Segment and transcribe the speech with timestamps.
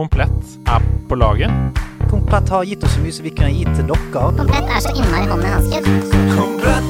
[0.00, 1.50] Komplett er på laget.
[2.10, 4.32] Komplett har gitt oss så mye som vi kunne gitt til dere.
[4.38, 5.78] Komplett er så innmari hånd i hanske.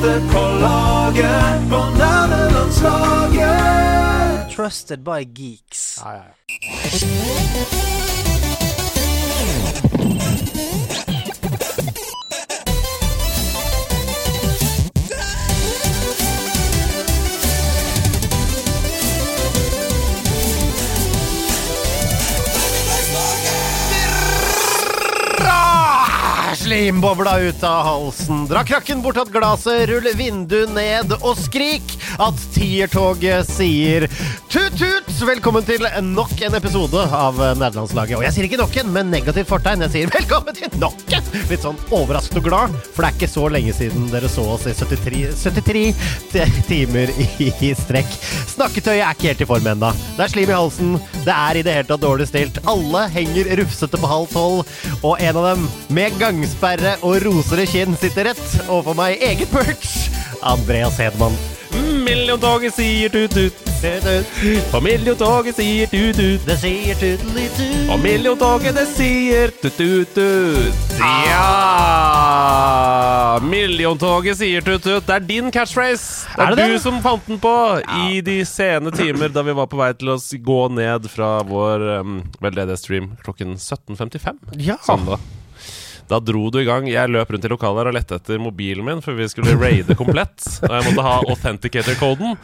[0.06, 4.54] er på laget på nerdelandslaget.
[4.54, 5.98] Trusted by geeks.
[6.04, 6.26] Ja, ja, ja.
[26.70, 28.46] Slimbobla ut av halsen.
[28.46, 34.06] Dra krakken bort av glaset, rull vinduet ned og skrik at Tiertoget sier
[34.46, 34.89] tut-tut!
[35.20, 38.16] Velkommen til nok en episode av Nerdelandslaget.
[38.16, 41.26] Og jeg sier ikke nok en men negativt fortegn, jeg sier velkommen til nok en!
[41.50, 44.64] Litt sånn overrasket og glad, for det er ikke så lenge siden dere så oss
[44.70, 45.20] i 73,
[46.32, 48.16] 73 timer i, strekk.
[48.54, 49.92] Snakketøyet er ikke helt i form ennå.
[50.16, 50.96] Det er slim i halsen,
[51.28, 52.62] det er i det hele tatt dårlig stilt.
[52.72, 55.68] Alle henger rufsete på halv tolv, og en av dem
[56.00, 59.98] med gangsperre og rosere kinn sitter rett overfor meg eget perch.
[60.42, 61.32] Andreas Hedman.
[62.04, 63.54] Milliontoget sier tut-tut.
[64.74, 66.42] Og milliontoget sier tut-tut.
[66.48, 67.90] Det sier tudeli-tut.
[67.92, 70.74] Og milliontoget, det sier tut-tut-tut.
[72.10, 73.38] Ja!
[73.44, 75.06] Milliontoget sier tut-tut.
[75.06, 76.26] Det er din catchphrase.
[76.34, 76.82] Det er, Er det du det?
[76.82, 77.54] som fant den på
[78.08, 80.18] i de sene timer da vi var på vei til å
[80.50, 84.76] gå ned fra vår um, veldedighetsstream klokken 17.55 Ja.
[84.86, 85.18] søndag.
[86.10, 86.88] Da dro du i gang.
[86.90, 89.94] Jeg løp rundt i lokalet her og lette etter mobilen min, for vi skulle raide
[89.98, 90.42] komplett.
[90.66, 92.34] Og jeg måtte ha authenticator-koden.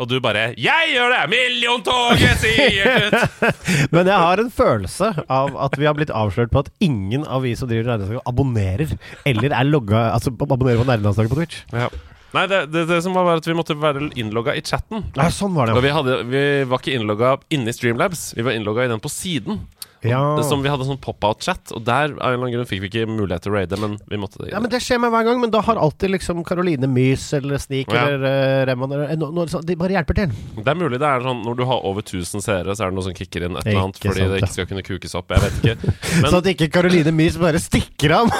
[0.00, 1.22] Og du bare 'Jeg gjør det!
[1.34, 3.52] Milliontoget sier ut!'
[3.94, 7.44] Men jeg har en følelse av at vi har blitt avslørt på at ingen av
[7.44, 8.96] vi som driver Nerdelandslaget, abonnerer
[9.28, 11.60] eller er logga Altså abonnerer på Nerdelandslaget på Twitch.
[11.76, 11.90] Ja.
[12.30, 15.02] Nei, det, det, det som var, var at vi måtte være innlogga i chatten.
[15.18, 18.54] Nei, sånn var det, Og vi, hadde, vi var ikke innlogga inni Streamlabs, vi var
[18.54, 19.64] innlogga i den på siden.
[20.06, 20.20] Ja.
[20.46, 23.06] Som vi hadde sånn pop-out-chat, og der av en eller annen grunn fikk vi ikke
[23.10, 24.50] mulighet til å raide, men vi måtte det.
[24.54, 27.60] Ja, men Det skjer meg hver gang, men da har alltid liksom Caroline Mys eller
[27.60, 28.06] Sneak Ja.
[28.08, 30.32] eller uh, Remon eller no, no, sånn, De bare hjelper til.
[30.56, 32.98] Det er mulig det er sånn når du har over 1000 seere, så er det
[33.00, 35.34] noe som kicker inn et eller annet fordi sant, det ikke skal kunne kukes opp.
[35.36, 35.94] Jeg vet ikke.
[36.22, 38.32] Men Så at ikke Caroline Mys bare stikker av.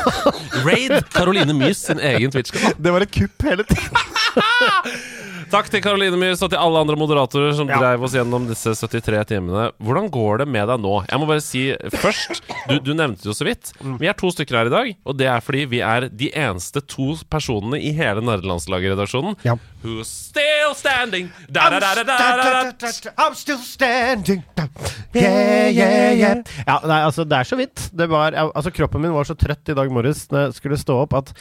[0.64, 2.74] raid Caroline Mys sin egen Twitch-kanal.
[2.80, 4.19] det var et kupp hele tiden.
[5.50, 7.78] Takk til Caroline Myhrs og til alle andre moderatorer som Ja.
[7.80, 9.64] dreiv oss gjennom disse 73 timene.
[9.82, 10.92] Hvordan går det med deg nå?
[11.10, 11.62] Jeg må bare si
[11.96, 13.72] først Du, du nevnte det jo så vidt.
[13.98, 16.82] Vi er to stykker her i dag, og det er fordi vi er de eneste
[16.86, 19.56] to personene i hele Nerdelandslaget-redaksjonen Ja.
[19.82, 21.32] who's still standing.
[21.50, 22.18] Da, da, da.
[23.18, 24.44] I'm still standing
[25.14, 29.14] Yeah, yeah, yeah Ja, nei, altså, det er så vidt det var, Altså, kroppen min
[29.16, 31.32] var så trøtt i dag morges Når jeg skulle stå opp at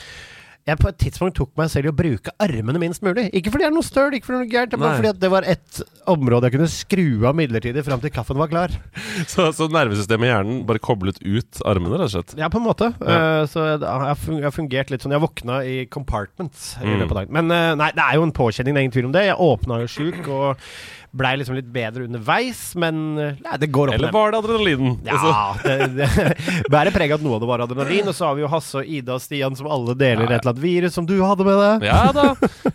[0.69, 3.28] jeg på et tidspunkt tok meg selv i å bruke armene minst mulig.
[3.35, 5.31] Ikke fordi det er noe støl, ikke fordi det er noe gærent, men fordi det
[5.34, 8.74] var et område jeg kunne skru av midlertidig fram til kaffen var klar.
[9.31, 12.35] Så, så nervesystemet i hjernen bare koblet ut armene, rett og slett.
[12.40, 12.91] Ja, på en måte.
[13.03, 13.19] Ja.
[13.44, 16.96] Uh, så jeg, har fungert litt sånn Jeg våkna i compartments i Mm.
[17.03, 17.34] løpet av dagen.
[17.36, 19.25] Men uh, nei, det er jo en påkjenning, det er ingen tvil om det.
[19.28, 20.69] Jeg åpna jo sjuk og
[21.12, 24.97] blei liksom litt bedre underveis, men eh, nei, det går opp Eller var det adrenalinen?
[25.06, 28.09] Altså, Ja, det, det bærer preg av at noe av det var adrenalin.
[28.09, 30.44] Og så har vi jo Hasse og Ida og Stian som alle deler Ja, et
[30.44, 31.88] eller annet virus som du hadde med deg.
[31.90, 32.28] Ja da.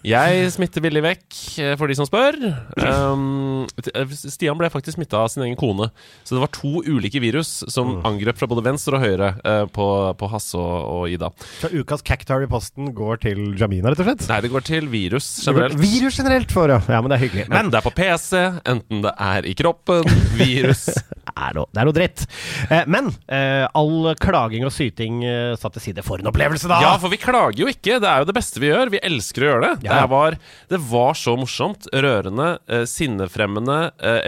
[0.04, 1.26] Jeg smitter villig vekk,
[1.62, 2.38] eh, for de som spør.
[2.78, 3.66] Um,
[4.14, 5.90] Stian ble faktisk smitta av sin egen kone.
[6.22, 9.88] Så det var to ulike virus som angrep fra både venstre og høyre uh, på,
[10.20, 11.30] på Hasse og, og Ida.
[11.62, 14.26] Så ukas cactar i posten går til Jamina, rett og slett.
[14.30, 15.78] Nei, det går til virus generelt.
[15.80, 16.82] Virus generelt for, ja.
[16.90, 17.02] ja.
[17.02, 17.48] Men det er hyggelig.
[17.50, 20.08] Men men det er på PC, enten det er i kroppen.
[20.38, 20.88] Virus.
[21.34, 22.24] er noe, det er noe dritt.
[22.70, 26.04] Eh, men eh, all klaging og syting eh, satt til side.
[26.06, 26.80] For en opplevelse, da!
[26.84, 27.98] Ja, for vi klager jo ikke.
[28.02, 28.92] Det er jo det beste vi gjør.
[28.94, 29.88] Vi elsker å gjøre det.
[29.88, 29.98] Ja.
[30.00, 30.38] Det, var,
[30.72, 31.88] det var så morsomt.
[31.94, 32.54] Rørende,
[32.90, 33.78] sinnefremmende,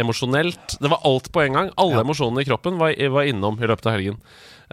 [0.01, 0.79] emosjonelt.
[0.83, 1.73] Det var alt på en gang.
[1.77, 2.05] Alle Ja.
[2.05, 4.21] emosjonene i kroppen var, var innom i løpet av helgen.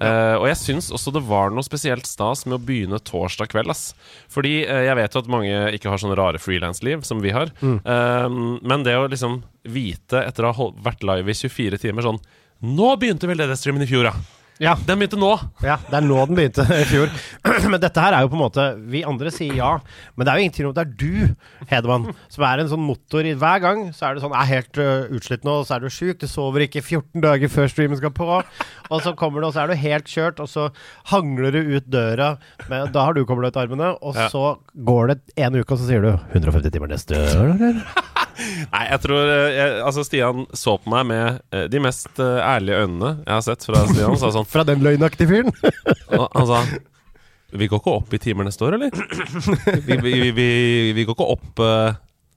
[0.02, 3.72] Eh, og jeg syns også det var noe spesielt stas med å begynne torsdag kveld.
[3.74, 3.92] Ass.
[4.32, 7.54] Fordi uh, jeg vet jo at mange ikke har sånne rare frilansliv som vi har.
[7.64, 12.24] Eh, men det å liksom vite, etter å ha vært live i 24 timer sånn
[12.64, 14.14] Nå begynte vel det streamen i fjor, ja!
[14.62, 14.76] Ja.
[14.86, 15.32] Den begynte nå!
[15.66, 17.10] Ja, det er nå den begynte i fjor.
[17.72, 19.72] Men dette her er jo på en måte Vi andre sier ja,
[20.16, 22.70] men det er jo ingen tvil om at det er du, Hedemann, som er en
[22.72, 25.56] sånn motor i Hver gang så er det sånn Jeg er helt uh, utslitt nå,
[25.68, 28.30] så er du sjuk, du sover ikke 14 dager før streamen skal på,
[28.94, 30.68] og så kommer du, og så er du helt kjørt, og så
[31.12, 32.34] hangler du ut døra,
[32.70, 34.30] men da har du kobla ut armene, og Ja.
[34.32, 37.82] så går det en uke, og så sier du 150 timer neste år, eller?
[38.38, 42.40] Nei, jeg tror eh, jeg, Altså, Stian så på meg med eh, de mest eh,
[42.42, 44.18] ærlige øynene jeg har sett fra Stian.
[44.22, 45.54] Sa sånn Fra den løgnaktige fyren?
[46.18, 46.64] og Han sa
[47.54, 48.94] Vi går ikke opp i timer neste år, eller?
[49.88, 50.48] Vi, vi, vi,
[50.98, 51.64] vi, går ikke opp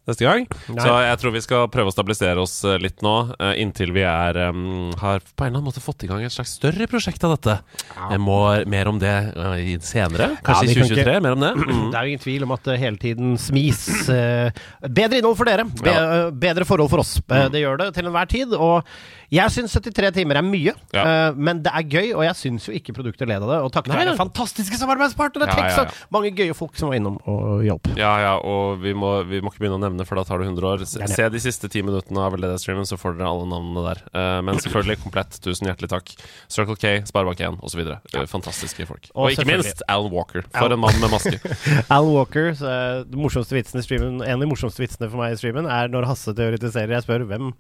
[0.07, 0.47] neste gang.
[0.71, 0.83] Nei.
[0.85, 4.05] Så jeg tror vi skal prøve å stabilisere oss eh, litt nå, eh, inntil vi
[4.07, 7.25] er um, har på en eller annen måte fått i gang et slags større prosjekt
[7.27, 7.59] av dette.
[7.97, 8.39] Jeg må
[8.71, 10.33] mer om det eh, senere.
[10.47, 11.17] Kanskje i kan 2023.
[11.27, 11.53] Mer om det.
[11.77, 11.91] Mm.
[11.91, 15.65] Det er jo ingen tvil om at hele tiden smis bedre innhold for dere.
[15.67, 16.05] Be Ja.
[16.31, 17.17] bedre forhold for oss.
[17.27, 17.51] Mm.
[17.53, 18.55] det gjør det til enhver tid.
[18.55, 18.87] Og
[19.33, 21.03] jeg syns 73 timer er mye, Ja.
[21.31, 23.59] uh, men det er gøy, og jeg syns jo ikke produktet led av det.
[23.67, 25.49] Og takket være fantastiske samarbeidspartnere!
[25.51, 27.91] Ja, ja, ja, mange gøye folk som var innom og hjalp.
[27.99, 30.47] Ja, ja, og vi må, vi må ikke begynne å nevne, for da tar det
[30.51, 30.85] 100 år.
[30.87, 34.03] Se, se de siste ti minuttene av Veldedighetsstreamen, så får dere alle navnene der.
[34.15, 35.41] Uh, men selvfølgelig komplett.
[35.45, 36.15] Tusen hjertelig takk.
[36.53, 37.83] Circle K, Sparebank1 osv.
[38.15, 39.11] Uh, fantastiske folk.
[39.15, 40.45] Og Og, ikke minst Alan Walker.
[40.53, 41.41] Al- For en mann med maske.
[41.97, 45.35] Alan Walker, så, uh, morsomste vitsene i streamen, en av de morsomste vitsene for meg
[45.35, 46.95] i streamen er når Hasse teoretiserer.
[46.97, 47.53] Jeg spør hvem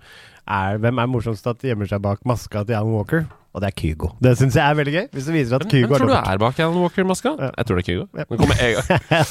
[0.47, 3.27] er, hvem er morsomst at gjemmer seg bak maska til Alan Walker,
[3.57, 4.11] og det er Kygo.
[4.21, 5.05] Det syns jeg er veldig gøy.
[5.17, 6.27] Hvis det viser at Kygo men, men, tror er dobbelt.
[6.27, 7.31] du er bak Alan Walker-maska?
[7.41, 7.47] Ja.
[7.57, 8.05] Jeg tror det er Kygo.
[8.13, 8.25] Ja.
[8.29, 8.85] Kommer en gang.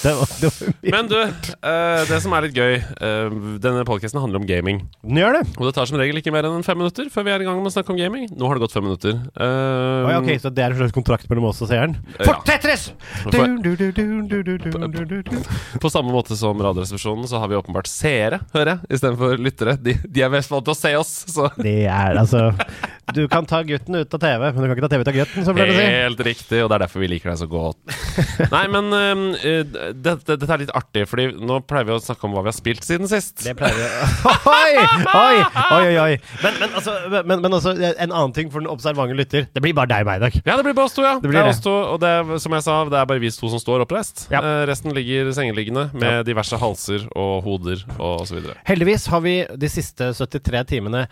[0.95, 4.81] men du, uh, det som er litt gøy uh, Denne podkasten handler om gaming.
[5.06, 5.44] Den gjør det.
[5.60, 7.62] Og det tar som regel ikke mer enn fem minutter før vi er i gang
[7.62, 8.25] med å snakke om gaming.
[8.33, 9.13] Nå har det gått fem minutter.
[9.38, 11.94] Uh, oh, ja, ok, Så det er en slags kontrakt mellom oss og seeren?
[12.24, 12.89] For Tetris!
[15.86, 19.77] På samme måte som Radioresepsjonen, så har vi åpenbart seere, hører jeg, istedenfor lyttere.
[19.77, 21.54] De, de er mest vant til å se oss, så.
[21.62, 22.50] Det er altså
[23.13, 25.15] du kan ta gutten ut av TV, men du kan ikke ta TV ut av
[25.19, 25.83] gutten, som Helt si.
[25.85, 27.77] Helt riktig, og det er derfor vi liker deg så godt.
[28.55, 29.35] Nei, men uh,
[29.93, 32.49] dette det- det- er litt artig, Fordi nå pleier vi å snakke om hva vi
[32.49, 33.43] har spilt siden sist.
[33.45, 33.85] Det pleier vi
[34.55, 34.73] Oi!
[35.11, 35.37] Oi,
[35.75, 36.17] oi, oi!
[36.41, 39.45] Men, men, altså, men, men altså, en annen ting for den observante lytter.
[39.53, 40.39] Det blir bare deg og meg i dag.
[40.41, 41.15] Ja, det blir bare oss to, ja.
[41.21, 43.51] Det er oss to, og det er, som jeg sa, det er bare vi to
[43.53, 44.25] som står oppreist.
[44.33, 44.41] Ja.
[44.41, 48.41] Uh, resten ligger sengeliggende med diverse halser og hoder og osv.
[48.67, 51.05] Heldigvis har vi de siste 73 timene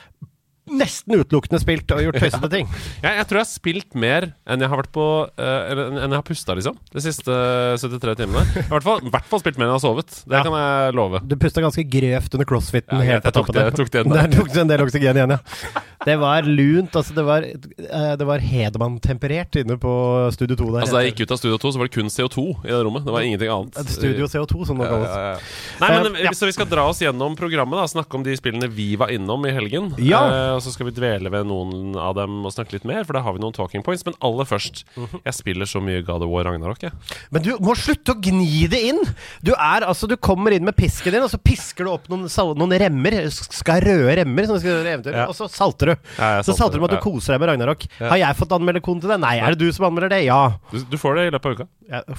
[0.70, 2.68] nesten utelukkende spilt og gjort tøysete ting.
[3.04, 6.16] Jeg, jeg tror jeg har spilt mer enn jeg har vært på uh, enn jeg
[6.16, 6.78] har pusta, liksom.
[6.94, 7.34] De siste
[7.82, 8.44] 73 timene.
[8.62, 10.14] I hvert fall, hvert fall spilt mer enn jeg har sovet.
[10.24, 10.44] Det Ja.
[10.48, 11.20] kan jeg love.
[11.28, 12.96] Du pusta ganske grøvt under crossfiten.
[12.96, 15.20] Ja, helt jeg jeg tok det- jeg tok det Der tok du en del oksygen
[15.20, 15.82] igjen, ja.
[16.04, 16.96] Det var lunt.
[17.00, 19.92] Altså, det var, eh, det var Hedemann-temperert inne på
[20.36, 20.80] Studio 2 der.
[20.84, 22.82] Altså Da jeg gikk ut av Studio 2, så var det kun CO2 i det
[22.84, 23.06] rommet.
[23.06, 23.76] Det var ingenting annet.
[23.90, 25.10] Studio CO2, som det kalles.
[25.12, 25.38] ja, ja.
[25.80, 26.32] Nei, men Eh, ja.
[26.36, 29.46] Så vi skal dra oss gjennom programmet, da snakke om de spillene vi var innom
[29.48, 29.94] i helgen.
[29.98, 30.24] Ja.
[30.28, 33.18] Eh, og så skal vi dvele ved noen av dem og snakke litt mer, for
[33.18, 34.06] da har vi noen talking points.
[34.08, 36.94] Men aller først, jeg spiller så mye God of War Ragnarok, jeg.
[37.34, 39.02] Men du må slutte å gni det inn!
[39.46, 42.28] Du er altså, du kommer inn med pisken din, og så pisker du opp noen,
[42.60, 43.20] noen remmer.
[43.34, 45.18] Skal røde remmer, som skal gjøre eventyr.
[45.24, 45.28] Ja.
[45.32, 45.96] Og så salter du.
[46.18, 47.88] Ja, salter, så salter du med at du koser deg med Ragnarok.
[48.00, 49.22] Har jeg fått anmelde koden til deg?
[49.24, 49.36] Nei.
[49.44, 50.24] Er det du som anmelder det?
[50.28, 50.42] Ja.
[50.72, 51.70] Du, du får det i løpet av uka.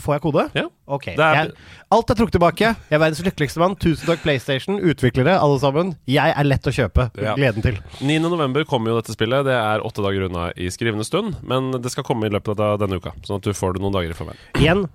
[0.05, 0.47] Får jeg kode?
[0.55, 0.67] Ja.
[0.87, 1.09] Ok.
[1.15, 1.53] Er- Jeg,
[1.95, 2.69] alt er trukket tilbake.
[2.91, 3.75] Jeg er verdens lykkeligste mann.
[3.81, 4.77] Tusen takk, PlayStation.
[4.79, 5.95] Utviklere, alle sammen.
[6.11, 7.09] Jeg er lett å kjøpe.
[7.17, 7.79] Gleden til.
[8.05, 8.24] 9.
[8.33, 9.47] november kommer jo dette spillet.
[9.47, 12.79] Det er åtte dager unna i skrivende stund, men det skal komme i løpet av
[12.83, 13.15] denne uka.
[13.27, 14.41] Sånn at du får det noen dager i forveien.
[14.61, 14.87] Igjen,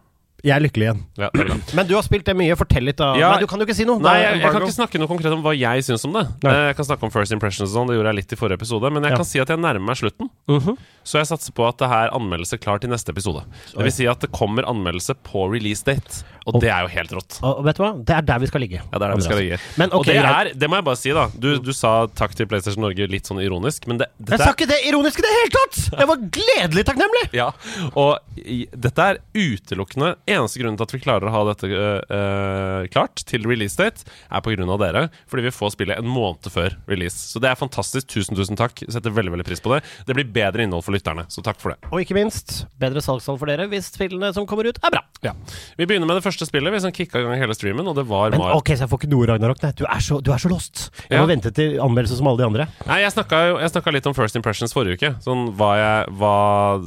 [0.44, 1.02] jeg er lykkelig igjen.
[1.20, 1.58] Ja, det er bra.
[1.80, 2.56] Men du har spilt det mye.
[2.60, 3.12] Fortell litt, da.
[3.20, 3.32] Ja.
[3.34, 4.00] Nei, du kan jo ikke si noe.
[4.04, 6.26] Nei, jeg, jeg kan ikke snakke noe konkret om hva jeg syns om det.
[6.46, 6.54] Nei.
[6.54, 8.60] Eh, Jeg kan snakke om First Impressions og sånn, det gjorde jeg litt i forrige
[8.62, 8.92] episode.
[8.94, 9.20] Men jeg Ja.
[9.20, 10.30] kan si at jeg nærmer meg slutten.
[10.50, 10.78] Mhm.
[11.10, 13.42] Så jeg satser på at det her er anmeldelse klar til neste episode.
[13.74, 17.12] Det vil si at det kommer anmeldelse på release date, og det er jo helt
[17.18, 17.40] rått.
[17.42, 17.92] Og vet du hva?
[18.06, 18.78] Det er der vi skal ligge.
[18.84, 19.58] Ja, det er der vi skal ligge.
[19.80, 21.28] Men og det er, det må jeg bare si, da.
[21.34, 24.68] Du, du sa takk til PlayStation Norge litt sånn ironisk, men det, Jeg sa ikke
[24.70, 25.80] det ironisk i det hele tatt!
[25.98, 27.26] Jeg var gledelig takknemlig!
[27.34, 27.50] ja,
[27.98, 32.88] og i, dette er utelukkende Eneste grunnen til at vi klarer å ha dette uh,
[32.94, 35.06] klart til release date, er av dere.
[35.30, 37.18] Fordi vi får spillet en måned før release.
[37.34, 38.10] Så det er fantastisk.
[38.10, 38.84] Tusen, tusen takk.
[38.90, 39.82] Setter veldig veldig pris på det.
[40.08, 41.90] Det blir bedre innhold for lytterne, så takk for det.
[41.92, 45.04] Og ikke minst bedre salgstall for dere hvis spillene som kommer ut, er bra.
[45.26, 45.34] Ja.
[45.80, 46.74] Vi begynner med det første spillet.
[46.74, 48.56] Vi som kicka i gang hele streamen, og det var Men Mar...
[48.60, 49.62] ok, så jeg får ikke noe Ragnarok.
[49.66, 50.88] Nei, du er så, du er så lost.
[51.10, 51.24] Jeg Ja.
[51.24, 52.68] må vente til anmeldelse som alle de andre.
[52.88, 55.12] Nei, jeg snakka jeg snakket litt om First Impressions forrige uke.
[55.26, 56.36] Sånn hva, jeg, hva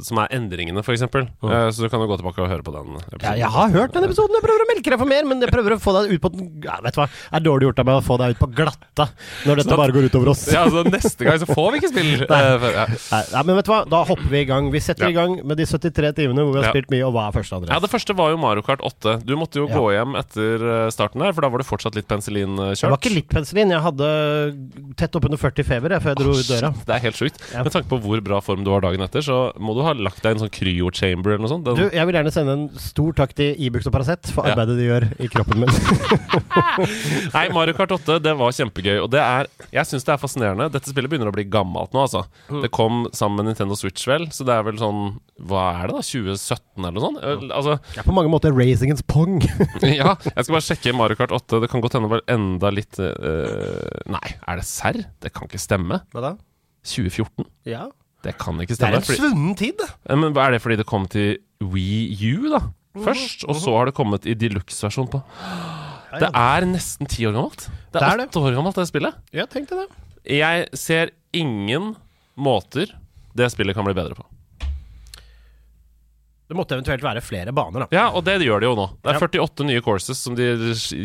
[0.05, 1.03] som er endringene, f.eks.
[1.03, 2.95] eksempel Uh, så du kan jo gå tilbake og høre på den.
[3.11, 3.32] Episoden.
[3.39, 4.35] Jeg har hørt den episoden.
[4.37, 6.31] Jeg prøver å melke deg for mer, men jeg prøver å få deg ut på
[6.33, 8.41] den ja, Vet du hva, det er dårlig gjort av meg å få deg ut
[8.41, 9.07] på glatta
[9.47, 9.79] når dette Sånn.
[9.81, 10.43] bare går utover oss.
[10.53, 12.11] Ja, altså Neste gang så får vi ikke spill.
[12.33, 12.41] Nei.
[12.53, 12.85] Uh, ja.
[13.33, 14.69] Nei, men vet du hva, da hopper vi i gang.
[14.73, 17.27] Vi setter i gang med de 73 timene hvor vi har spilt mye, og hva
[17.29, 17.73] er første, andre?
[17.73, 19.17] Ja, Det første var jo Mario Kart 8.
[19.27, 22.09] Du måtte jo gå hjem etter eh, starten der, for da var det fortsatt litt
[22.11, 22.83] penicillinkjørt.
[22.83, 23.73] Det var ikke litt penicillin.
[23.73, 24.09] Jeg hadde
[24.99, 26.71] tett oppunder 40 feber jeg, før jeg dro ut døra.
[26.87, 27.39] Det er helt sjukt.
[27.53, 30.21] Med tanke på hvor bra form du har dagen etter, så må du ha lagt
[30.23, 31.65] deg i en sånn cryo-chamber eller noe sånt.
[31.67, 34.51] Den, Du, jeg vil gjerne sende en stor takk til Ibux og Paracet for Ja.
[34.51, 35.71] arbeidet de gjør i kroppen min.
[37.35, 38.97] Nei, Mario Kart 8 det var kjempegøy.
[39.05, 40.67] Og det er Jeg syns det er fascinerende.
[40.73, 42.25] Dette spillet begynner å bli gammelt nå, altså.
[42.51, 42.59] Mm.
[42.65, 45.01] Det kom sammen med Nintendo Switch, vel, så det er vel sånn
[45.39, 46.03] Hva er det, da?
[46.03, 47.23] 2017 eller noe sånt?
[47.23, 49.39] Eh, Altså, det er på mange måter Racingens Pong.
[49.87, 50.13] ja.
[50.27, 51.61] Jeg skal bare sjekke Mario Kart 8.
[51.63, 55.03] Det kan godt hende det var enda litt uh, Nei, er det serr?
[55.23, 56.01] Det kan ikke stemme.
[56.13, 56.33] Hva da?
[56.83, 57.47] 2014?
[57.69, 57.87] Ja.
[58.23, 58.99] Det kan ikke stemme.
[58.99, 59.81] Det er en svunnen tid.
[60.09, 62.61] Men Er det fordi det kom til Wii U, da?
[62.93, 65.21] Først, og så har det kommet i deluxe-versjon på
[66.21, 67.63] Det er nesten ti år gammelt.
[67.89, 69.15] Det Det er er åtte år gammelt, det spillet.
[69.33, 69.87] Jeg tenkte det.
[70.29, 71.95] Jeg ser ingen
[72.37, 72.91] måter
[73.33, 74.23] det spillet kan bli bedre på.
[76.43, 77.87] Det måtte eventuelt være flere baner, da.
[77.95, 78.85] Ja, og det gjør de jo nå.
[79.01, 80.45] Det er 48 nye courses som de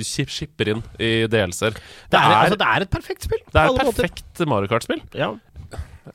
[0.04, 1.72] shipper inn i DLC-er.
[1.78, 3.40] Det, Det altså, det er et perfekt spill.
[3.46, 4.02] det er et måter.
[4.02, 5.00] perfekt Mario Kart-spill.
[5.16, 5.30] Ja.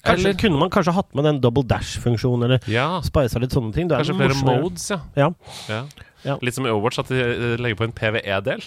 [0.04, 3.74] Kanskje, Eller- kunne man kanskje hatt med den double dash-funksjonen, eller Ja, spisa litt sånne
[3.74, 3.90] ting.
[3.90, 5.00] Kanskje flere modes, ja.
[5.16, 5.30] Ja.
[5.70, 5.84] ja.
[6.24, 6.38] Ja.
[6.42, 8.62] Litt som i Overwatch, at de eh, legger på en PVE-del.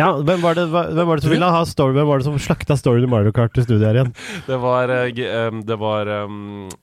[0.00, 1.94] Ja, hvem var, det, hvem var det som ville ha story?
[1.96, 4.12] Hvem var det som slakta storyen i Mario Kart i studiet her igjen?
[4.46, 6.26] Det var eh, Det var Å,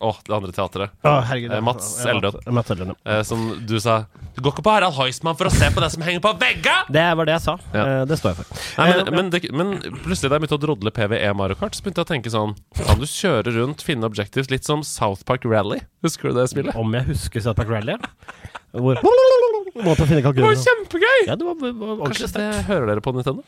[0.09, 0.93] Åh, det andre teatret.
[1.07, 1.53] Ah, herregud.
[1.65, 2.39] Mats Ja, Eldon.
[2.55, 3.17] Mats Eldon, ja.
[3.17, 3.99] Eh, som du sa
[4.35, 6.75] Du går ikke på Harald Heismann for å se på det som henger på vegga!
[6.93, 7.57] Det var det jeg sa.
[7.73, 7.85] Ja.
[8.07, 8.63] Det står jeg for.
[8.77, 9.71] Nei, men, Eh, men, det, men
[10.03, 12.53] plutselig da jeg begynte å drodle PVE Mario Kart, så begynte jeg å tenke sånn
[12.83, 15.81] Kan du kjøre rundt, finne objectives, litt som South Park Rally?
[16.05, 16.77] Husker du det spillet?
[16.77, 17.97] Om jeg husker South Park Rally?
[18.77, 18.99] Hvor
[19.85, 21.19] Måte å finne Det var kjempegøy!
[21.27, 23.43] Ja, det var, var Kanskje det hører dere på Nintendo?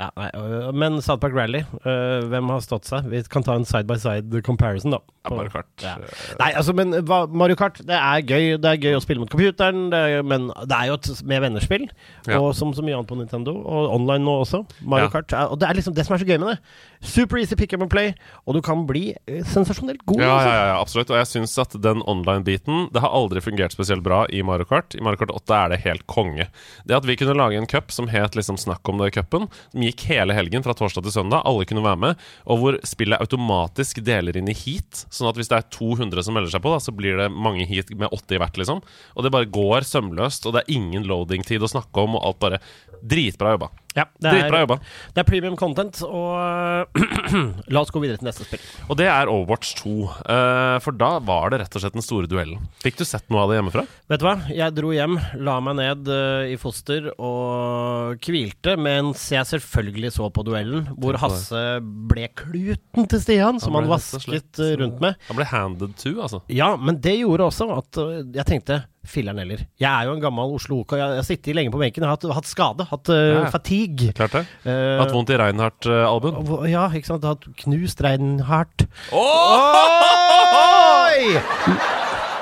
[0.00, 3.08] Ja, nei, øh, men South Park Rally, øh, hvem har stått seg?
[3.12, 5.00] Vi kan ta en side by side comparison, da.
[5.26, 5.68] Ja, Mario Kart.
[5.82, 5.94] Ja.
[6.38, 9.30] Nei, altså, men hva, Mario Kart, det er gøy Det er gøy å spille mot
[9.32, 11.88] computeren, det er, men det er jo et med vennerspill.
[12.28, 12.38] Ja.
[12.40, 14.62] Og som så mye annet på Nintendo, og online nå også.
[14.82, 15.12] Mario Ja.
[15.12, 16.58] Kart er, Og det er liksom det som er så gøy med det.
[17.06, 18.12] Super easy pick up and play,
[18.44, 20.20] og du kan bli øh, sensasjonelt god.
[20.20, 20.50] Ja, altså.
[20.50, 21.12] ja, ja, absolutt.
[21.12, 24.96] Og jeg syns at den online-biten Det har aldri fungert spesielt bra i Mario Kart.
[24.98, 26.48] I Mario Kart 8 er det helt konge.
[26.84, 30.06] Det at vi kunne lage en cup som het liksom Snakk om det-cupen, som gikk
[30.10, 34.38] hele helgen fra torsdag til søndag, alle kunne være med, og hvor spillet automatisk deler
[34.38, 36.94] inn i heat, sånn at hvis det er 200 som melder seg på, da, så
[36.96, 38.82] blir det mange heat med 80 hvert, liksom.
[39.14, 42.42] Og det bare går sømløst, og det er ingen loading-tid å snakke om, og alt
[42.42, 42.62] bare
[43.06, 43.70] Dritbra jobba.
[43.96, 44.76] Ja, det, Dritbra er, jobba.
[45.16, 46.98] det er premium content, og
[47.72, 48.62] la oss gå videre til neste spill.
[48.90, 49.94] Og det er Overwatch 2.
[50.20, 52.66] Uh, for da var det rett og slett den store duellen.
[52.84, 53.86] Fikk du sett noe av det hjemmefra?
[54.12, 54.36] Vet du hva?
[54.52, 60.28] Jeg dro hjem, la meg ned uh, i foster og hvilte, mens jeg selvfølgelig så
[60.30, 61.16] på duellen, hvor.
[61.16, 65.16] Hasse ble kluten til Stian, som Han han vasket slett, eh, rundt med.
[65.30, 66.42] Han ble handed to, altså.
[66.52, 69.60] Ja, men det gjorde også at uh, jeg tenkte Filler'n heller.
[69.80, 70.96] Jeg er jo en gammel Oslo OK.
[70.98, 73.44] Jeg har sittet lenge på benken, har hatt, hatt skade, hatt uh, Ja.
[73.54, 74.10] fatigue.
[74.18, 74.44] Klart det.
[74.66, 76.34] Uh, Hatt vondt i Reinhardt-albuen.
[76.42, 77.24] Uh, ja, ikke sant.
[77.28, 78.86] Hatt knust Reinhardt.
[79.16, 79.22] Oi!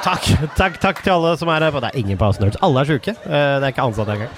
[0.05, 0.25] Takk,
[0.59, 1.79] takk, takk til alle som er her.
[1.81, 2.59] Det er ingen på Nerds.
[2.65, 3.15] Alle er sjuke.
[3.25, 4.35] Uh, det er ikke ansatte engang.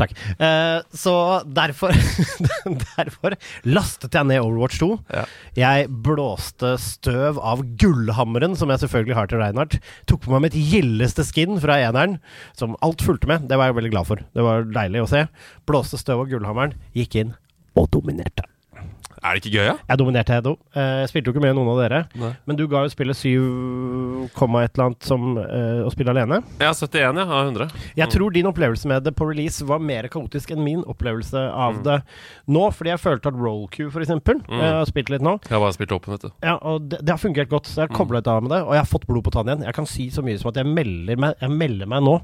[0.00, 0.14] Takk.
[0.40, 1.14] Uh, så
[1.46, 1.94] derfor
[2.96, 3.36] Derfor
[3.68, 4.90] lastet jeg ned Overwatch 2.
[5.14, 5.24] Ja.
[5.58, 9.78] Jeg blåste støv av gullhammeren, som jeg selvfølgelig har til Reinhardt.
[10.10, 12.18] Tok på meg mitt gildeste skin fra eneren,
[12.58, 13.48] som alt fulgte med.
[13.50, 14.24] Det var jeg veldig glad for.
[14.34, 15.26] Det var deilig å se.
[15.68, 17.36] Blåste støv av gullhammeren, gikk inn
[17.78, 18.46] og dominerte.
[19.24, 19.74] Er det ikke gøy, ja?
[19.88, 20.50] Jeg dominerte Hedo.
[20.76, 22.00] Eh, Jeg spilte jo ikke med noen av dere.
[22.20, 22.32] Nei.
[22.46, 26.42] Men du ga jo spillet 7, komma et eller annet som eh, å spille alene.
[26.60, 27.70] Har 71, ja, av 100.
[27.96, 31.78] Jeg tror din opplevelse med det på release var mer kaotisk enn min opplevelse av
[31.78, 31.82] Mm.
[31.84, 31.96] det
[32.52, 34.60] nå, fordi jeg følte at roll queue, for eksempel, Mm.
[34.60, 36.30] jeg har spilt litt nå, Jeg har bare spilt åpen, vet du.
[36.42, 37.64] ja, og det, det har fungert godt.
[37.66, 39.46] Så jeg har kobla litt av med det, og jeg har fått blod på tann
[39.48, 39.64] igjen.
[39.64, 42.20] Jeg kan si så mye som at jeg melder meg, jeg melder meg nå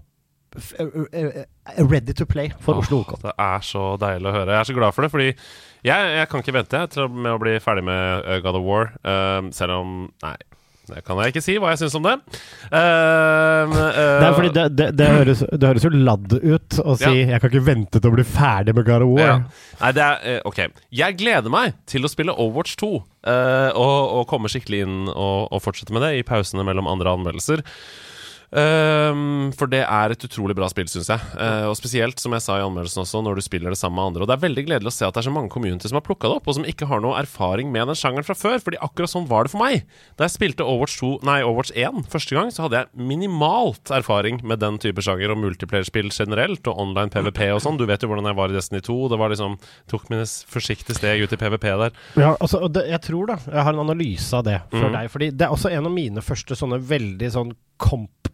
[0.78, 1.44] eh, eh,
[1.78, 3.20] eh, ready to play for Oslo OK.
[3.22, 4.50] Det er så deilig å høre.
[4.50, 5.34] Jeg er så glad for det, fordi
[5.86, 8.66] jeg, jeg kan ikke vente jeg, til med å bli ferdig med uh, God of
[8.66, 8.90] War.
[9.04, 9.92] um, selv om
[10.24, 10.36] Nei,
[10.90, 12.16] det kan jeg ikke si hva jeg syns om det.
[12.70, 17.12] Um, uh, Det det, det, det, høres, det høres jo ladd ut å si Ja.
[17.30, 19.26] 'jeg kan ikke vente til å bli ferdig med God of War'.
[19.26, 19.36] Ja.
[19.80, 20.60] Nei, det er eh, Ok.
[20.90, 22.90] Jeg gleder meg til å spille Overwatch 2.
[23.20, 27.12] Uh, og, og komme skikkelig inn og, og fortsette med det i pausene mellom andre
[27.12, 27.62] anmeldelser.
[28.50, 31.22] Ehm, for det er et utrolig bra spill, syns jeg.
[31.38, 34.10] Uh, og spesielt, som jeg sa i anmeldelsen også, når du spiller det sammen med
[34.10, 34.24] andre.
[34.24, 36.06] Og det er veldig gledelig å se at det er så mange community som har
[36.06, 38.58] plukka det opp, og som ikke har noe erfaring med den sjangeren fra før.
[38.64, 39.86] Fordi akkurat sånn var det for meg.
[40.18, 44.42] Da jeg spilte Overwatch 2, nei, Overwatch 1 første gang, så hadde jeg minimalt erfaring
[44.46, 47.78] med den type sjanger og multiplayer-spill generelt, og online PVP og sånn.
[47.78, 48.98] Du vet jo hvordan jeg var i Destiny 2.
[49.14, 49.58] Det var liksom
[49.90, 51.94] Tok mine forsiktige steg ut i PVP der.
[52.18, 54.94] Ja, altså, det, jeg tror da Jeg har en analyse av det for mm.
[54.96, 55.10] deg.
[55.12, 57.54] Fordi det er også en av mine første sånne veldig sånn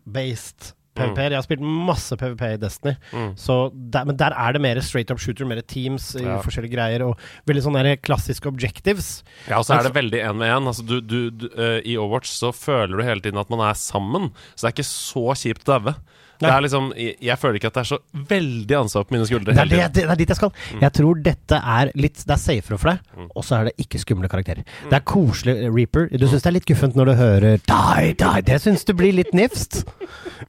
[0.07, 1.13] comp-based PVP.
[1.13, 1.19] Mm.
[1.29, 3.35] Jeg har spilt masse PVP i Destiny, Mm.
[3.37, 6.39] så der, men der er det mer straight up shooter, mer teams i Ja.
[6.41, 9.23] forskjellige greier, og veldig sånne klassiske objectives.
[9.47, 10.67] Ja, og så er det veldig én med én.
[10.67, 11.49] Altså, du, du, du,
[11.85, 14.89] I Overwatch så føler du hele tiden at man er sammen, så det er ikke
[14.89, 15.95] så kjipt å daue.
[16.41, 17.99] Det er liksom, jeg, jeg føler ikke at det er så
[18.35, 19.55] veldig ansvar på mine skuldre.
[19.57, 20.53] Det er, det, det er dit jeg skal.
[20.83, 23.29] Jeg tror dette er litt Det er safere for deg, Mm.
[23.33, 24.65] og så er det ikke skumle karakterer.
[24.91, 26.11] Det er koselig eh, Reaper.
[26.13, 28.43] Du syns det er litt guffent når du hører Die, die.
[28.45, 29.85] Det syns du blir litt nifst.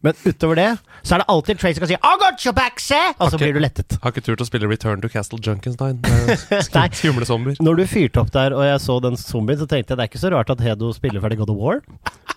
[0.03, 0.67] Men utover det,
[1.08, 3.00] så er det alltid Tracy kan si I got your back, se!
[3.24, 3.96] Og så blir du lettet.
[4.03, 6.01] Har ikke turt å spille Return to Castle Junkenstein.
[6.98, 7.56] Skumle zombier.
[7.63, 10.12] Når du fyrte opp der og jeg så den zombien, så tenkte jeg det er
[10.12, 11.79] ikke så rart at Hedo spiller ferdig God of War.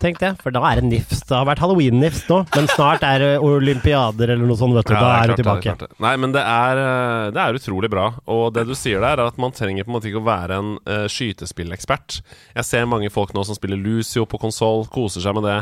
[0.01, 1.27] Tenkte jeg, For da er det nifst.
[1.29, 4.95] Det har vært halloween-nifst nå, men snart er det olympiader eller noe sånt, vet du.
[4.95, 5.75] Ja, da det er du tilbake.
[5.81, 5.97] det er.
[6.05, 8.07] Nei, men det er, eh, det er utrolig bra.
[8.31, 10.59] Og det du sier der, er at man trenger på en måte ikke å være
[10.61, 12.21] en uh, skytespillekspert.
[12.57, 15.57] Jeg ser mange folk nå som spiller Lucio på konsoll, koser seg med det,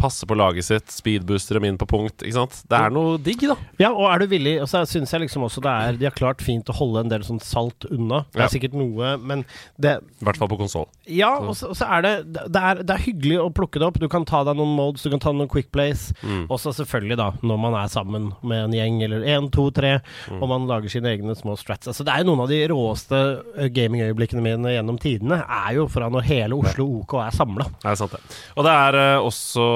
[0.00, 2.22] passer på laget sitt, speedbooster dem inn på punkt.
[2.24, 2.60] Ikke sant?
[2.70, 3.56] Det er noe digg, da.
[3.80, 6.14] Ja, og er du villig Og så syns jeg liksom også det er De har
[6.14, 8.22] klart fint å holde en del sånn salt unna.
[8.32, 8.48] Det er Ja.
[8.52, 9.44] sikkert noe, men
[9.80, 10.86] det I hvert fall på konsoll.
[11.06, 13.98] Ja, og så er det det er, det er hyggelig å plukke det opp.
[14.00, 16.12] Du kan ta deg noen modes, du kan ta noen quick plays.
[16.22, 16.46] Mm.
[16.48, 19.94] Og så selvfølgelig, da, når man er sammen med en gjeng, eller én, to, tre,
[20.30, 20.40] Mm.
[20.42, 21.88] og man lager sine egne små strats.
[21.90, 23.18] Altså, det er jo noen av de råeste
[23.58, 27.66] eh, gamingøyeblikkene mine gjennom tidene, er jo fra når hele Oslo OK er samla.
[27.82, 28.38] Det er sant, det.
[28.56, 29.66] Og det er uh, også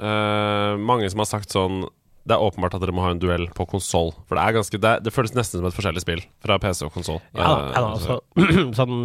[0.00, 1.84] uh, mange som har sagt sånn
[2.26, 4.08] det er åpenbart at dere må ha en duell på konsoll.
[4.26, 6.90] For det er ganske det, det føles nesten som et forskjellig spill fra PC og
[6.96, 7.20] konsoll.
[7.38, 8.16] Ja, da, ja, altså,
[8.80, 8.96] sånn,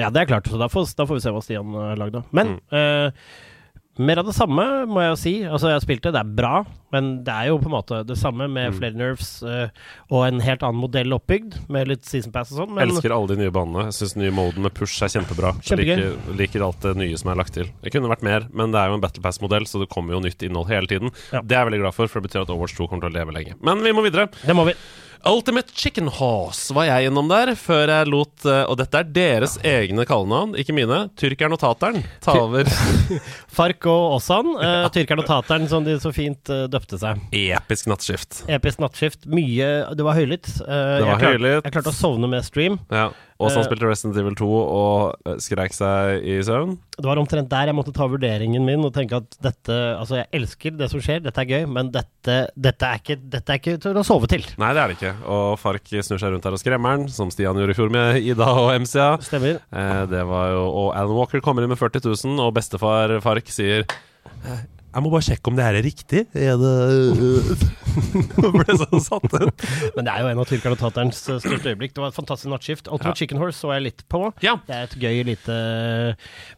[0.00, 0.48] ja, det er klart.
[0.48, 2.22] Så da får, da får vi se hva Stian uh, lagde.
[2.32, 2.62] Men Mm.
[2.72, 3.26] eh,
[3.98, 5.32] mer av det samme, må jeg jo si.
[5.46, 6.64] Altså, jeg har spilt det, det er bra.
[6.94, 8.76] Men det er jo på en måte det samme med Mm.
[8.78, 9.68] flere nerves uh,
[10.10, 12.74] og en helt annen modell oppbygd, med litt season pass og sånn.
[12.74, 13.86] Men Elsker alle de nye banene.
[13.90, 15.54] Jeg syns nye moden med push er kjempebra.
[15.62, 15.94] Kjempegøy.
[15.96, 17.70] liker, liker alt det nye som er lagt til.
[17.82, 20.20] Det kunne vært mer, men det er jo en Battle Pass-modell, så det kommer jo
[20.26, 21.10] nytt innhold hele tiden.
[21.32, 21.42] Ja.
[21.42, 23.18] Det er jeg veldig glad for, for det betyr at Overwatch 2 kommer til å
[23.20, 23.54] leve lenge.
[23.62, 24.28] Men vi må videre.
[24.44, 24.74] det må vi.
[25.26, 29.56] Ultimate Chicken Horse var jeg innom der, før jeg lot eh, Og dette er deres
[29.64, 31.04] egne kallenavn, ikke mine.
[31.20, 32.68] Tyrkeren og tateren ta over.
[33.56, 37.22] Fark og Ossan, uh, tyrkeren og tateren, som de så fint uh, døpte seg.
[37.34, 38.42] Episk nattskift.
[38.52, 39.28] Episk nattskift.
[39.30, 40.50] Mye Det var høylytt.
[40.60, 41.60] Uh, Det var jeg, klart, høylytt.
[41.68, 42.80] jeg klarte å sovne med stream.
[42.92, 43.08] Ja.
[43.42, 46.76] Og så han spilte Resident Evil 2 og skrek seg i søvn.
[46.94, 50.28] Det var omtrent der jeg måtte ta vurderingen min og tenke at dette Altså, jeg
[50.38, 53.76] elsker det som skjer, dette er gøy, men dette, dette, er, ikke, dette er ikke
[53.82, 54.44] til å sove til.
[54.60, 55.14] Nei, det er det ikke.
[55.34, 58.20] Og Fark snur seg rundt her og skremmer den, som Stian gjorde i fjor med
[58.22, 59.08] Ida og MCA.
[59.26, 59.58] Stemmer.
[59.74, 63.50] Eh, det var jo Og Alan Walker kommer inn med 40 000, og bestefar Fark
[63.52, 64.64] sier eh,
[64.94, 66.20] Jeg må bare sjekke om det her er riktig.
[66.38, 66.72] Er det
[68.38, 69.64] Jeg ble sånn satt ut.
[69.96, 71.96] Men det er jo en av tyrkeren og taterens uh, største øyeblikk.
[71.96, 72.86] Det var et fantastisk nattskift.
[72.86, 73.18] Ultimate Ja.
[73.18, 74.20] Chicken Horse så jeg litt på.
[74.44, 74.54] Ja.
[74.68, 75.56] Det er et gøy lite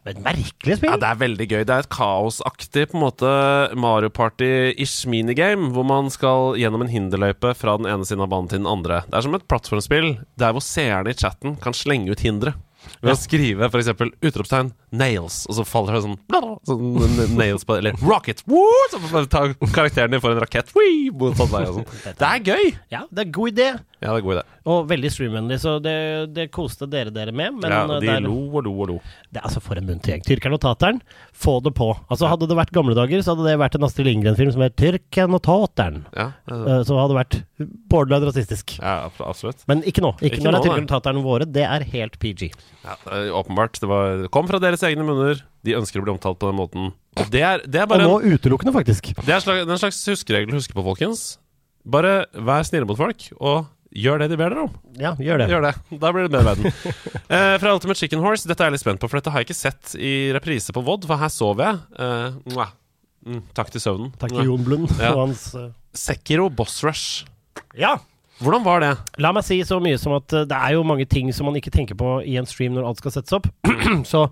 [0.05, 0.91] Men merkelig spill.
[0.93, 1.63] Ja, det er veldig gøy.
[1.65, 3.33] Det er et kaosaktig på en måte
[3.77, 8.51] Mario Party-ish minigame, hvor man skal gjennom en hinderløype fra den ene siden av banen
[8.53, 9.01] til den andre.
[9.09, 12.53] Det er som et plattformspill der hvor seerne i chatten kan slenge ut hindre.
[13.01, 13.89] Ved å skrive f.eks.
[14.23, 16.17] utropstegn 'nails', og så faller det sånn,
[16.67, 18.43] sånn nails på Eller 'rocket'!
[18.47, 18.65] Woo!
[18.91, 20.71] Så tar karakteren din for en rakett.
[20.75, 21.11] Wii!
[21.35, 22.15] sånn vei og sånn.
[22.17, 22.73] Det er gøy!
[22.93, 23.69] Ja, det er god idé.
[23.97, 24.43] Ja, det er god idé.
[24.67, 25.95] Og veldig streamvennlig, så det,
[26.35, 27.55] det koste dere dere med.
[27.57, 28.97] Men ja, uh, de det, er, lo og lo og lo.
[29.33, 30.25] det er altså for en munter gjeng.
[30.27, 31.01] Tyrkeren og tateren,
[31.33, 31.89] få det på.
[32.07, 34.75] Altså Hadde det vært gamle dager, så hadde det vært en Astrid Lindgren-film som het
[34.77, 36.03] 'Tyrken og tateren'.
[36.15, 37.35] Ja, Uh, så hadde det vært
[37.91, 38.77] borderline rasistisk.
[38.79, 39.63] ja absolutt.
[39.67, 40.13] Men ikke nå.
[40.21, 41.45] Ikke, Ikke når det er Tyrkeren og tateren våre.
[41.45, 42.51] Det er helt PG.
[42.85, 43.79] Ja, er åpenbart.
[43.81, 45.41] Det, var, kom fra deres egne munner.
[45.65, 46.91] De ønsker å bli omtalt på den måten.
[47.33, 49.09] Det er, det er Og nå en, utelukkende, faktisk.
[49.25, 51.25] det er slag, er en slags huskeregel å huske på, folkens.
[51.87, 53.65] Bare vær snille mot folk, og
[53.97, 54.73] gjør det de ber dere om.
[54.99, 55.47] Ja, gjør det.
[55.51, 55.73] Gjør det.
[56.03, 56.67] Da blir det bedre verden.
[57.37, 59.49] eh, fra Ultimate Chicken Horse, dette er jeg litt spent på, for dette har jeg
[59.49, 61.79] ikke sett i reprise på VOD, for her sov jeg.
[61.97, 62.61] Eh,
[63.25, 64.13] mm, takk til søvnen.
[64.21, 65.15] Takk til Jon Blund Ja.
[65.15, 65.71] og hans uh...
[65.97, 67.25] Sekiro Boss Rush.
[67.79, 67.95] Ja!
[68.43, 68.93] Hvordan var det?
[69.23, 71.57] La meg si så mye som at uh, det er jo mange ting som man
[71.59, 73.49] ikke tenker på i en stream når alt skal settes opp.
[74.11, 74.27] så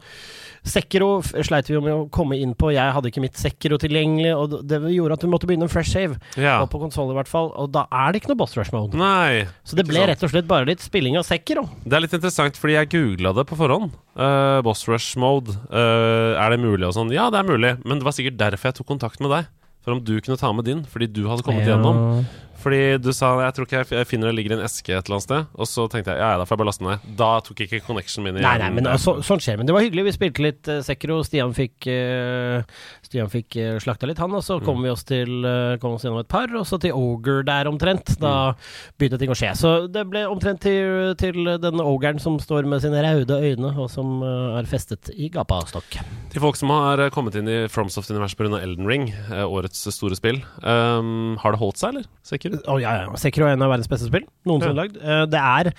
[0.65, 2.71] Sekiro sleit vi jo med å komme inn på.
[2.73, 5.93] Jeg hadde ikke mitt Sekiro tilgjengelig, og det gjorde at vi måtte begynne en fresh
[5.93, 6.17] save.
[6.41, 6.57] Ja.
[6.63, 7.51] Og på konsoll i hvert fall.
[7.61, 8.97] Og da er det ikke noe boss rush mode.
[8.97, 9.45] Nei.
[9.67, 10.09] Så det ble sant.
[10.09, 11.67] rett og slett bare litt spilling av Sekiro.
[11.85, 13.93] Det er litt interessant, fordi jeg googla det på forhånd.
[14.17, 15.53] Uh, boss rush mode.
[15.69, 17.13] uh, er det mulig og sånn?
[17.13, 19.53] Ja, det er mulig, men det var sikkert derfor jeg tok kontakt med deg.
[19.85, 22.25] For om du kunne ta med din, fordi du hadde kommet gjennom.
[22.65, 24.97] Fordi du sa Jeg tror ikke jeg, jeg finner det ligger i en eske et
[24.97, 25.49] eller annet sted.
[25.53, 27.11] Og så tenkte jeg ja, ja, da får jeg bare laste den ned.
[27.19, 29.59] Da tok ikke connection min i Nei, nei, men så, sånn skjer.
[29.61, 30.07] Men det var hyggelig.
[30.07, 31.19] Vi spilte litt uh, Sekiro.
[31.27, 32.65] Stian fikk, uh,
[33.05, 34.33] Stian fikk uh, slakta litt, han.
[34.35, 36.95] Og så kom vi oss til uh, Kom oss gjennom et par, og så til
[36.97, 38.15] Ogre der omtrent.
[38.21, 38.55] Da
[38.99, 39.53] begynte ting å skje.
[39.59, 43.89] Så det ble omtrent til, til den ogeren som står med sine raude øyne, og
[43.93, 45.99] som uh, er festet i gapastokk.
[46.33, 48.59] Til folk som har eh, kommet inn i FromSoft-universet pga.
[48.59, 52.07] Elden Ring, eh, årets store spill, Um, har det holdt seg, eller?
[52.25, 52.57] Sikkert?
[52.71, 53.19] Oh, ja, ja.
[53.19, 54.97] Sekiro er en av verdens beste spill noensinne lagd.
[55.01, 55.71] Eh, det er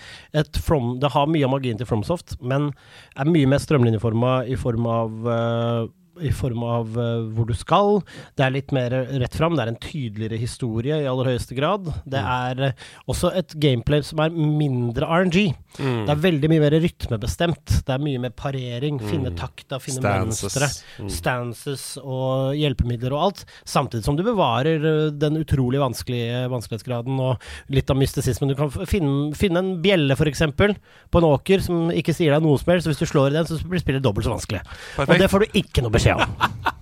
[0.43, 2.71] et From Det har mye av magien til Fromsoft, men
[3.17, 5.89] er mye mer strømlinjeforma i form av eh,
[6.25, 8.01] i form av eh, hvor du skal.
[8.39, 9.57] Det er litt mer rett fram.
[9.57, 11.91] Det er en tydeligere historie i aller høyeste grad.
[12.09, 15.53] Det er eh, også et gameplay som er mindre RNG.
[15.79, 16.03] Mm.
[16.07, 17.75] Det er veldig mye mer rytmebestemt.
[17.87, 20.45] Det er mye mer parering, finne takta, finne Stances.
[20.47, 20.71] mønstre.
[21.03, 21.11] Mm.
[21.17, 23.45] Stances og hjelpemidler og alt.
[23.69, 28.53] Samtidig som du bevarer eh, den utrolig vanskelige vanskelighetsgraden og litt av mystisismen.
[28.53, 32.61] Du kan finne, finne en bjelle, f.eks., på en åker som ikke sier deg noe
[32.61, 32.87] som helst.
[32.87, 34.63] Så hvis du slår i den, så blir spillet dobbelt så vanskelig.
[35.07, 36.75] Og det får du ikke noe beskjed om.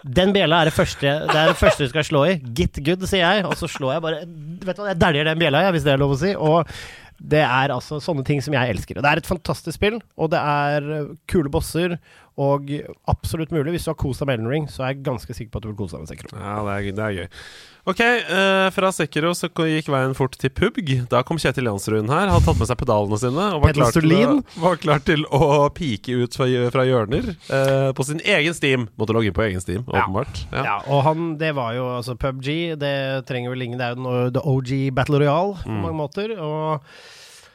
[0.00, 2.38] Den bjella er det første Det er det første du skal slå i.
[2.56, 3.44] Get good, sier jeg.
[3.44, 5.92] Og så slår jeg bare Vet du hva, jeg dæljer den bjella, jeg, hvis det
[5.92, 6.32] er lov å si.
[6.36, 6.72] Og
[7.20, 8.96] det er altså sånne ting som jeg elsker.
[8.96, 11.98] Og det er et fantastisk spill, og det er eh, kule bosser.
[12.38, 12.70] Og
[13.10, 15.50] absolutt mulig, hvis du har kost deg med Elden Ring, så er jeg ganske sikker
[15.52, 16.38] på at du vil kose deg med Sekiro.
[16.38, 17.28] Ja, det er, det er gøy.
[17.90, 21.08] Ok, eh, fra Sekiro så gikk veien fort til PUBG.
[21.10, 24.12] Da kom Kjetil Jansrud her, hadde tatt med seg pedalene sine og var klar, til
[24.14, 25.40] å, var klar til å
[25.74, 28.88] pike ut fra, fra hjørner eh, på sin egen Steam.
[29.00, 30.44] Måtte logge inn på egen Steam, åpenbart.
[30.52, 30.64] Ja.
[30.70, 30.76] Ja.
[30.92, 32.94] og han, det var jo altså PubG, det
[33.28, 35.80] trenger vel ingen Det er jo the OG Battle Royale på Mm.
[35.84, 36.32] mange måter.
[36.40, 36.84] Og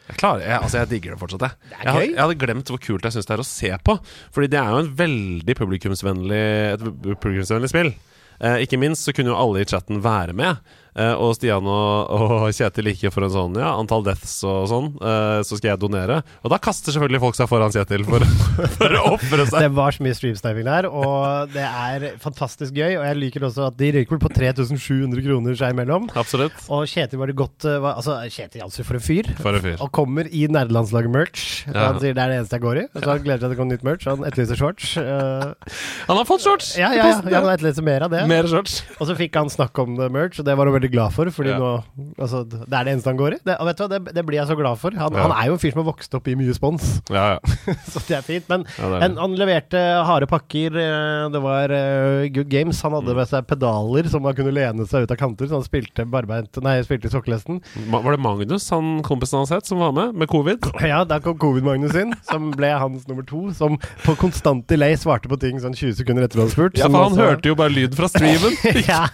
[0.06, 1.70] Jeg klarer, jeg, altså jeg digger det fortsatt, jeg.
[1.72, 3.96] Det Jeg, jeg hadde glemt hvor kult jeg syns det er å se på.
[4.36, 6.44] Fordi det er jo en veldig publikumsvennlig,
[6.76, 7.94] et publikumsvennlig spill.
[8.40, 10.62] Eh, ikke minst så kunne jo alle i chatten være med.
[10.96, 14.86] Eh, og Stian og, og Kjetil gikk for en sånn ja, antall deaths og sånn.
[14.96, 16.22] Eh, så skal jeg donere.
[16.46, 18.24] Og da kaster selvfølgelig folk seg foran Kjetil for,
[18.78, 19.66] for å ofre seg.
[19.66, 22.96] det var så mye streamsniping der, og det er fantastisk gøy.
[23.02, 26.08] Og jeg liker også at de røyker på 3700 kroner seg imellom.
[26.16, 26.56] Absolutt.
[26.72, 29.32] Og Kjetil var det godt eh, var, Altså, Kjetil Jansrud for en fyr.
[29.42, 29.78] For en fyr.
[29.84, 31.46] Og kommer i nerdelandslaget-merch.
[31.68, 31.90] Ja.
[31.90, 32.88] Han sier det er det eneste jeg går i.
[32.96, 34.08] Så han gleder seg til det kommer nytt merch.
[34.08, 34.96] Han etterlyser shorts.
[34.96, 36.74] Han har fått shorts!
[36.80, 38.24] ja, ja, ja, ja, han etterlyser mer av det.
[38.32, 38.80] Mer shorts.
[39.00, 41.26] Og så fikk han snakk om det merch, og det var veldig glad for.
[41.32, 41.60] Fordi Ja.
[41.60, 41.84] nå
[42.20, 43.38] Altså, det er det eneste han går i.
[43.46, 44.92] Det, vet du hva, det, det blir jeg så glad for.
[44.92, 45.22] Han, Ja.
[45.28, 47.74] han er jo en fyr som har vokst opp i mye spons, Ja, ja.
[47.92, 48.48] så det er fint.
[48.50, 50.76] Men er en, han leverte harde pakker.
[50.76, 52.82] eh, Det var uh, good games.
[52.82, 53.02] Han Mm.
[53.04, 56.06] hadde med seg pedaler som han kunne lene seg ut av kanter, så han spilte
[56.10, 57.62] barbeint Nei, spilte i sokkelesten.
[57.92, 60.60] Var det Magnus, han kompisen hans het, som var med, med covid?
[60.86, 63.52] Ja, da kom covid-Magnus inn, som ble hans nummer to.
[63.54, 66.78] Som på konstant delay svarte på ting sånn 20 sekunder etter du hadde spurt.
[66.78, 68.54] Ja, for han også- hørte jo bare lyd fra streamen.
[68.88, 69.08] ja,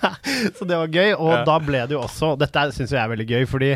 [0.57, 1.13] så det var gøy.
[1.17, 1.43] Og Ja.
[1.45, 3.69] da ble det jo også Dette syns jeg er veldig gøy, fordi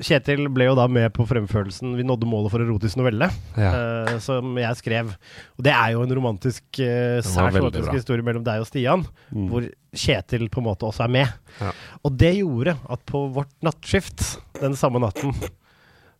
[0.00, 4.56] Kjetil ble jo da med på fremførelsen 'Vi nådde målet for erotisk novelle', eh, som
[4.58, 5.12] jeg skrev.
[5.58, 7.94] Og det er jo en romantisk, uh, sært romantisk bra.
[7.94, 9.48] historie mellom deg og Stian, Mm.
[9.50, 11.28] hvor Kjetil på en måte også er med.
[11.60, 11.72] Ja.
[12.04, 15.32] Og det gjorde at på vårt nattskift den samme natten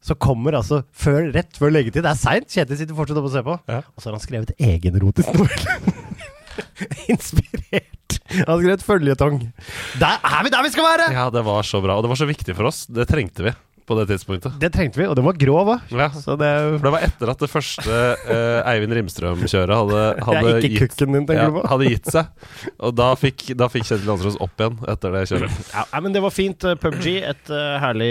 [0.00, 3.32] så kommer altså før, rett før leggetid Det er seint, Kjetil sitter fortsatt oppe og
[3.32, 3.58] ser på.
[3.68, 3.82] Ja.
[3.96, 5.92] Og så har han skrevet egenerotisk novelle.
[7.12, 8.18] Inspirert.
[8.34, 9.38] Han skrev et føljetong.
[10.00, 11.08] Der er vi der vi skal være!
[11.16, 11.96] Ja, det var så bra.
[11.98, 12.84] Og det var så viktig for oss.
[12.92, 13.54] Det trengte vi
[13.88, 14.56] på det tidspunktet.
[14.60, 15.92] Det trengte vi, og den var grov òg.
[15.94, 16.08] Ja.
[16.12, 17.98] Det For det var etter at det første
[18.28, 22.28] uh, Eivind Rimstrøm-kjøret hadde, hadde, gitt, din, ja, hadde gitt seg.
[22.84, 25.58] Og da fikk, da fikk Kjetil Landsrås opp igjen etter det kjøret.
[25.78, 26.64] Ja, men det var fint.
[26.66, 28.10] eh, PubG, et, uh, herlig,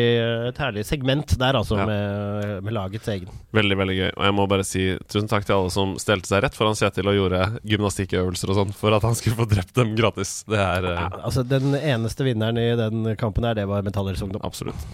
[0.50, 1.86] et herlig segment der, altså, Ja.
[1.88, 3.30] med, med lagets egen.
[3.56, 4.10] Veldig, veldig gøy.
[4.16, 7.12] Og jeg må bare si tusen takk til alle som stelte seg rett foran Kjetil
[7.12, 10.40] og gjorde gymnastikkøvelser og sånn for at han skulle få drept dem gratis.
[10.50, 10.94] Det er uh...
[10.98, 14.42] Ja, altså, den eneste vinneren i den kampen her, det var Metallers Ungdom.
[14.48, 14.88] absolutt.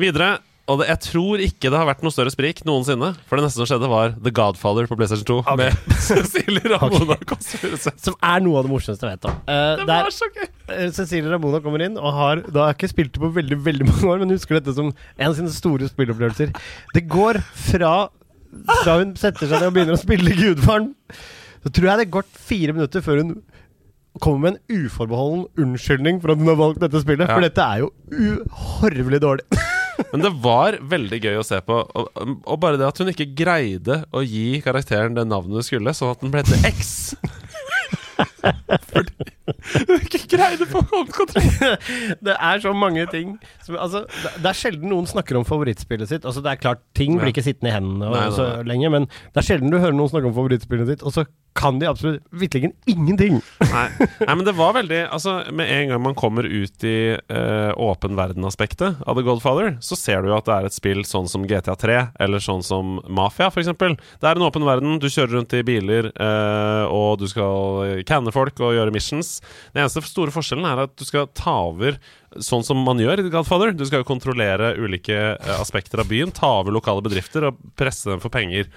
[0.00, 3.12] Videre og det, jeg tror ikke det har vært noe større sprik noensinne.
[3.30, 5.36] For det neste som skjedde, var The Godfather på PlayStation 2.
[5.44, 5.58] Okay.
[5.60, 7.76] Med Cecilie Ramona okay.
[8.02, 9.36] Som er noe av det morsomste jeg vet om.
[9.46, 10.48] Uh, Det var så gøy!
[10.74, 13.60] eh, Cecilie Ramona kommer inn og har Da har jeg ikke spilt det på veldig
[13.68, 16.50] veldig mange år, men husker dette som en av sine store spilleopplevelser.
[16.96, 17.92] Det går fra
[18.82, 20.90] Fra hun setter seg ned og begynner å spille Gudfaren,
[21.62, 23.36] så tror jeg det går fire minutter før hun
[24.22, 27.28] kommer med en uforbeholden unnskyldning for at hun har valgt dette spillet.
[27.28, 27.36] Ja.
[27.36, 29.46] For dette er jo uhorvelig dårlig.
[30.12, 31.78] Men det var veldig gøy å se på.
[31.82, 32.10] Og,
[32.46, 36.14] og bare det at hun ikke greide å gi karakteren det navnet du skulle, sånn
[36.14, 37.14] at den ble til X.
[38.92, 39.32] Fordi
[40.06, 41.78] ikke greide på håndkontroll.
[42.26, 44.04] det er så mange ting som, altså,
[44.36, 46.26] det, er sjelden noen snakker om favorittspillet sitt.
[46.26, 48.68] Altså, det er klart, Ting blir ikke sittende i hendene og, Nei, nei, nei.
[48.72, 51.78] lenge, men det er sjelden du hører noen snakke om favorittspillet sitt, og så kan
[51.80, 53.38] de absolutt vitterlig ingenting.
[53.64, 53.86] Nei,
[54.28, 59.00] men det var veldig Altså, med en gang man kommer ut i uh, åpen verden-aspektet
[59.06, 61.98] av The Godfather, så ser du jo at det er et spill sånn som GTA3,
[62.22, 63.72] eller sånn som Mafia, f.eks.
[63.72, 68.34] Det er en åpen verden, du kjører rundt i biler, uh, og du skal canne
[68.34, 69.35] folk og gjøre missions.
[69.72, 71.98] Den eneste store forskjellen er at du skal ta over
[72.42, 73.72] sånn som man gjør i Godfather.
[73.76, 78.10] Du skal jo kontrollere ulike eh, aspekter av byen, ta over lokale bedrifter og presse
[78.10, 78.68] dem for penger.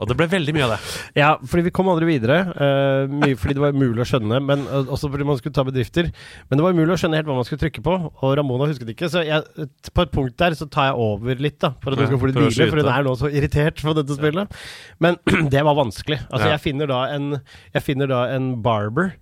[0.00, 0.80] Og det ble veldig mye av det.
[1.24, 2.36] Ja, fordi vi kom aldri videre.
[2.56, 5.64] Uh, mye fordi det var umulig å skjønne, men uh, også fordi man skulle ta
[5.66, 6.08] bedrifter.
[6.48, 8.90] Men det var umulig å skjønne helt hva man skulle trykke på, og Ramona husket
[8.90, 9.08] ikke.
[9.12, 12.08] Så jeg, på et punkt der så tar jeg over litt, da, for at Ja,
[12.10, 12.68] skal få litt hvile.
[12.72, 14.58] For hun er nå så irritert på dette spillet.
[15.04, 15.20] Men
[15.54, 16.20] det var vanskelig.
[16.26, 16.56] Altså, Ja.
[16.56, 17.30] jeg finner da en
[17.74, 19.14] Jeg finner da en barber.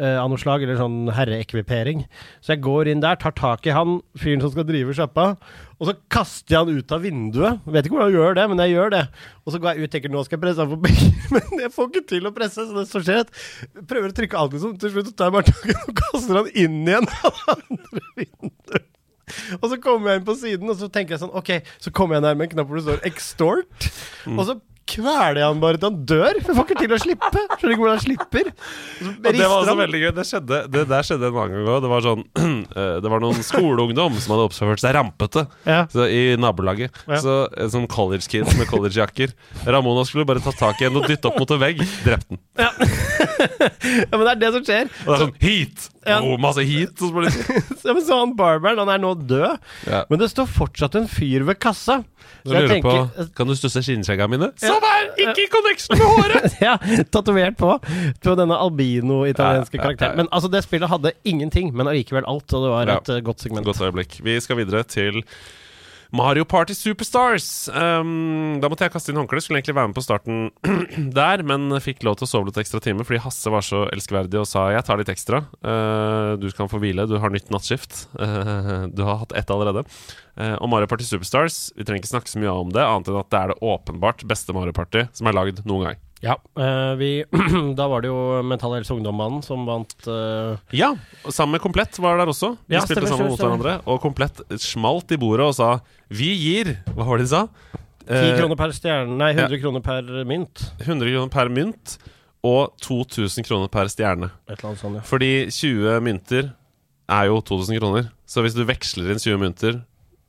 [0.00, 2.04] Eh, av noe slag, eller sånn herreekvipering.
[2.40, 5.34] Så jeg går inn der, tar tak i han fyren som skal drive sjappa,
[5.80, 7.62] og så kaster jeg han ut av vinduet.
[7.64, 9.02] Vet ikke hvordan jeg gjør det, men jeg gjør det.
[9.44, 11.64] Og så går jeg ut og tenker nå skal jeg presse han for begge, men
[11.64, 12.68] jeg får ikke til å presse.
[12.68, 13.34] Så det som skjer, at
[13.78, 14.76] jeg prøver å trykke alt, liksom.
[14.80, 18.06] Til slutt tar jeg bare tak i han og kaster han inn igjen av andre
[18.20, 18.88] vinduet.
[19.60, 22.18] Og så kommer jeg inn på siden, og så tenker jeg sånn OK, så kommer
[22.18, 23.90] jeg nærmere en knapp hvor det står 'extort',
[24.34, 24.56] og så
[24.90, 26.40] kveler jeg han bare til han dør.
[26.40, 27.42] For jeg får ikke til å slippe.
[27.54, 28.50] Skjønner ikke hvordan han slipper.
[29.10, 30.08] Og det var også veldig gøy.
[30.16, 31.84] Det, skjedde, det der skjedde en annen gang òg.
[31.84, 32.24] Det var sånn
[32.80, 35.84] eh, Det var noen skoleungdom som hadde oppført seg rampete Ja.
[35.92, 37.00] så, i nabolaget.
[37.06, 37.20] Ja.
[37.22, 37.38] Så
[37.70, 39.34] Sånn college kids med collegejakker.
[39.68, 41.82] Ramona skulle bare ta tak i en og dytte opp mot en vegg.
[42.06, 42.40] Drept den.
[42.60, 42.70] ja,
[44.16, 44.90] men det er det som skjer.
[45.06, 45.89] Og det er sånn Heat!
[46.06, 46.20] Ja.
[46.24, 46.96] Oh, masse heat!
[46.96, 47.10] Så
[47.84, 49.58] Ja, men så han barberen, han er nå død.
[49.86, 50.04] ja.
[50.08, 51.98] Men det står fortsatt en fyr ved kassa.
[52.44, 54.48] Så lurer tenker, på Kan du stusse skinnskjegga mine?
[54.60, 56.56] Som er ikke i connection med håret!
[56.64, 56.76] Ja,
[57.12, 57.74] tatovert på
[58.24, 60.12] På denne albino-italienske Ja, ja, ja, karakteren.
[60.14, 60.16] ja.
[60.22, 62.96] Men altså, det spillet hadde ingenting, men allikevel alt, og det var Ja.
[63.02, 63.66] et eh, godt segment.
[63.68, 64.20] Godt øyeblikk.
[64.24, 65.20] Vi skal videre til
[66.10, 67.68] Mario Party Superstars.
[67.70, 69.44] Um, da måtte jeg kaste inn håndkleet.
[69.46, 70.50] Skulle egentlig være med på starten
[71.18, 74.40] der, men fikk lov til å sove litt ekstra time fordi Hasse var så elskverdig
[74.42, 75.44] og sa jeg tar litt ekstra.
[75.62, 78.04] Uh, du kan få hvile, du har nytt nattskift.
[78.18, 79.86] Uh, du har hatt ett allerede.
[80.34, 83.22] Uh, og Mario Party Superstars, vi trenger ikke snakke så mye om det, annet enn
[83.22, 86.06] at det er det åpenbart beste Mario Party som er lagd noen gang.
[86.22, 87.10] Ja, eh, vi,
[87.78, 90.58] Da var det jo Mental Helse Ungdom-mannen som vant uh...
[90.76, 90.90] Ja,
[91.32, 92.54] sammen med Komplett var der også.
[92.68, 93.78] De Ja, spilte sammen mot hverandre.
[93.88, 95.70] Og Komplett smalt i bordet og sa
[96.12, 97.46] 'Vi gir' Hva var det de sa?
[98.10, 100.64] 10 Eh, kroner per stjerne Nei, 100 kroner per mynt.
[100.82, 101.98] 100 kroner per mynt
[102.42, 104.30] og 2000 kroner per stjerne.
[104.48, 105.02] Et eller annet sånt, ja.
[105.04, 106.52] Fordi 20 mynter
[107.08, 108.08] er jo 2000 kroner.
[108.26, 109.80] Så hvis du veksler inn 20 mynter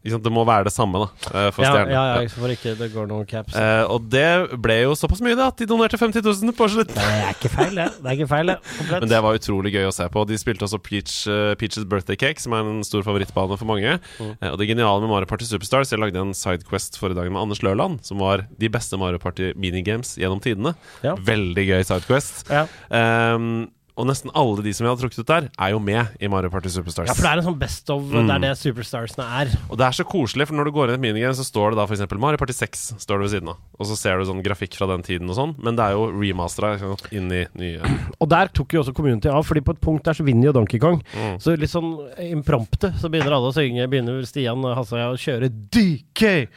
[0.10, 1.92] sant, Det må være det samme da eh, for Ja, stjernene.
[1.94, 3.54] ja, ja, for ikke det går noen caps.
[3.54, 6.90] Eh, og det ble jo såpass mye da at de donerte 50 000 på slutt.
[6.96, 7.86] Det er ikke feil, det.
[8.02, 8.58] Det ikke feil, det.
[8.90, 10.26] Men det var utrolig gøy å se på.
[10.26, 14.00] De spilte også Peach, uh, Peach's Birthday Cake, som er en stor favorittbane for mange.
[14.18, 14.32] Mm.
[14.42, 17.42] Eh, og det geniale med Mario Party Superstars Jeg lagde en sidequest forrige dag med
[17.44, 20.74] Anders Løland, som var de beste Mario Party minigames gjennom tidene.
[21.06, 21.14] Ja.
[21.16, 22.48] Veldig gøy sidequest.
[22.50, 22.66] ja.
[22.90, 26.28] Ehm, og nesten alle de som vi har trukket ut der, er jo med i
[26.32, 27.08] Mario Party Superstars.
[27.12, 28.28] ja, for det er en sånn best of Mm.
[28.28, 29.52] Det er det Superstarsene er.
[29.70, 31.72] Og det er så koselig, for når du går inn i et minigame, så står
[31.72, 32.04] det da f.eks.
[32.20, 33.58] Mario Party 6 står det ved siden av.
[33.80, 36.10] Og så ser du sånn grafikk fra den tiden og sånn, men det er jo
[36.12, 36.76] remastera
[37.12, 37.80] inn i nye
[38.20, 40.54] Og der tok jo også Community av, Fordi på et punkt der så vinner jo
[40.54, 41.02] Donkey Kong.
[41.16, 41.40] Mm.
[41.42, 41.92] Så litt sånn
[42.32, 43.88] imprompte så begynner alle å synge.
[43.92, 46.48] Begynner Stian og Hasse å kjøre DK!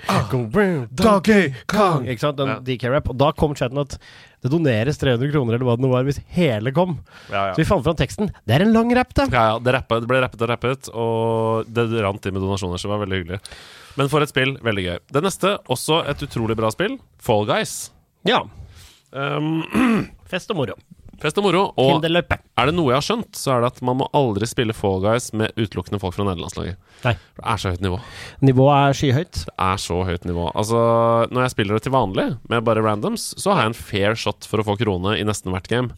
[0.50, 2.06] Brown, Donkey Kong!
[2.06, 2.36] Ikke sant?
[2.38, 2.58] Den Ja.
[2.60, 3.08] DK-rap.
[3.10, 3.98] Og da kom chatten at
[4.44, 6.98] det doneres 300 kroner eller hva det nå var, hvis hele kom.
[7.32, 8.28] Ja, Så vi fant fram teksten.
[8.44, 9.30] Det er en lang rap, det!
[9.32, 12.82] Ja, ja, det, rappet, det ble rappet og rappet, og det rant inn med donasjoner,
[12.82, 13.40] som var veldig hyggelig.
[13.96, 14.56] Men for et spill.
[14.64, 14.98] Veldig gøy.
[15.16, 16.98] Det neste, også et utrolig bra spill.
[17.24, 17.74] Fall Guys.
[18.28, 18.42] Ja.
[19.14, 19.62] Um,
[20.30, 20.76] Fest og moro.
[21.22, 21.62] Fest og moro.
[21.80, 24.76] Og er det noe jeg har skjønt, så er det at man må aldri spille
[24.76, 26.78] Fall Guys med utelukkende folk fra nederlandslaget.
[27.04, 27.14] Nei.
[27.36, 28.00] Det er så høyt nivå.
[28.44, 29.42] Nivået er skyhøyt.
[29.48, 30.48] Det er så høyt nivå.
[30.54, 30.80] Altså,
[31.30, 34.48] når jeg spiller det til vanlig, med bare randoms, så har jeg en fair shot
[34.48, 35.94] for å få krone i nesten hvert game.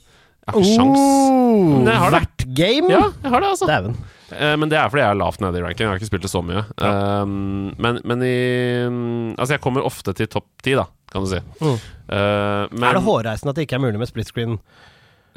[0.46, 1.00] Jeg har ikke sjans.
[1.02, 2.18] Oh, Men jeg har det.
[2.22, 2.90] hvert game?
[2.92, 3.66] Ja, jeg har det, altså.
[3.66, 3.96] Dæven.
[4.30, 5.86] Eh, men det er fordi jeg er lavt nede i ranking.
[5.86, 6.62] Jeg har ikke spilt det så mye.
[6.78, 8.36] Um, men, men i
[9.34, 11.40] Altså, jeg kommer ofte til topp ti, da, kan du si.
[11.58, 11.74] Mm.
[11.74, 14.58] Eh, men, Er det hårreisende at det ikke er mulig med split screen?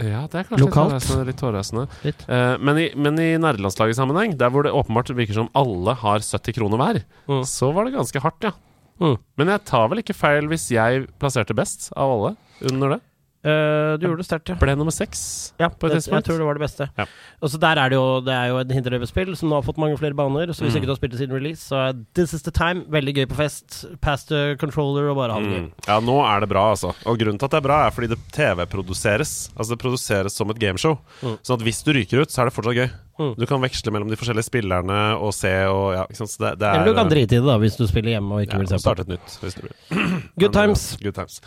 [0.06, 0.94] Ja, det er kanskje Lokalt?
[0.94, 1.26] litt hårreisende.
[1.30, 1.88] Litt hårreisende.
[2.06, 2.24] Litt.
[2.30, 6.54] Eh, men i, men i nerdelandslaget-sammenheng, der hvor det åpenbart virker som alle har 70
[6.56, 7.44] kroner hver, Mm.
[7.46, 8.52] så var det ganske hardt, ja.
[9.00, 9.18] Mm.
[9.38, 12.36] Men jeg tar vel ikke feil hvis jeg plasserte best av alle
[12.72, 13.02] under det.
[13.40, 14.56] Eh, du gjorde det sterkt, ja.
[14.60, 15.54] Ble nummer seks.
[15.62, 16.90] Ja, på et det, jeg tror det var det beste.
[17.00, 17.06] Ja.
[17.42, 19.78] Og så der er det jo Det er jo et hinderløperspill som nå har fått
[19.80, 20.52] mange flere baner.
[20.52, 20.82] Så hvis Mm.
[20.82, 22.84] ikke du har spilt det siden release, så er This is the time.
[22.92, 23.86] Veldig gøy på fest.
[24.02, 25.64] Pass the controller og bare ha det gøy.
[25.70, 25.72] Mm.
[25.88, 26.94] Ja, nå er det bra, altså.
[27.06, 29.50] Og grunnen til at det er bra, er fordi det TV-produseres.
[29.56, 31.00] Altså det produseres som et gameshow.
[31.24, 31.38] Mm.
[31.42, 32.90] Sånn at hvis du ryker ut, så er det fortsatt gøy.
[33.20, 33.34] Mm.
[33.36, 36.32] Du kan veksle mellom de forskjellige spillerne og se og ja, ikke sant.
[36.32, 38.38] Så det, det er Eller du kan drite i det, da, hvis du spiller hjemme
[38.38, 38.84] og ikke ja, vil se på.
[38.86, 39.34] starte et nytt.
[39.44, 39.74] Hvis du vil.
[40.46, 40.86] Good eh, times.
[41.04, 41.42] Good times.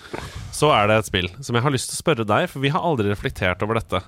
[0.52, 2.74] Så er det et spill som jeg har lyst til å spørre deg, for vi
[2.74, 4.02] har aldri reflektert over dette.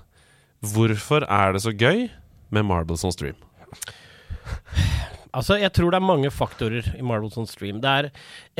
[0.74, 2.06] Hvorfor er det så gøy
[2.54, 3.40] med Marbles on Stream?
[5.34, 7.80] Altså, jeg tror det er mange faktorer i Marbles on Stream.
[7.82, 8.10] Det er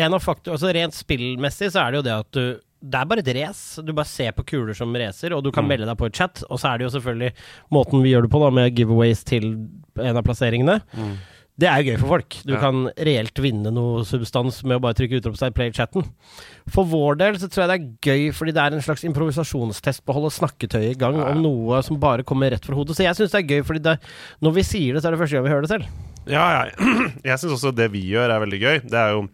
[0.07, 2.47] en av faktor, altså Rent spillmessig så er det jo det at du
[2.85, 3.81] det er bare et race.
[3.83, 5.68] Du bare ser på kuler som racer, og du kan Mm.
[5.73, 6.42] melde deg på et chat.
[6.51, 7.33] Og så er det jo selvfølgelig
[7.73, 9.47] måten vi gjør det på, da, med giveaways til
[9.99, 10.83] en av plasseringene.
[11.57, 12.37] Det er jo gøy for folk.
[12.44, 12.59] Du Ja.
[12.61, 16.03] kan reelt vinne noe substans med å bare trykke utropstegn play i chatten.
[16.68, 20.03] For vår del så tror jeg det er gøy, fordi det er en slags improvisasjonstest
[20.05, 21.31] på å holde snakketøyet i gang Ja, ja.
[21.31, 22.97] om noe som bare kommer rett fra hodet.
[22.97, 23.99] Så jeg syns det er gøy, fordi det,
[24.42, 25.87] når vi sier det, så er det første gang vi hører det selv.
[26.27, 28.81] Ja, jeg, jeg syns også det vi gjør, er veldig gøy.
[28.90, 29.29] Det er jo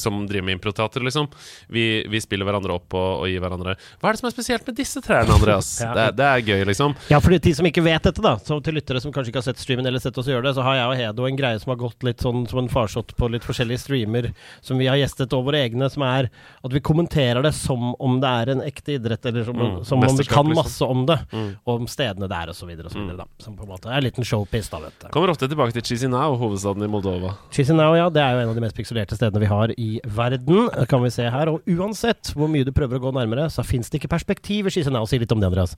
[0.00, 1.28] som driver med improteater, liksom.
[1.68, 4.66] Vi, vi spiller hverandre opp og, og gir hverandre Hva er det som er spesielt
[4.68, 5.70] med disse trærne, Andreas?
[5.82, 5.92] Ja.
[5.98, 6.94] det, det er gøy, liksom.
[7.12, 9.48] Ja, for de som ikke vet dette, da, så til lyttere som kanskje ikke har
[9.48, 11.72] sett streamen eller sett oss gjøre det, så har jeg og Hedo en greie som
[11.74, 14.30] har gått litt sånn som en farsott på litt forskjellige streamer
[14.64, 16.30] som vi har gjestet over våre egne, som er
[16.64, 20.02] at vi kommenterer det som om det er en ekte idrett, eller som, Mm, som
[20.02, 20.56] om vi kan liksom.
[20.58, 21.50] masse om det, Mm.
[21.64, 23.26] og om stedene der og så videre og så videre, da.
[23.44, 25.08] Som på en måte er en liten showpiece, da, vet du.
[25.14, 27.34] Kommer ofte tilbake til Chisinau, hovedstaden i Moldova.
[27.54, 30.00] Chisinau, ja, det er jo en av de mest pikselerte stedene vi har i i
[30.16, 31.52] verden, kan vi se her.
[31.52, 34.74] Og uansett hvor mye du prøver å gå nærmere, så fins det ikke perspektiv i
[34.74, 35.04] Chisinau.
[35.08, 35.76] Si litt om det, Andreas.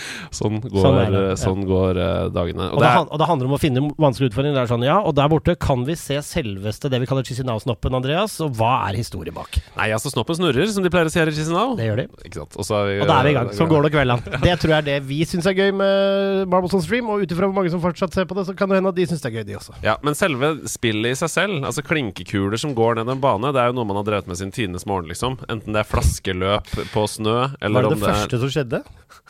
[0.38, 1.36] Sånn går, Sånn er det, ja.
[1.40, 2.68] sånn går uh, dagene.
[2.72, 4.56] Og, det, er, og det handler om å finne vanskelige utfordringer.
[4.56, 7.96] Det er sånn, ja, og der borte kan vi se selveste det vi kaller Chisinau-snoppen,
[7.98, 8.38] Andreas.
[8.44, 9.58] Og hva er historien bak?
[9.76, 11.74] Nei, altså snoppen snurrer, som de pleier å si her i Chisinau.
[11.78, 12.08] Det gjør de.
[12.42, 13.52] Og, så er vi, Og da er vi i gang.
[13.56, 14.38] Så går det kveldene.
[14.52, 17.08] Det tror jeg er det vi syns er gøy med Marbles on Stream.
[17.12, 18.98] Og ut ifra hvor mange som fortsatt ser på det, så kan det hende at
[18.98, 19.76] de syns det er gøy, de også.
[19.84, 23.62] Ja, Men selve spillet i seg selv, altså klinkekuler som går ned en bane, det
[23.62, 25.38] er jo noe man har drevet med siden tidenes morgen, liksom.
[25.52, 28.82] Enten det er flaskeløp på snø, eller Var det om det det første som skjedde?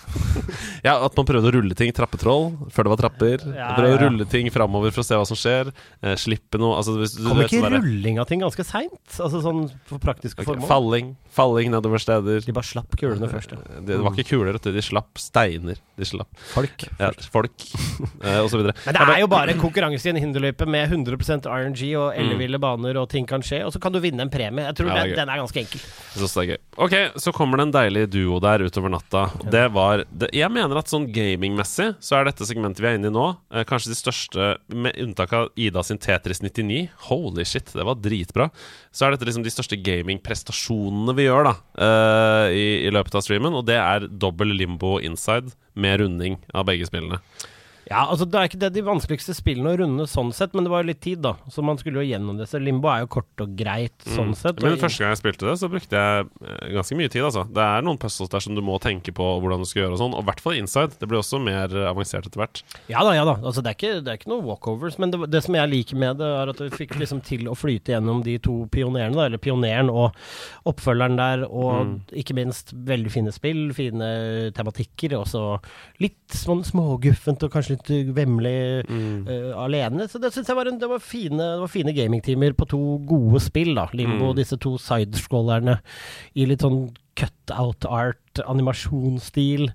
[0.87, 1.93] Ja, at man prøvde å rulle ting.
[1.95, 3.43] Trappetroll før det var trapper.
[3.55, 5.71] Ja, prøvde å rulle ting framover for å se hva som skjer.
[6.03, 8.99] Eh, slippe noe altså, hvis, du Kom vet, ikke sånn rulling av ting ganske seint?
[9.23, 10.69] Altså sånn for praktiske okay, formål?
[10.71, 11.13] Falling.
[11.33, 12.43] Falling nedover steder.
[12.45, 13.55] De bare slapp kulene først.
[13.55, 13.81] ja.
[13.87, 14.73] Det var ikke kuler, vet du.
[14.75, 15.79] De slapp steiner.
[16.01, 16.85] De slapp Folk.
[16.99, 17.65] ja, folk,
[18.27, 18.75] eh, og så videre.
[18.89, 22.19] Men det er jo bare en konkurranse i en hinderløype med 100% RNG og Mm.
[22.21, 23.63] elleville baner, og ting kan skje.
[23.67, 24.65] Og så kan du vinne en premie.
[24.67, 25.81] Jeg tror Ja, den, den er ganske enkel.
[25.81, 26.59] Jeg synes det er gøy.
[26.87, 29.23] Ok, så kommer det en deilig duo der utover natta.
[29.51, 33.11] Det var det, Jeg mener at sånn gamingmessig så er dette segmentet vi er inne
[33.11, 36.89] i nå, eh, kanskje de største, med unntak av Ida sin Tetris 99.
[37.09, 38.49] Holy shit, det var dritbra.
[38.95, 41.55] Så er dette liksom de største gamingprestasjonene vi gjør da
[41.87, 46.69] eh, i, i løpet av streamen, og det er dobbel limbo inside med runding av
[46.69, 47.23] begge spillene.
[47.91, 50.71] Ja, altså Det er ikke det de vanskeligste spillene å runde sånn sett, men det
[50.71, 51.33] var jo litt tid, da.
[51.51, 52.47] Så man skulle jo gjennom det.
[52.49, 54.61] Så Limbo er jo kort og greit sånn sett.
[54.61, 54.63] Mm.
[54.63, 57.23] Men og- første gang jeg spilte det, så brukte jeg eh, ganske mye tid.
[57.27, 59.93] altså Det er noen puzzles der som du må tenke på hvordan du skal gjøre,
[59.97, 60.99] og sånn Og i hvert fall inside.
[61.01, 62.63] Det blir også mer eh, avansert etter hvert.
[62.89, 63.35] Ja da, ja da.
[63.43, 64.99] Altså, det, er ikke, det er ikke noen walkovers.
[65.03, 67.57] Men det, det som jeg liker med det, er at vi fikk liksom til å
[67.59, 69.27] flyte gjennom de to pionerene, da.
[69.27, 70.15] Eller pioneren og
[70.71, 71.45] oppfølgeren der.
[71.51, 75.19] Og ikke minst veldig fine spill, fine tematikker.
[75.19, 75.45] Og så
[76.03, 78.57] litt sånn småguffent og kanskje litt vemmelig
[78.87, 80.09] eh, alene.
[80.11, 82.83] Så det syns jeg var, en, det var fine, det var fine gamingtimer på to
[83.09, 83.89] gode spill, da.
[83.97, 85.79] Limbo og disse to sidescrollerne
[86.39, 86.85] i litt sånn
[87.19, 89.67] cut-out art, animasjonsstil,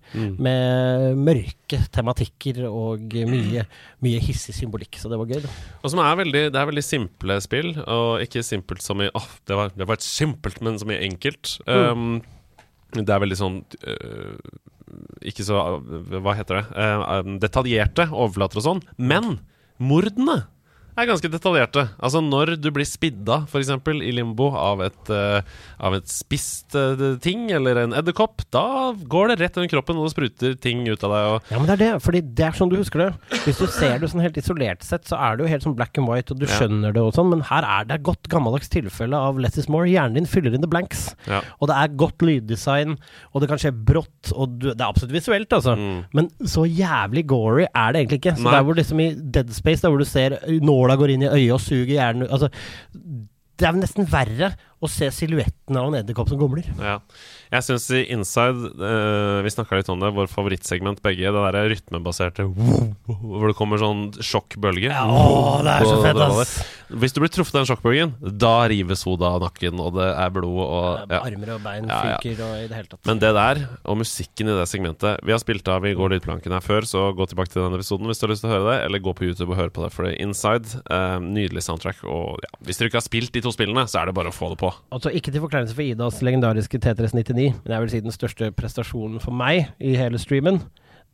[0.42, 3.68] med mørke tematikker og mye,
[4.02, 4.98] mye hissig symbolikk.
[4.98, 5.52] Så det var gøy, da.
[5.84, 9.30] Og som er veldig, Det er veldig simple spill, og ikke simpelt som i åh,
[9.46, 11.60] det, var, det var et simpelt, men som i enkelt.
[11.70, 12.24] Um,
[12.96, 14.38] det er veldig sånn øh,
[15.28, 16.66] Ikke så Hva heter det?
[16.78, 18.84] Eh, um, detaljerte overflater og sånn.
[18.98, 19.40] Men
[19.78, 20.46] mordene
[21.04, 21.84] er ganske detaljerte.
[22.04, 23.70] Altså når du blir spidda, f.eks.
[24.02, 25.42] i limbo, av et, uh,
[25.84, 30.08] av et spist uh, ting eller en edderkopp, da går det rett under kroppen, og
[30.08, 31.52] det spruter ting ut av deg.
[31.54, 31.92] Ja, men det er det.
[32.06, 33.10] Fordi det er sånn du husker det.
[33.46, 35.98] Hvis du ser det sånn helt isolert sett, så er det jo helt sånn black
[36.02, 36.56] and white, og du Ja.
[36.58, 39.70] skjønner det og sånn, men her er det et godt gammeldags tilfelle av less is
[39.70, 39.86] more.
[39.88, 41.14] Hjernen din fyller inn the blanks.
[41.28, 41.42] Ja.
[41.62, 42.98] Og det er godt lyddesign,
[43.34, 45.78] og det kan skje brått, og du, det er absolutt visuelt, altså.
[46.14, 48.36] Men så jævlig gory er det egentlig ikke.
[48.38, 48.44] Så Mm.
[48.48, 48.52] Nei.
[48.58, 50.38] der hvor liksom i Dead Space, der hvor du ser
[50.88, 52.50] nåla går inn i øyet og suger hjernen Altså,
[53.58, 56.68] det er nesten verre å se silhuetten av en edderkopp som gomler.
[56.78, 57.00] Ja.
[57.48, 61.32] Jeg syns i Inside uh, Vi snakka litt om det, vår favorittsegment begge.
[61.32, 64.92] Det der rytmebaserte hvor det kommer sånn sjokkbølge.
[64.92, 66.58] Å, det er så Og fett, ass!
[66.88, 70.30] Hvis du blir truffet av den sjokkbølgen, da rives hodet av nakken, og det er
[70.36, 71.20] blod og ja.
[71.20, 72.20] Armer og bein Ja, ja.
[72.22, 73.02] fyker og i det hele tatt.
[73.10, 76.56] Men det der, og musikken i det segmentet Vi har spilt av i går lydplanken
[76.56, 78.70] her før, så gå tilbake til den episoden hvis du har lyst til å høre
[78.70, 81.62] det, eller gå på YouTube og høre på det, for det er Inside, Uh, nydelig
[81.66, 84.32] soundtrack, og ja, hvis dere ikke har spilt de to spillene, så er det bare
[84.32, 84.67] å få det på.
[84.92, 89.20] Altså Ikke til forkleinelse for Idas legendariske T399, men jeg vil si den største prestasjonen
[89.24, 90.62] for meg i hele streamen,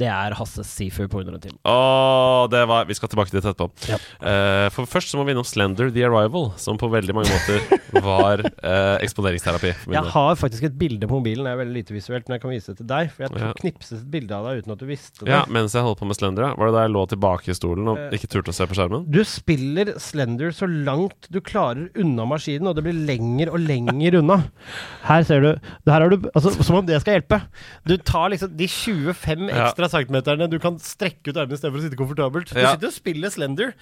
[0.02, 1.58] det er Hasses Seafood på under en time.
[1.70, 3.68] Åh, det var Vi skal tilbake til det etterpå.
[3.92, 3.98] Ja.
[4.20, 7.62] Uh, for først så må vi innom Slender The Arrival, som på veldig mange måter
[8.08, 9.74] var uh, eksponeringsterapi.
[9.94, 12.54] Jeg har faktisk et bilde på mobilen, det er veldig lite visuelt, men jeg kan
[12.54, 13.12] vise det til deg.
[13.14, 13.52] For jeg tok Ja.
[13.60, 15.32] knipset et bilde av deg uten at du visste det.
[15.34, 16.52] Ja, mens jeg holdt på med Slender, ja.
[16.58, 18.78] Var det da jeg lå tilbake i stolen og uh, ikke turte å se på
[18.80, 19.06] skjermen?
[19.14, 24.20] Du spiller Slender så langt du klarer unna maskinen, og det blir lenger og lenger
[24.24, 24.40] unna.
[25.10, 27.42] Her ser du her har du, altså, Som om det skal hjelpe.
[27.86, 29.68] Du tar liksom de 25 Ja.
[29.92, 32.54] Centimeterne du kan strekke ut armene istedenfor å sitte komfortabelt.
[32.54, 33.74] Du sitter og spiller Slender,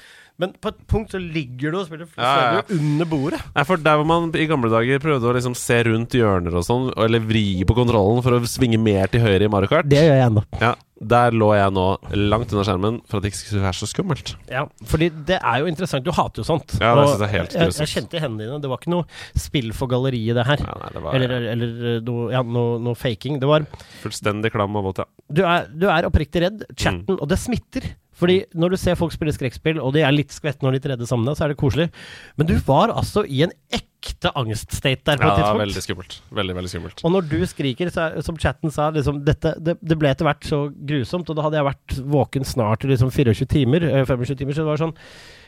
[0.41, 2.63] men på et punkt så ligger du og spiller Ja, ja, ja.
[2.75, 3.41] Under bordet.
[3.55, 6.65] Nei, for Der hvor man i gamle dager prøvde å liksom se rundt hjørner og
[6.67, 10.01] sånn, eller vri på kontrollen for å svinge mer til høyre i Mario Kart, Det
[10.01, 10.43] gjør jeg ennå.
[10.61, 11.85] ja, der lå jeg nå
[12.29, 14.33] langt unna skjermen for at det ikke skulle være så skummelt.
[14.51, 16.05] Ja, fordi det er jo interessant.
[16.05, 16.75] Du hater jo sånt.
[16.77, 18.59] Ja, det synes jeg er helt jeg, jeg kjente i hendene dine.
[18.61, 19.07] Det var ikke noe
[19.47, 20.61] spill for galleriet, det her.
[20.61, 23.39] Ja, nei, det var Eller, eller noe, ja, noe, noe faking.
[23.41, 23.65] Det var
[24.03, 25.07] fullstendig klam og våt, ja.
[25.31, 26.63] du er, du er oppriktig redd.
[26.75, 27.17] Chatten, Mm.
[27.21, 27.85] og det smitter.
[28.21, 31.07] Fordi når du ser folk spille skrekkspill, og de er litt skvette når de redde
[31.09, 31.89] sammen, så er det koselig.
[32.37, 35.57] Men du var altså i en ekte angststate der på Ja, et tidspunkt.
[35.57, 36.15] Ja, veldig skummelt.
[36.41, 37.03] Veldig, veldig skummelt.
[37.05, 40.29] Og når du skriker, så er, som chatten sa, liksom, dette, det, det ble etter
[40.29, 44.05] hvert så grusomt, og da hadde jeg vært våken snart i liksom 24 timer, eh,
[44.05, 44.95] 25 timer, så det var sånn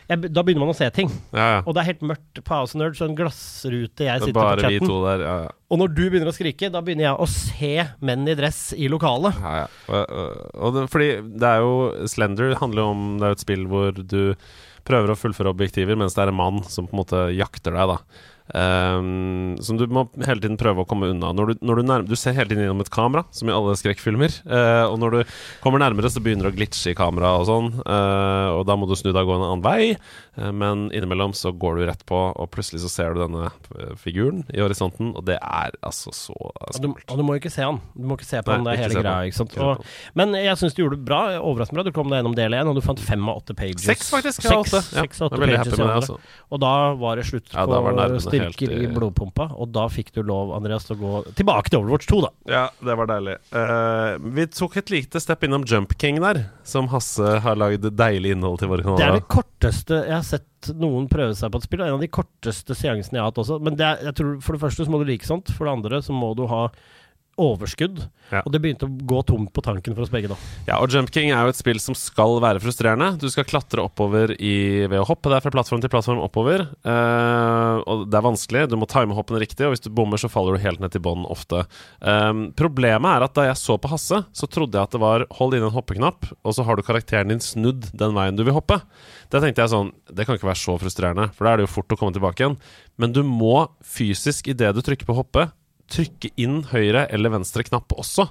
[0.09, 1.11] jeg, Da begynner man å se ting.
[1.31, 1.59] Ja, ja.
[1.65, 4.39] Og det er helt mørkt på House of Nerds, og en glassrute jeg er sitter
[4.39, 4.93] på chatten.
[5.05, 5.25] der.
[5.25, 5.53] Ja, ja.
[5.73, 7.71] Og når du begynner å skrike, da begynner jeg å se
[8.05, 9.39] menn i dress i lokalet.
[9.41, 9.71] Ja, ja.
[9.87, 11.73] Og, og, og det, fordi det er jo
[12.09, 14.21] Slender handler jo om Det er jo et spill hvor du
[14.83, 17.93] prøver å fullføre objektiver, mens det er en mann som på en måte jakter deg,
[17.93, 18.23] da.
[18.51, 21.31] Ehm, som du må hele tiden prøve å komme unna.
[21.35, 23.75] Når du, når du, nærmer, du ser hele tiden gjennom et kamera, som i alle
[23.79, 24.35] skrekkfilmer.
[24.43, 27.69] Uh, og når du kommer nærmere, så begynner det å glitche i kameraet og sånn.
[27.85, 29.93] Uh, og da må du snu deg og gå en annen vei.
[30.39, 33.51] uh, men innimellom så går du rett på, og plutselig så ser du denne
[33.99, 37.79] figuren i horisonten, og det er altså så Og og du må ikke se han.
[37.95, 39.29] Du må ikke se på Nei, han, det er hele greia.
[39.29, 39.55] ikke sant?
[39.61, 39.83] Og,
[40.19, 41.21] men jeg syns du gjorde det bra.
[41.39, 41.85] Overraskende bra.
[41.87, 43.85] Du kom deg gjennom del én, og du fant fem av åtte pages.
[43.85, 44.43] Seks, faktisk.
[44.45, 44.81] Ja, Seks, åtte.
[44.97, 45.97] Ja, seks av jeg åtte er veldig pages happy med det.
[46.01, 46.17] Altså.
[46.49, 46.73] Og da
[47.03, 50.85] var det slutt Ja, på helt i i- blodpumpa, og da fikk du lov, Andreas,
[50.87, 52.31] til å gå tilbake til Overwatch 2, da.
[52.49, 53.37] Ja, det var deilig.
[53.53, 58.31] Uh, vi tok et lite step innom Jump King der, som Hasse har lagd deilig
[58.37, 58.97] innhold til våre kanaler.
[58.97, 61.79] Det er det korteste jeg har sett noen prøve seg på et spill.
[61.81, 63.57] Det er En av de korteste seansene jeg har hatt også.
[63.61, 65.51] Men det er, jeg tror for det første så må du like sånt.
[65.51, 66.69] For det andre så må du ha
[67.39, 68.01] overskudd.
[68.33, 68.41] Ja.
[68.43, 70.37] Og det begynte å gå tomt på tanken for oss begge da.
[70.67, 73.13] Ja, og Jump King er jo et spill som skal være frustrerende.
[73.21, 76.65] Du skal klatre oppover i, ved å hoppe der fra plattform til plattform oppover.
[76.85, 78.65] Uh, og det er vanskelig.
[78.71, 81.03] Du må time hoppene riktig, og hvis du bommer, så faller du helt ned til
[81.05, 81.65] bånn ofte.
[81.99, 85.27] Um, problemet er at da jeg så på Hasse, så trodde jeg at det var
[85.39, 88.57] hold inn en hoppeknapp, og så har du karakteren din snudd den veien du vil
[88.57, 88.79] hoppe.
[89.33, 91.75] Da tenkte jeg sånn Det kan ikke være så frustrerende, for da er det jo
[91.75, 92.59] fort å komme tilbake igjen.
[93.01, 95.47] Men du må fysisk, idet du trykker på hoppe,
[95.91, 98.27] trykke inn høyre eller venstre knapp også.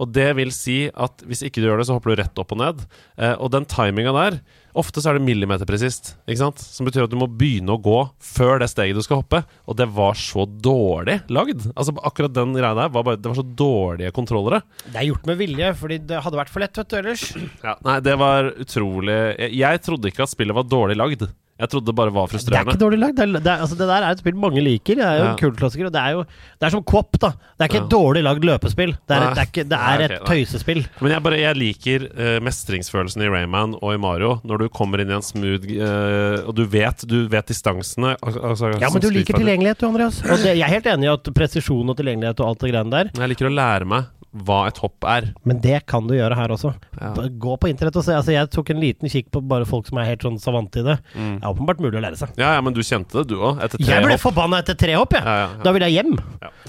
[0.00, 2.54] Og det vil si at hvis ikke du gjør det, så hopper du rett opp
[2.56, 2.84] og ned.
[3.18, 4.40] Eh, og den timinga der
[4.74, 6.58] Ofte så er det millimeterpresist, ikke sant?
[6.58, 9.44] Som betyr at du må begynne å gå før det steget du skal hoppe.
[9.70, 11.68] Og det var så dårlig lagd.
[11.76, 14.64] Altså Akkurat den greia der var bare Det var så dårlige kontrollere.
[14.88, 17.28] Det er gjort med vilje, fordi det hadde vært for lett, vet du, ellers.
[17.62, 21.26] Ja, nei, det var utrolig jeg, jeg trodde ikke at spillet var dårlig lagd.
[21.54, 22.64] Jeg trodde det bare var frustrerende.
[22.66, 23.14] Det er ikke dårlig lagd.
[23.20, 24.96] Det, det, altså, det der er et spill mange liker.
[24.98, 25.30] Det er jo Ja.
[25.30, 25.86] en kultklassiker.
[25.86, 27.28] Og det er jo Det er som Quop, da.
[27.30, 28.94] Det er ikke et dårlig lagd løpespill.
[29.06, 30.80] Det er, et, det er, ikke, det er et tøysespill.
[31.00, 34.40] Men jeg, bare, jeg liker uh, mestringsfølelsen i Rayman og i Mario.
[34.42, 38.16] Når du kommer inn i en smooth uh, Og du vet, du vet distansene.
[38.24, 40.18] Altså, Ja, men du liker tilgjengelighet, du, Andreas.
[40.42, 43.30] Jeg er helt enig i at presisjon og tilgjengelighet og alt det greiene der, Jeg
[43.30, 45.28] liker å lære meg hva et hopp er.
[45.46, 46.72] men det kan du gjøre her også.
[46.98, 47.12] Ja.
[47.38, 48.16] Gå på internett og se.
[48.16, 50.86] Altså, jeg tok en liten kikk på bare folk som er helt sånn savante i
[50.86, 50.96] det.
[51.14, 51.36] Mm.
[51.38, 52.32] Det er åpenbart mulig å lære seg.
[52.40, 53.60] Ja, ja, men du kjente det, du òg?
[53.62, 53.94] Etter tre hopp?
[53.94, 55.22] Jeg ble forbanna etter tre hopp, jeg.
[55.22, 55.46] Ja.
[55.62, 56.16] Da vil jeg hjem.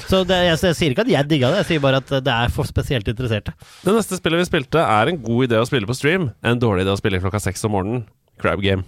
[0.05, 2.35] Så det, jeg, jeg sier ikke at jeg digga det, jeg sier bare at det
[2.35, 3.55] er for spesielt interesserte.
[3.81, 6.29] Det neste spillet vi spilte, er en god idé å spille på stream.
[6.45, 8.05] En dårlig idé å spille klokka seks om morgenen.
[8.41, 8.85] Crab Game.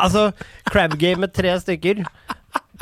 [0.00, 0.30] Altså,
[0.70, 2.00] crab game med tre stykker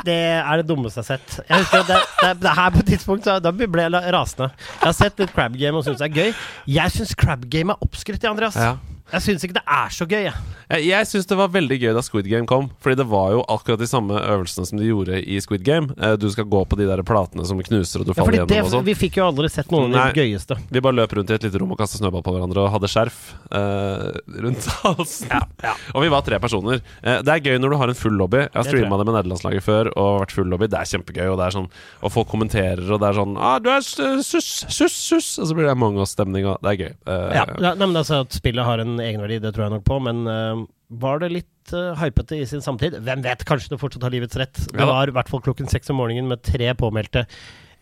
[0.05, 1.39] det er det dummeste jeg har sett.
[1.49, 4.51] Jeg husker at det, det, det her på et tidspunkt så, Da ble jeg rasende.
[4.79, 6.45] Jeg har sett litt crab game og syns det er gøy.
[6.75, 8.55] Jeg syns crab game er oppskrytt, Andreas.
[8.59, 8.77] Ja.
[9.11, 10.33] Jeg syns ikke det er så gøy, jeg.
[10.69, 12.67] Jeg, jeg syns det var veldig gøy da Squid Game kom.
[12.83, 15.89] Fordi det var jo akkurat de samme øvelsene som de gjorde i Squid Game.
[15.97, 18.53] Eh, Du skal gå på de der platene som knuser, og du Ja, faller det,
[18.53, 18.85] gjennom og sånn.
[18.85, 20.57] vi fikk jo aldri sett noen av de gøyeste.
[20.69, 22.91] Vi bare løp rundt i et lite rom og kastet snøball på hverandre og hadde
[22.91, 23.17] skjerf
[23.51, 24.11] uh,
[24.45, 25.41] rundt halsen.
[25.95, 26.81] Og vi var tre personer.
[27.01, 28.43] Uh, det er gøy når du har en full lobby.
[28.45, 30.69] Jeg har streama det med nederlandslaget før og vært full lobby.
[30.69, 31.25] Det er kjempegøy.
[31.33, 31.69] Og det er sånn
[32.05, 33.97] Og folk kommenterer, og det er sånn ah, 'Du er s-
[34.27, 36.93] sus, sus, sus', og så blir det Among us-stemning, og det er gøy.
[37.09, 39.87] Uh, Ja, ja, nei, men altså At spillet har en egenverdi, det tror jeg nok
[39.87, 40.65] på, men uh,
[41.01, 42.97] var det litt uh, hypete i sin samtid?
[43.05, 44.61] Hvem vet, kanskje det fortsatt har livets rett.
[44.73, 47.25] Det var i hvert fall klokken seks om morgenen med tre påmeldte.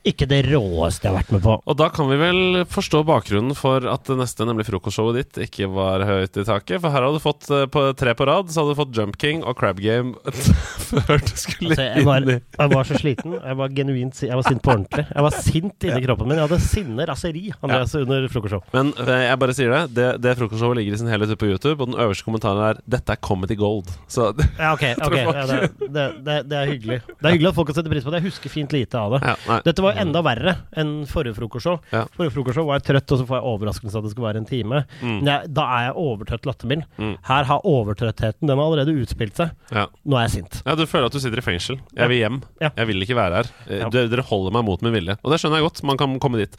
[0.07, 1.55] Ikke det råeste jeg har vært med på.
[1.59, 5.67] Og da kan vi vel forstå bakgrunnen for at det neste, nemlig frokostshowet ditt, ikke
[5.73, 6.79] var høyt i taket.
[6.83, 9.17] For her hadde du fått eh, på tre på rad, så hadde du fått Jump
[9.21, 10.15] King og Crab Game
[10.87, 13.35] før du skulle Altså, jeg, var, inn i jeg var så sliten.
[13.37, 15.05] Jeg var genuint Jeg var sint på ordentlig.
[15.11, 16.39] Jeg var sint inni kroppen min.
[16.39, 18.63] Jeg hadde sinne, raseri, Andreas, under frokostshow.
[18.75, 21.77] Men eh, jeg bare sier det, det, det frokostshowet ligger i sin helhet på YouTube,
[21.83, 23.91] og den øverste kommentaren er 'Dette er comedy gold'.
[24.07, 24.31] Så
[24.61, 25.25] Ja, okay, okay.
[25.25, 27.01] ja, det, det, det, det er hyggelig.
[27.09, 28.21] Det er hyggelig at folk kan sette pris på det.
[28.21, 29.21] Jeg husker fint lite av det.
[29.27, 29.59] ja.
[29.67, 31.79] Dette var enda verre enn forrige frokostshow.
[31.93, 32.03] Ja.
[32.15, 34.49] Forrige frokostshow var jeg trøtt, og så får jeg overraskelse at det skal være en
[34.49, 34.83] time.
[35.01, 35.15] Mm.
[35.19, 36.85] Men jeg, da er jeg overtrøtt lattermild.
[36.97, 37.15] Mm.
[37.27, 39.53] Her har overtrøttheten Den har allerede utspilt seg.
[39.73, 39.87] Ja.
[40.05, 40.59] Nå er jeg sint.
[40.65, 41.79] ja, Du føler at du sitter i fengsel.
[41.97, 42.41] Jeg vil hjem.
[42.63, 43.51] Jeg vil ikke være her.
[43.67, 43.85] Eh.
[43.93, 45.17] Dere, dere holder meg mot min vilje.
[45.23, 45.83] Og det skjønner jeg godt.
[45.87, 46.57] Man kan komme dit.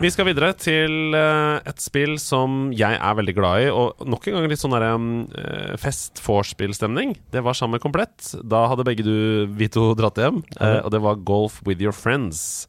[0.00, 4.28] Vi skal videre til eh, et spill som jeg er veldig glad i, og nok
[4.30, 5.10] en gang litt sånn derre um,
[5.80, 7.16] fest-vorspiel-stemning.
[7.32, 8.34] Det var sammen Komplett.
[8.44, 11.94] Da hadde begge du, vi to, dratt hjem, eh, og det var Golf with your
[11.96, 12.68] friends.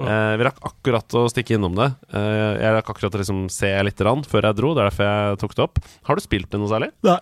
[0.00, 1.86] Eh, vi rakk akkurat å stikke innom det.
[2.12, 4.72] Uh, jeg rakk akkurat å liksom se litt rann før jeg dro.
[4.74, 5.78] Det er derfor jeg tok det opp.
[6.08, 6.90] Har du spilt det noe særlig?
[7.06, 7.16] Nei.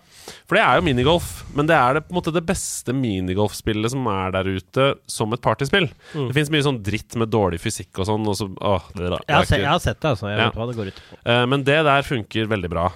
[0.49, 3.93] For det er jo minigolf, men det er det, på en måte det beste minigolfspillet
[3.93, 5.91] som er der ute som et partyspill.
[6.15, 6.29] Mm.
[6.31, 8.27] Det fins mye sånn dritt med dårlig fysikk og sånn.
[8.33, 10.31] Og så, åh, det, det Jeg har, er se, jeg har sett det, altså.
[10.33, 10.49] Jeg Ja.
[10.49, 11.21] vet hva det går ut på.
[11.29, 12.87] Uh, Men det der funker veldig bra.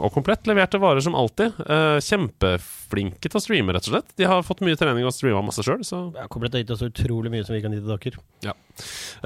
[0.00, 1.52] Og komplett leverte varer som alltid.
[2.04, 4.12] Kjempeflinke til å streame, rett og slett.
[4.18, 6.02] De har fått mye trening og streama masse sjøl, så
[6.32, 8.24] kommer til gitt oss utrolig mye som vi kan gi til dere.
[8.46, 8.56] ja.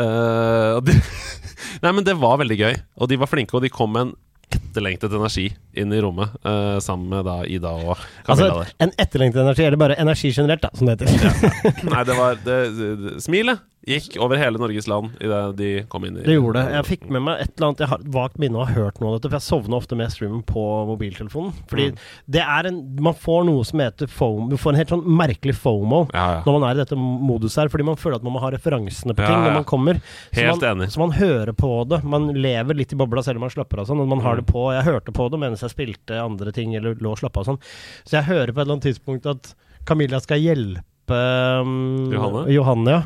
[0.01, 0.99] Og de,
[1.85, 2.77] Nei, men det var veldig gøy.
[3.01, 4.15] Og de var flinke, og de kom med en
[4.55, 5.49] etterlengtet energi
[5.79, 9.81] inn i rommet, uh, sammen med da Ida og Camilla Altså, en etterlengtet energi, eller
[9.81, 11.87] bare energi generelt, da, som det heter.
[11.93, 16.16] Nei, det var det, det, Smilet gikk over hele Norges land idet de kom inn
[16.16, 16.72] i Det gjorde det.
[16.72, 19.11] Jeg fikk med meg et eller annet Jeg har vagt minne å ha hørt noe
[19.12, 21.53] av dette, for jeg sovner ofte med streamen på mobiltelefonen.
[21.68, 21.99] Fordi Mm.
[22.30, 25.55] det er en Man får noe som heter fomo Du får en helt sånn merkelig
[25.55, 26.43] fomo Ja, ja.
[26.47, 29.12] når man er i dette moduset her, fordi man føler at man må ha referansene
[29.14, 29.45] på ting ja.
[29.45, 29.95] når man kommer.
[30.32, 30.91] Så Helt man, enig.
[30.93, 32.03] Så man hører på det.
[32.05, 34.07] Man lever litt i bobla selv om man slapper av sånn.
[34.09, 34.45] Man har Mm.
[34.45, 37.41] det på Jeg hørte på det mens jeg spilte andre ting eller lå og slappa
[37.41, 37.61] av sånn.
[38.05, 39.55] Så jeg hører på et eller annet tidspunkt at
[39.85, 42.47] Camilla skal hjelpe um, Johanne?
[42.53, 43.03] Johanne ja.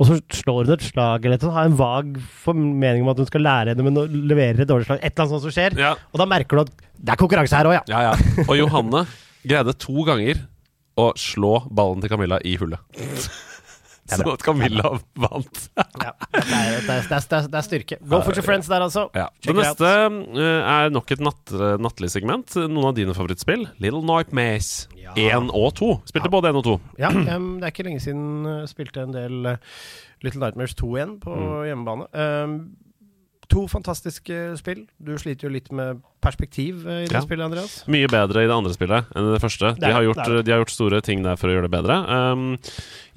[0.00, 1.52] Og så slår hun et slag eller sånt.
[1.52, 5.02] Har en vag formening om at hun skal lære henne, men leverer et dårlig slag.
[5.02, 5.76] Et eller annet sånt som skjer.
[5.76, 7.84] Ja, Og da merker du at det er konkurranse her òg, ja.
[7.88, 8.46] ja, ja.
[8.46, 9.04] Og Johanne
[9.44, 10.40] greide to ganger
[11.00, 12.80] å slå ballen til Camilla i hullet.
[14.18, 15.60] Så at Camilla vant.
[15.76, 16.12] ja.
[16.34, 17.98] Det, er, det, er, det, er, det er styrke.
[18.02, 19.06] Go for your friends der, altså.
[19.16, 19.28] Ja.
[19.44, 22.56] Det neste eh, er nok et natt, nattlig segment.
[22.60, 23.68] Noen av dine favorittspill.
[23.82, 25.14] Little Nightmares Ja.
[25.18, 25.90] 1 og 2.
[26.10, 26.76] Spilte både 1 og 2.
[27.02, 29.40] Ja, um, det er ikke lenge siden uh, spilte en del
[30.24, 31.34] Little Nightmares 2 igjen på
[31.66, 32.06] hjemmebane.
[32.14, 32.56] Em,
[33.50, 34.84] to fantastiske spill.
[35.02, 37.22] Du sliter jo litt med perspektiv uh, i det Ja.
[37.24, 37.74] spillet, Andreas.
[37.90, 39.72] Mye bedre i det andre spillet enn i det første.
[39.76, 41.96] Det De har, gjort, de har gjort store ting der for å gjøre det bedre.
[42.06, 42.44] Um,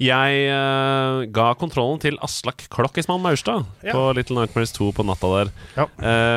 [0.02, 3.92] jeg uh, ga kontrollen til Aslak Klokkismann Maurstad Ja.
[3.94, 5.52] på Little Nightmares 2 på natta der.
[5.76, 5.88] Ja.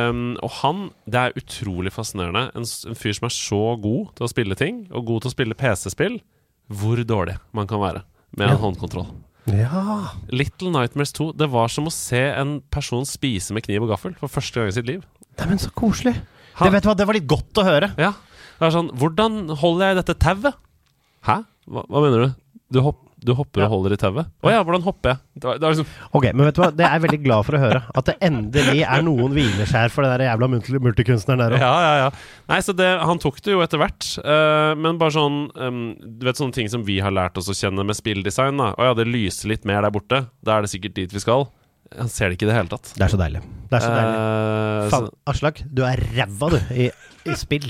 [0.10, 2.52] Um, og han Det er utrolig fascinerende.
[2.56, 5.36] En, en fyr som er så god til å spille ting, og god til å
[5.38, 6.20] spille PC-spill,
[6.68, 8.04] hvor dårlig man kan være
[8.38, 9.08] med en håndkontroll.
[9.48, 10.12] Ja.
[10.34, 14.16] Little Nightmares 2 Det var som å se en person spise med kniv og gaffel
[14.20, 15.06] for første gang i sitt liv.
[15.40, 16.18] Neimen, så koselig.
[16.58, 17.92] Det, vet du hva, det var litt godt å høre.
[18.02, 18.12] Ja.
[18.58, 20.58] Det er sånn Hvordan holder jeg dette tauet?
[21.28, 21.42] Hæ?
[21.70, 22.40] Hva, hva mener du?
[22.74, 23.66] Du, hopp, du hopper Ja.
[23.66, 24.28] og holder i tauet?
[24.46, 25.20] Å ja, hvordan hopper jeg?
[25.42, 25.88] Det var, det var liksom,
[26.20, 27.82] Ok, men vet du hva, det er jeg veldig glad for å høre.
[27.98, 31.86] At det endelig er noen hvileskjær for den der jævla multikunstneren der ja, òg.
[31.88, 32.12] ja, ja.
[32.54, 34.10] Nei, så det, Han tok det jo etter hvert.
[34.22, 37.58] Uh, men bare sånn um, Du vet sånne ting som vi har lært oss å
[37.58, 38.58] kjenne med spilldesign.
[38.62, 40.24] da Å ja, det lyser litt mer der borte.
[40.46, 41.48] Da er det sikkert dit vi skal.
[41.98, 42.94] Han ser det ikke i det hele tatt.
[42.98, 43.42] Det er så deilig.
[43.72, 44.16] Det er så deilig.
[44.22, 46.90] Uh, Faen, så, Aslak, du er ræva, du, i,
[47.26, 47.70] i spill.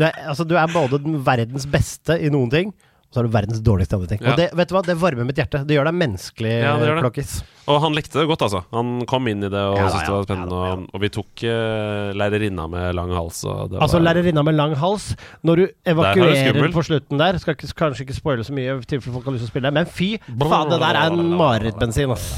[0.00, 2.70] Du er, altså, du er både den verdens beste i noen ting,
[3.10, 4.20] og så er du verdens dårligste ting.
[4.22, 4.32] Ja.
[4.32, 5.64] Og det, vet du hva, det varmer mitt hjerte.
[5.66, 7.02] Det gjør deg menneskelig, Ja, det gjør det.
[7.02, 7.32] Klokkis.
[7.66, 8.60] og han likte det godt, altså.
[8.70, 10.60] Han kom inn i det og Ja syntes det var spennende.
[10.60, 13.42] Og, og vi tok uh, lærerinna med lang hals.
[13.50, 15.10] Altså var, lærerinna med lang hals.
[15.42, 19.16] Når du er evakuerer på slutten der Skal ikke, kanskje ikke spoile så mye, tilfelle
[19.18, 22.30] folk har lyst til å spille, men fy faen, det der er en marerittbensin, ass.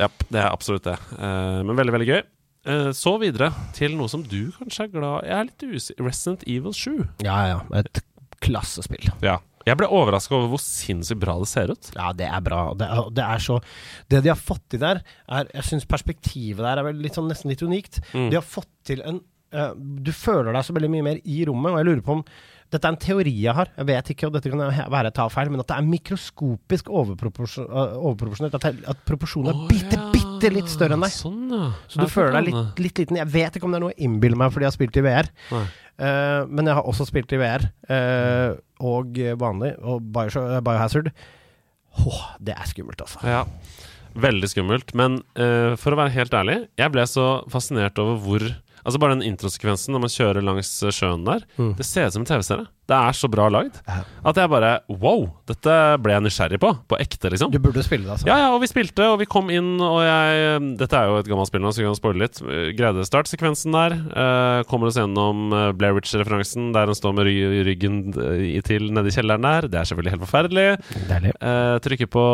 [0.00, 0.98] Ja, det er absolutt det.
[1.14, 2.24] Uh, men veldig, veldig gøy.
[2.64, 6.44] Eh, så videre til noe som du kanskje er glad Jeg er litt usikker Resident
[6.48, 6.92] Evil 7.
[7.26, 7.58] Ja, ja.
[7.76, 8.00] Et
[8.44, 9.10] klassespill.
[9.24, 9.38] Ja.
[9.64, 11.90] Jeg ble overraska over hvor sinnssykt bra det ser ut.
[11.96, 12.62] Ja, det er bra.
[12.78, 13.60] Det er, det er så
[14.10, 17.30] Det de har fått til der, er Jeg syns perspektivet der er vel litt sånn,
[17.30, 18.02] nesten litt unikt.
[18.12, 18.28] Mm.
[18.32, 19.22] De har fått til en
[19.56, 22.26] uh, Du føler deg så veldig mye mer i rommet, og jeg lurer på om
[22.74, 25.30] dette er en teori jeg har, jeg vet ikke, og dette kan være jeg tar
[25.30, 28.58] feil, men at det er mikroskopisk eh, overproporsjonert.
[28.58, 30.23] At, at proporsjonen er bitte, bitte.
[30.34, 31.14] Bitte litt større enn deg.
[31.14, 31.70] Sånn, ja.
[31.88, 33.20] Så du føler deg litt, litt liten.
[33.22, 35.04] Jeg vet ikke om det er noe jeg innbiller meg fordi jeg har spilt i
[35.06, 35.30] VR.
[35.54, 35.64] Nei.
[35.94, 41.12] Eh, men jeg har også spilt i VR, uh, og vanlig, og Bioshock, Biohazard.
[42.02, 43.22] Åh, det er skummelt, altså.
[43.22, 43.44] Ja.
[44.18, 44.90] Veldig skummelt.
[44.98, 48.48] Men uh, for å være helt ærlig, jeg ble så fascinert over hvor
[48.84, 51.44] Altså Bare den introsekvensen når man kjører langs eh, sjøen der.
[51.58, 51.74] Mm.
[51.78, 52.66] Det ser ut som en TV-serie.
[52.84, 53.78] Det er så bra lagd
[54.28, 55.22] at jeg bare Wow!
[55.48, 55.72] Dette
[56.04, 56.68] ble jeg nysgjerrig på.
[56.92, 57.48] På ekte, liksom.
[57.50, 58.28] Du burde spille det, altså.
[58.28, 61.30] Ja, ja, og vi spilte, og vi kom inn, og jeg Dette er jo et
[61.30, 62.42] gammelt spill nå, så vi kan spoile litt.
[62.44, 63.96] Eh, Greide startsekvensen der.
[64.12, 65.48] Uh, kommer oss gjennom
[65.80, 67.30] Blair Witch-referansen, der han står med
[67.70, 69.68] ryggen eh, i- til nede i kjelleren der.
[69.72, 70.68] Det er selvfølgelig helt forferdelig.
[71.08, 71.32] Deilig.
[71.40, 72.26] Uh, trykker på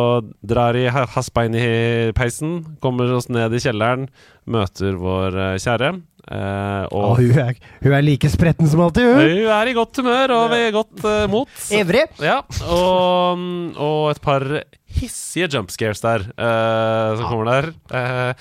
[0.51, 4.09] drar i hasbein i peisen, kommer oss ned i kjelleren,
[4.51, 5.95] møter vår eh, kjære.
[6.29, 7.55] Eh, Og og hun er,
[7.85, 9.21] hun er like spretten som alltid, hun!
[9.23, 11.49] hun er i godt humør og ved godt uh, mot.
[11.75, 12.05] Ivrig!
[12.25, 13.45] Ja, og,
[13.81, 14.45] og et par
[14.91, 17.71] hissige jump scares der uh, som kommer der.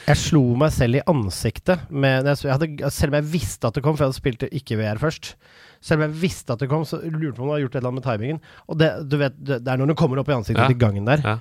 [0.09, 3.85] Jeg slo meg selv i ansiktet med jeg, hadde, Selv om jeg visste at det
[3.85, 5.35] kom, for jeg hadde spilt ikke VR først.
[5.79, 7.77] Selv om jeg visste at det kom, så lurte jeg på om du hadde gjort
[7.77, 8.41] et eller annet med timingen.
[8.67, 10.67] Og det, du vet, det, er når det kommer opp i ansiktet Ja.
[10.73, 11.23] til gangen der.
[11.23, 11.37] Ja.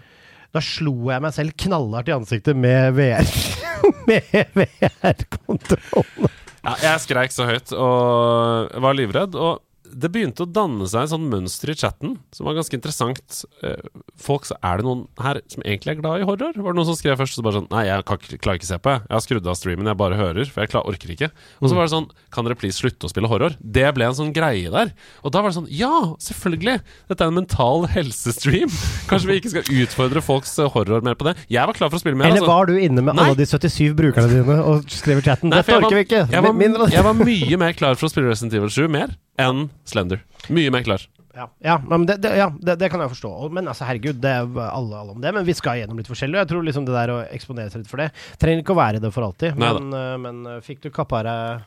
[0.54, 3.32] Da slo jeg meg selv knallhardt i ansiktet med VR.
[4.08, 6.30] med VR-kontrollen.
[6.64, 9.36] Ja, jeg skreik så høyt og var livredd.
[9.38, 9.60] Og
[9.94, 13.44] det begynte å danne seg en sånn mønster i chatten som var ganske interessant.
[13.62, 13.76] Eh,
[14.18, 16.52] Folk, så Er det noen her som egentlig er glad i horror?
[16.56, 18.78] Var det noen som skrev først så bare sånn Nei, jeg klarer ikke- ikke se
[18.78, 19.00] på, jeg.
[19.08, 21.30] Jeg har skrudd av streamen, jeg bare hører, for jeg klar, orker ikke.
[21.62, 23.56] Og så var det sånn Kan dere please slutte å spille horror?
[23.62, 24.92] Det ble en sånn greie der.
[25.24, 26.80] Og da var det sånn Ja, selvfølgelig!
[27.08, 28.68] Dette er en mental helsestream.
[29.08, 31.36] Kanskje vi ikke skal utfordre folks eh, horror mer på det?
[31.48, 32.26] Jeg var klar for å spille mer.
[32.26, 32.52] Eller altså.
[32.52, 33.28] var du inne med Nei.
[33.30, 35.50] alle de 77 brukerne dine og skrev i chatten?
[35.50, 36.26] Nei, Dette orker vi ikke!
[36.30, 39.68] jeg, var, jeg var mye mer klar for å spille Resident Evil 7 mer enn
[39.88, 40.24] Slender.
[40.52, 41.06] Mye mer klar.
[41.38, 43.30] Ja, ja, men det, det, ja det, det kan jeg forstå.
[43.54, 45.32] Men altså, herregud, det er alle, alle om det.
[45.36, 46.40] Men vi skal gjennom litt forskjellig.
[46.40, 48.10] Jeg tror liksom det der å eksponere seg litt for det
[48.42, 49.58] Trenger ikke å være det for alltid.
[49.60, 51.66] Men, eh, men eh, fikk du kappa deg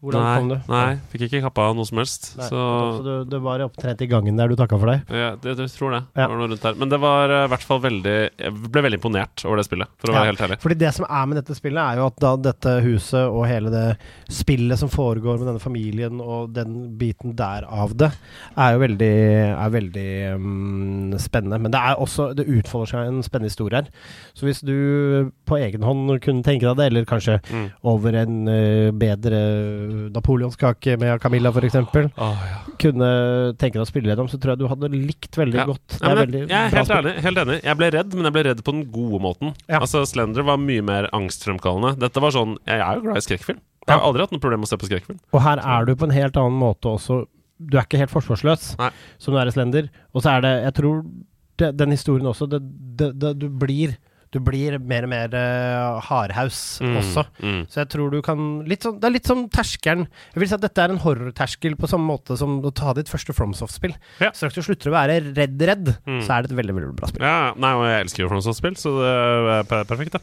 [0.00, 0.54] Hvordan nei, kom du?
[0.72, 2.30] Nei, fikk ikke kappa noe som helst.
[2.38, 2.60] Nei, så
[2.96, 5.02] så du, det var opptrent i gangen der du takka for deg?
[5.12, 6.00] ja, det, det tror det.
[6.16, 6.28] Ja.
[6.30, 6.72] Det.
[6.80, 9.90] Men det var eh, i hvert fall veldig Jeg ble veldig imponert over det spillet,
[10.00, 10.30] for å være Ja.
[10.32, 10.58] helt ærlig.
[10.62, 13.72] Fordi det som er med dette spillet, er jo at da dette huset og hele
[13.74, 13.84] det
[14.32, 18.08] spillet som foregår med denne familien og den biten der av det,
[18.56, 19.12] er jo veldig,
[19.52, 20.08] er veldig
[20.40, 21.60] um, spennende.
[21.60, 23.92] Men det er også Det utfolder seg en spennende historie her.
[24.32, 27.68] Så hvis du på egen hånd kunne tenke deg det, eller kanskje Mm.
[27.84, 29.38] over en uh, bedre
[30.14, 31.76] napoleonskake med Camilla f.eks.,
[32.16, 32.58] Oh, ja.
[32.80, 33.10] kunne
[33.60, 35.66] tenke deg å spille gjennom, så tror jeg du hadde likt veldig Ja.
[35.66, 35.86] godt.
[35.98, 37.58] Det Ja, er veldig jeg, jeg er helt ærlig, helt enig.
[37.64, 39.54] Jeg ble redd, men jeg ble redd på den gode måten.
[39.68, 41.98] Altså Slender var mye mer angstfremkallende.
[41.98, 43.60] Dette var sånn Jeg er jo glad i skrekkfilm.
[43.88, 45.18] Jeg har aldri hatt noe problem med å se på skrekkfilm.
[45.32, 47.26] Og her er du på en helt annen måte også.
[47.60, 48.90] Du er ikke helt forsvarsløs, Nei.
[49.18, 49.88] som du er i Slender.
[50.14, 51.04] Og så er det Jeg tror
[51.58, 52.60] det, den historien også det,
[52.96, 53.96] det, Du blir
[54.30, 57.24] Du blir mer og mer uh, hardhaus Mm, også.
[57.42, 57.62] mm.
[57.68, 60.06] Så jeg tror du kan litt sånn, Det er litt som terskelen.
[60.34, 63.10] Jeg vil si at dette er en horrorterskel på samme måte som å ta ditt
[63.10, 63.96] første FromSoft-spill.
[64.22, 64.30] Ja.
[64.30, 66.22] Straks du slutter å være redd-redd, Mm.
[66.22, 67.22] så er det et veldig veldig bra spill.
[67.26, 70.22] Ja, nei, og jeg elsker jo FromSoft-spill, så det er perfekt, det.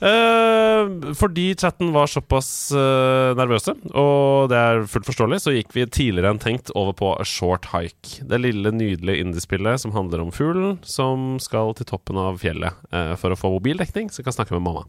[0.00, 5.84] Eh, fordi chatten var såpass uh, nervøse, og det er fullt forståelig, så gikk vi
[5.84, 8.24] tidligere enn tenkt over på A Short Hike.
[8.24, 13.12] Det lille, nydelige indiespillet som handler om fuglen som skal til toppen av fjellet uh,
[13.20, 14.86] for å få mobildekning, så kan snakke med mamma.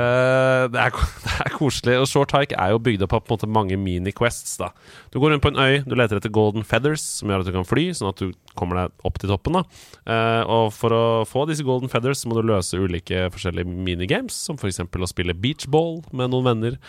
[0.00, 0.94] Eh, det, er,
[1.24, 1.96] det er koselig.
[2.00, 4.56] Og Short Hike er jo bygd opp av på en måte mange mini-quests.
[4.60, 4.70] da
[5.12, 7.54] Du går rundt på en øy, du leter etter golden feathers, som gjør at du
[7.56, 9.58] kan fly, sånn at du kommer deg opp til toppen.
[9.60, 9.64] da
[10.10, 14.58] uh, Og for å få disse golden feathers, må du løse ulike forskjellige minigames, som
[14.60, 14.82] f.eks.
[14.84, 16.80] å spille beachball med noen venner,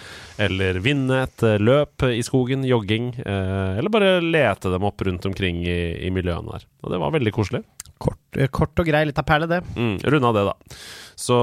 [0.41, 5.28] eller vinne et eh, løp i skogen, jogging, uh, eller bare lete dem opp rundt
[5.30, 6.68] omkring i, i miljøene der.
[6.86, 7.64] Og det var veldig koselig.
[8.02, 9.62] Kort, eh, kort og grei, litt av perle, det.
[9.78, 10.78] Mm, Runda det, da.
[11.22, 11.36] Så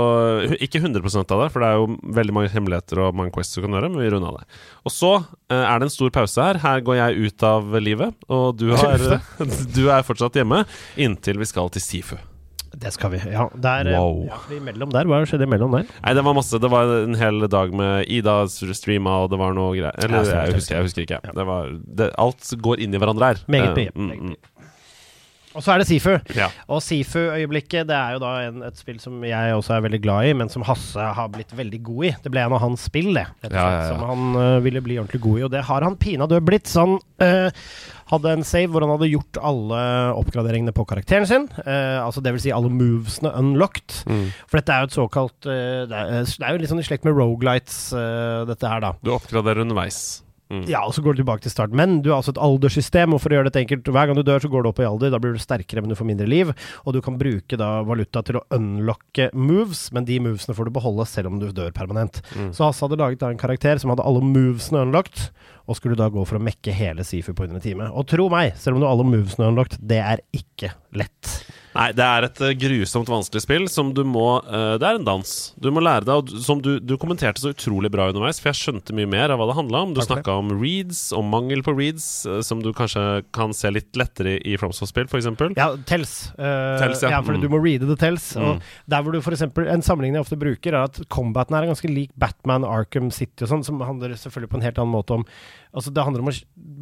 [0.59, 3.62] ikke 100 av det, for det er jo veldig mange hemmeligheter og mange quests du
[3.62, 4.46] kan gjøre, men vi runda det.
[4.82, 6.59] Og så eh, er det en stor pause her.
[6.64, 9.04] Her går jeg ut av livet, og du, har,
[9.76, 10.64] du er fortsatt hjemme
[10.98, 12.18] inntil vi skal til Sifu.
[12.78, 13.18] Det skal vi.
[13.32, 14.26] Ja, der, eh, Wow.
[14.28, 15.86] ja, imellom der, Hva skjedde imellom der?
[16.02, 16.59] Nei, det var masse.
[16.61, 19.94] Det var en hel dag med Ida streama, og det var noe greier.
[20.04, 21.20] Eller jeg husker, jeg husker ikke.
[21.38, 23.42] Det var, det, alt går inn i hverandre her.
[23.48, 24.36] Meget mye, mm, mm.
[25.57, 26.12] Og så er det Sifu.
[26.36, 26.51] Ja.
[26.68, 30.28] Og Sifu-øyeblikket det er jo da en, et spill som jeg også er veldig glad
[30.28, 32.14] i, men som Hasse har blitt veldig god i.
[32.24, 33.24] Det ble en av hans spill, det.
[33.44, 33.86] Rett og slett, Ja, ja.
[33.92, 36.68] Som han uh, ville bli ordentlig god i, og det har han pinadø blitt.
[36.68, 37.64] Så han uh,
[38.12, 39.80] hadde en save hvor han hadde gjort alle
[40.20, 41.49] oppgraderingene på karakteren sin.
[41.62, 44.03] Uh, altså det vil si alle movesene unlocked.
[44.09, 44.28] Mm.
[44.46, 46.86] For dette er jo et såkalt uh, det, er, det er jo litt sånn i
[46.86, 48.94] slekt med rogelights, øh, dette her, da.
[49.05, 50.20] Du oppgraderer underveis.
[50.49, 50.62] Mm.
[50.70, 51.74] Ja, og så går du tilbake til start.
[51.76, 54.24] Men du har altså et alderssystem, og for å gjøre dette enkelt, hver gang du
[54.24, 55.12] dør, så går du opp i alder.
[55.12, 56.53] Da blir du sterkere, men du får mindre liv.
[56.84, 60.76] Og du kan bruke da valuta til å unlocke moves, men de movesene får du
[60.78, 62.22] beholde selv om du dør permanent.
[62.32, 62.51] Mm.
[62.57, 65.28] Så Hasse hadde laget da en karakter som hadde alle movesene unlocked,
[65.68, 67.92] og skulle da gå for å mekke hele Sifu på under en time.
[67.92, 71.34] Og tro meg, selv om du har alle movesene unlocked, det er ikke lett.
[71.78, 75.04] Nei, det er et eh, grusomt vanskelig spill som du må eh, Det er en
[75.06, 75.34] dans.
[75.62, 78.58] Du må lære deg, og som du, du kommenterte så utrolig bra underveis, for jeg
[78.58, 79.92] skjønte mye mer av hva det handla om.
[79.94, 83.04] Du snakka om reads, om mangel på reads, eh, som du kanskje
[83.36, 85.30] kan se litt lettere i FromSoft-spill, f.eks.
[85.54, 86.16] Ja, tells.
[86.34, 87.14] Uh, Tells, ja.
[87.14, 87.22] ja.
[87.22, 87.44] for Mm.
[87.44, 88.32] du må reade the tells.
[88.34, 88.42] Mm.
[88.48, 91.88] Og der hvor du eksempel, En sammenligning jeg ofte bruker, er at combaten er ganske
[91.92, 95.26] lik Batman, Arkham City og sånn, som handler selvfølgelig på en helt annen måte om
[95.68, 96.32] Altså Det handler om å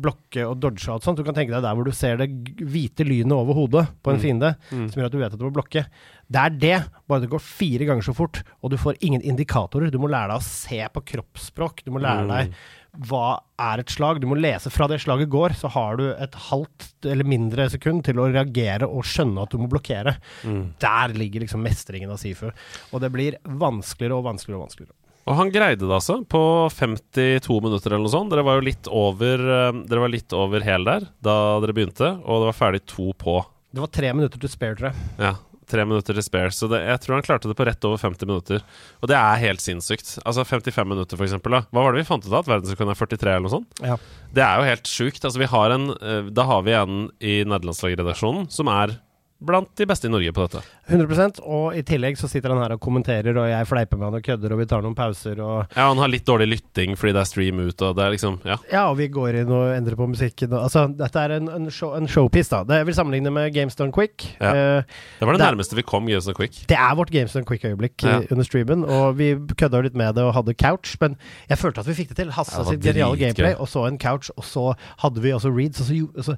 [0.07, 1.19] blokke og dodge og alt sånt.
[1.19, 4.17] Du kan tenke deg der hvor du ser det hvite lynet over hodet på en
[4.17, 4.23] Mm.
[4.23, 4.86] fiende, Mm.
[4.93, 5.85] Som gjør at du vet at du må blokke.
[6.31, 6.79] Det er det,
[7.09, 9.91] bare det går fire ganger så fort, og du får ingen indikatorer.
[9.93, 11.85] Du må lære deg å se på kroppsspråk.
[11.87, 12.35] Du må lære Mm.
[12.35, 12.55] deg
[13.11, 14.23] hva er et slag?
[14.23, 18.03] Du må lese fra det slaget går, så har du et halvt eller mindre sekund
[18.07, 20.17] til å reagere og skjønne at du må blokkere.
[20.49, 20.63] Mm.
[20.81, 22.49] Der ligger liksom mestringen av Sifu.
[22.93, 24.97] Og det blir vanskeligere og vanskeligere og vanskeligere.
[25.27, 28.31] Og han greide det altså, på 52 minutter eller noe sånt.
[28.31, 32.13] Dere var jo litt over eh, Dere var litt over hel der da dere begynte,
[32.25, 33.41] og det var ferdig to på.
[33.77, 35.07] Det var tre minutter til spare, tror jeg.
[35.21, 35.35] Ja.
[35.69, 36.53] tre minutter til spare.
[36.55, 38.63] Så det, jeg tror han klarte det på rett over 50 minutter.
[39.03, 40.15] Og det er helt sinnssykt.
[40.25, 41.59] Altså 55 minutter, for eksempel.
[41.59, 41.61] Da.
[41.75, 42.47] Hva var det vi fant ut av?
[42.47, 43.83] At verdensrekorden er 43, eller noe sånt?
[43.85, 43.99] Ja.
[44.33, 45.21] Det er jo helt sjukt.
[45.27, 48.97] Altså, vi har en, eh, da har vi en i nederlandslagredaksjonen som er
[49.39, 50.63] blant de beste i Norge på dette.
[50.89, 54.15] 100% Og i tillegg så sitter han her og kommenterer, og jeg fleiper med han
[54.21, 57.13] og kødder, og vi tar noen pauser, og Ja, han har litt dårlig lytting fordi
[57.13, 58.57] det er stream ut, og det er liksom Ja.
[58.73, 60.53] Ja, og vi går inn og endrer på musikken.
[60.53, 62.63] Og, altså, dette er en, en, show, en showpiece, da.
[62.65, 64.25] Det jeg vil sammenligne med Games Done Quick.
[64.41, 64.79] Ja.
[64.81, 64.83] Uh,
[65.21, 66.65] Det var det Det nærmeste vi kom Games of Quick.
[66.69, 68.21] det er vårt Games Done Quick-øyeblikk Ja.
[68.31, 71.17] under streamen, og vi kødda litt med det og hadde couch, men
[71.49, 72.31] jeg følte at vi fikk det til.
[72.31, 75.87] Hassa sitt geniale gameplay, og så en couch, og så hadde vi også reads, og
[75.87, 76.37] så, og så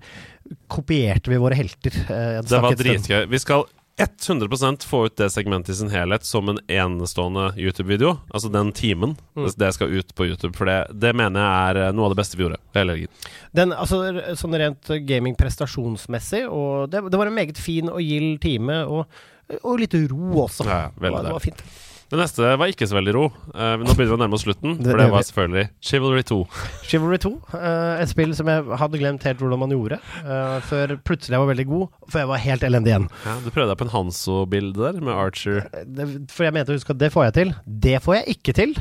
[0.69, 1.95] kopierte vi våre helter.
[2.09, 3.27] Eh, Det var dritgøy.
[3.29, 3.65] Vi skal
[3.99, 8.19] 100% få ut det segmentet i sin helhet som en enestående YouTube-video.
[8.31, 9.17] Altså den timen.
[9.37, 9.49] Mm.
[9.59, 12.21] Det skal ut på YouTube, for det, det mener jeg er eh, noe av det
[12.21, 12.61] beste vi gjorde.
[12.79, 13.11] Hele helgen.
[13.59, 14.05] Den, altså,
[14.39, 19.21] sånn rent gaming-prestasjonsmessig, og det, det var en meget fin og gild time, og,
[19.65, 20.69] og litt ro også.
[20.69, 21.65] Ja, ja, det, var, det var fint.
[22.09, 23.25] Det neste var ikke så veldig ro.
[23.53, 26.39] Uh, nå begynner vi å nærme oss slutten, Det- for det var selvfølgelig Chivalry 2.
[26.89, 30.97] Chivalry 2, uh, et spill som jeg hadde glemt helt hvordan man gjorde, uh, før
[31.05, 33.09] plutselig jeg var veldig god, før jeg var helt elendig igjen.
[33.27, 35.67] Ja, du prøvde deg på en Hanso-bilde der, med Archer.
[35.85, 37.53] det, for jeg mente å huske at det får jeg til.
[37.89, 38.79] Det får jeg ikke til.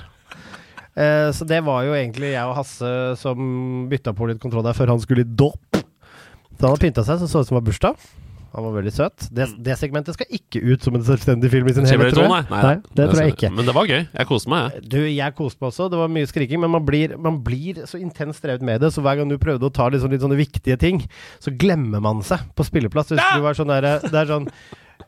[0.97, 4.73] Eh, så det var jo egentlig jeg og Hasse som bytta på litt kontroll der
[4.77, 5.77] før han skulle i dåp.
[5.77, 8.07] Så han hadde pynta seg så det så ut som det var bursdag.
[8.53, 9.27] Han var veldig søt.
[9.33, 12.31] Det, det segmentet skal ikke ut som en selvstendig film i sin helhet, 2, tror
[12.31, 12.39] nei.
[12.39, 12.63] jeg.
[12.63, 13.51] Nei, det tror jeg ikke.
[13.57, 14.01] Men det var gøy.
[14.05, 14.87] Jeg koste meg, jeg.
[14.93, 15.89] Du, jeg koste meg også.
[15.93, 18.93] Det var mye skriking, men man blir, man blir så intenst drevet med det.
[18.95, 21.03] Så hver gang du prøvde å ta liksom litt sånne viktige ting,
[21.43, 23.13] så glemmer man seg på spilleplass.
[23.13, 24.51] Hvis du var sånn der, det er sånn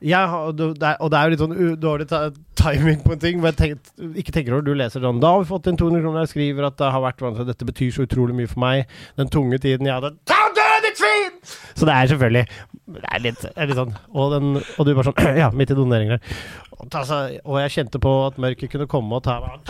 [0.06, 2.08] jeg og det er jo litt sånn dårlig
[2.60, 3.42] timing på en ting.
[3.42, 6.04] Men jeg tenkt, ikke tenker over, Du leser sånn Da har vi fått inn 200
[6.06, 6.24] kroner.
[6.24, 7.52] Jeg skriver at det har vært vanskelig.
[7.52, 9.00] Dette betyr så utrolig mye for meg.
[9.20, 11.38] Den tunge tiden jeg hadde Ditt svin!
[11.78, 12.46] Så det er selvfølgelig
[12.90, 15.74] Det er litt, det er litt sånn og, den, og du bare sånn Ja, midt
[15.74, 16.40] i doneringen der.
[16.80, 19.70] Og, altså, og jeg kjente på at mørket kunne komme og ta meg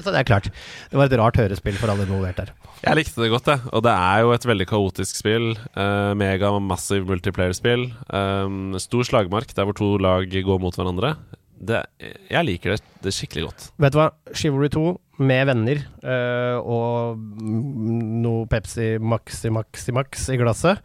[0.00, 0.46] Så det er klart.
[0.88, 2.52] Det var et rart hørespill for alle involvert der.
[2.80, 3.60] Jeg likte det godt, jeg.
[3.76, 5.50] Og det er jo et veldig kaotisk spill.
[5.74, 7.90] Uh, mega massiv multiplayer-spill.
[8.08, 11.12] Um, stor slagmark der hvor to lag går mot hverandre.
[11.60, 11.82] Det,
[12.30, 13.64] jeg liker det, det skikkelig godt.
[13.84, 14.10] Vet du hva?
[14.32, 14.84] Chivalry 2
[15.20, 20.80] med venner øh, og mm, noe Pepsi Maxi Maxi Max i glasset.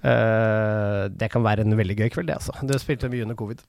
[0.00, 2.54] Eh, det kan være en veldig gøy kveld, det, altså.
[2.64, 3.60] Du spilte mye under covid.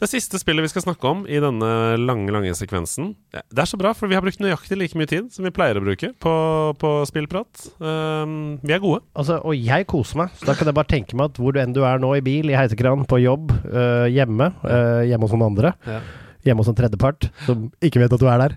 [0.00, 3.78] Det siste spillet vi skal snakke om i denne lange lange sekvensen Det er så
[3.80, 6.34] bra, for vi har brukt nøyaktig like mye tid som vi pleier å bruke på,
[6.80, 7.66] på spillprat.
[7.82, 9.02] Uh, vi er gode.
[9.18, 11.60] Altså, og jeg koser meg, så da kan jeg bare tenke meg at hvor du
[11.62, 15.34] enn du er nå, i bil, i heisekran, på jobb, uh, hjemme, eh, hjemme hos
[15.34, 16.00] noen andre, Ja.
[16.46, 18.56] hjemme hos en tredjepart som ikke vet at du er der,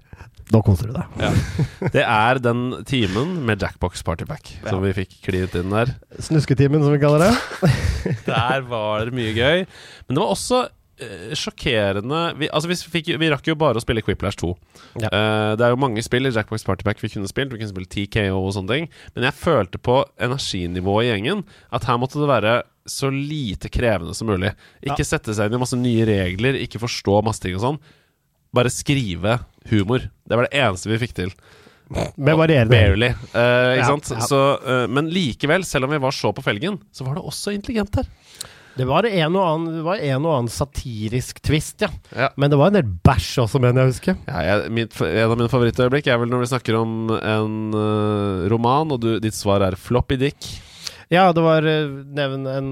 [0.50, 1.92] nå koser du deg.
[1.94, 5.94] Det er den timen med Jackbox Partypack som vi fikk klint inn der.
[6.26, 7.34] Snusketimen, som vi kaller det.
[8.26, 9.66] Der var det mye gøy.
[10.08, 13.84] Men det var også uh, sjokkerende vi, altså vi, fikk, vi rakk jo bare å
[13.84, 14.50] spille Quiplash 2.
[15.04, 15.12] Ja.
[15.12, 17.54] Uh, det er jo mange spill i Jackbox Partypack vi kunne spilt.
[17.54, 18.90] Vi kunne spilt TKO og sånne ting.
[19.14, 21.46] Men jeg følte på energinivået i gjengen
[21.76, 22.58] at her måtte det være
[22.90, 24.56] så lite krevende som mulig.
[24.82, 27.82] Ikke sette seg inn i masse nye regler, ikke forstå masse ting og sånn.
[28.56, 29.40] Bare skrive
[29.70, 30.08] humor.
[30.26, 31.34] Det var det eneste vi fikk til.
[31.90, 33.10] Med varierende Barely.
[33.34, 34.12] Uh, ikke Ja, sant?
[34.14, 34.22] ja.
[34.26, 37.54] Så, uh, men likevel, selv om vi var så på felgen, så var det også
[37.56, 38.10] intelligent her.
[38.80, 41.90] Det var en og annen, det var en og annen satirisk twist, ja.
[42.16, 42.30] Ja.
[42.40, 44.16] Men det var en del bæsj også, mener jeg å huske.
[44.30, 49.10] En av mine favorittøyeblikk er vel når vi snakker om en uh, roman, og du,
[49.20, 50.52] ditt svar er floppy dick.
[51.10, 52.70] Ja, det var nevn en,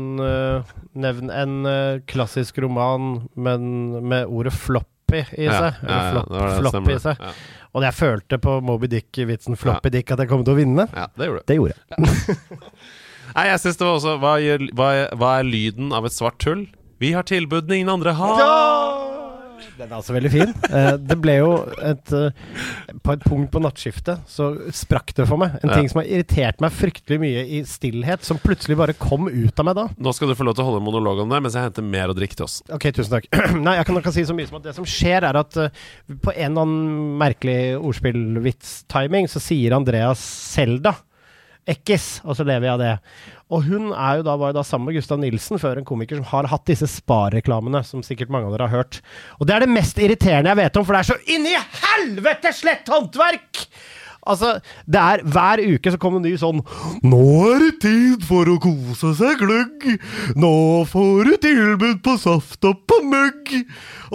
[0.94, 1.56] nevn en
[2.06, 3.66] klassisk roman, men
[4.06, 5.48] med ordet floppy i seg.
[5.48, 7.22] ja, Eller ja, flopp, det det, floppy i seg.
[7.22, 7.32] Ja,
[7.78, 10.88] Og jeg følte på Moby Dick-vitsen floppy dick at jeg kom til å vinne.
[10.94, 11.44] ja, det gjorde.
[11.48, 12.38] Det gjorde jeg.
[13.38, 14.90] Nei, jeg synes det var også hva, gjør, hva,
[15.20, 16.66] hva er lyden av et svart hull?
[17.00, 18.40] Vi har tilbud ingen andre har.
[19.78, 20.54] Den er altså veldig fin.
[20.74, 21.50] Eh, det ble jo
[21.86, 22.40] et eh,
[23.06, 25.58] På et punkt på nattskiftet så sprakk det for meg.
[25.62, 25.76] En Ja.
[25.78, 29.68] ting som har irritert meg fryktelig mye i stillhet, som plutselig bare kom ut av
[29.70, 29.86] meg da.
[30.02, 32.10] Nå skal du få lov til å holde monolog om det, mens jeg henter mer
[32.10, 32.60] å drikke til oss.
[32.74, 33.30] Ok, tusen takk.
[33.68, 35.70] Nei, jeg kan nok si så mye som at det som skjer, er at uh,
[36.10, 40.96] på en eller annen merkelig ordspillvits-timing, så sier Andreas Selda
[41.68, 42.94] Ekkis, og så lever jeg av det.
[43.52, 46.30] Og hun jo da, var jo da sammen med Gustav Nilsen, før en komiker som
[46.32, 49.02] har hatt disse Spar-reklamene, som sikkert mange av dere har hørt.
[49.40, 52.56] Og det er det mest irriterende jeg vet om, for det er så inni helvete
[52.56, 53.68] slett håndverk!
[54.28, 54.58] Altså,
[54.88, 56.62] det er Hver uke så kommer en ny sånn
[57.08, 59.86] Nå er det tid for å kose seg gløgg.
[60.40, 60.54] Nå
[60.90, 63.54] får du tilbud på saft og på mugg.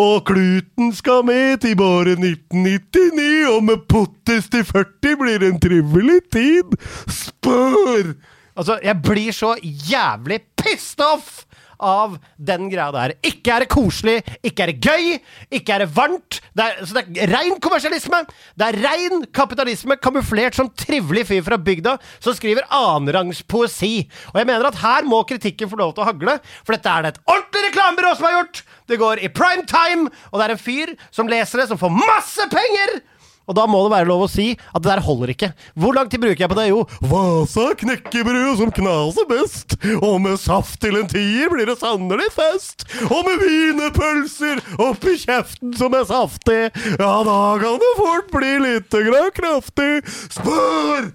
[0.01, 5.63] Og kluten skal med til bare 1999, og med pottis til 40 blir det en
[5.63, 6.77] trivelig tid.
[7.13, 8.15] Spør!
[8.57, 11.45] Altså, jeg blir så jævlig pissed off
[11.83, 13.15] av den greia der.
[13.27, 15.19] Ikke er det koselig, ikke er det gøy,
[15.59, 16.41] ikke er det varmt.
[16.55, 18.23] Det er, så det er rein kommersialisme.
[18.59, 24.09] Det er rein kapitalisme kamuflert som trivelig fyr fra bygda som skriver annenrangs poesi.
[24.33, 27.05] Og jeg mener at her må kritikken få lov til å hagle, for dette er
[27.07, 28.65] det et ordentlig reklamebyrå som har gjort!
[28.91, 31.95] Det går i prime time, og det er en fyr som leser det, som får
[31.95, 33.01] masse penger!
[33.49, 35.51] Og da må det være lov å si at det der holder ikke.
[35.79, 36.69] Hvor lang tid bruker jeg på det?
[36.71, 39.77] Jo, Vasa knekkebrød som knaser best.
[39.99, 42.87] Og med saft til en tier blir det sannelig fest.
[43.09, 46.61] Og med wienerpølser oppi kjeften som er saftig.
[46.99, 49.91] Ja, da kan det fort bli lite grann kraftig.
[50.33, 51.11] Spør!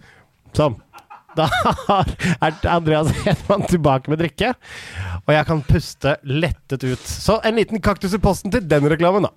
[0.58, 0.78] Sånn.
[1.38, 1.46] Da
[2.42, 4.56] er Andreas Hedman tilbake med drikke,
[5.22, 7.04] og jeg kan puste lettet ut.
[7.06, 9.34] Så en liten kaktus i posten til den reklamen, da.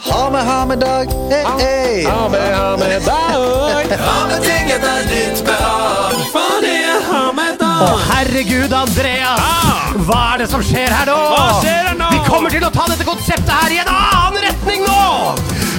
[0.00, 1.06] Ha med, ha med dag.
[1.30, 2.04] Hey, hey.
[2.04, 3.86] Ha med, ha med dag.
[4.06, 6.14] Ha med ting etter ditt behag.
[6.32, 7.82] For det er ha med dag.
[7.86, 9.94] Å, herregud, Andreas!
[10.06, 11.16] Hva er det som skjer her nå?
[11.32, 12.10] Hva skjer her nå?
[12.12, 15.36] Vi kommer til å ta dette konseptet her i en annen retning nå!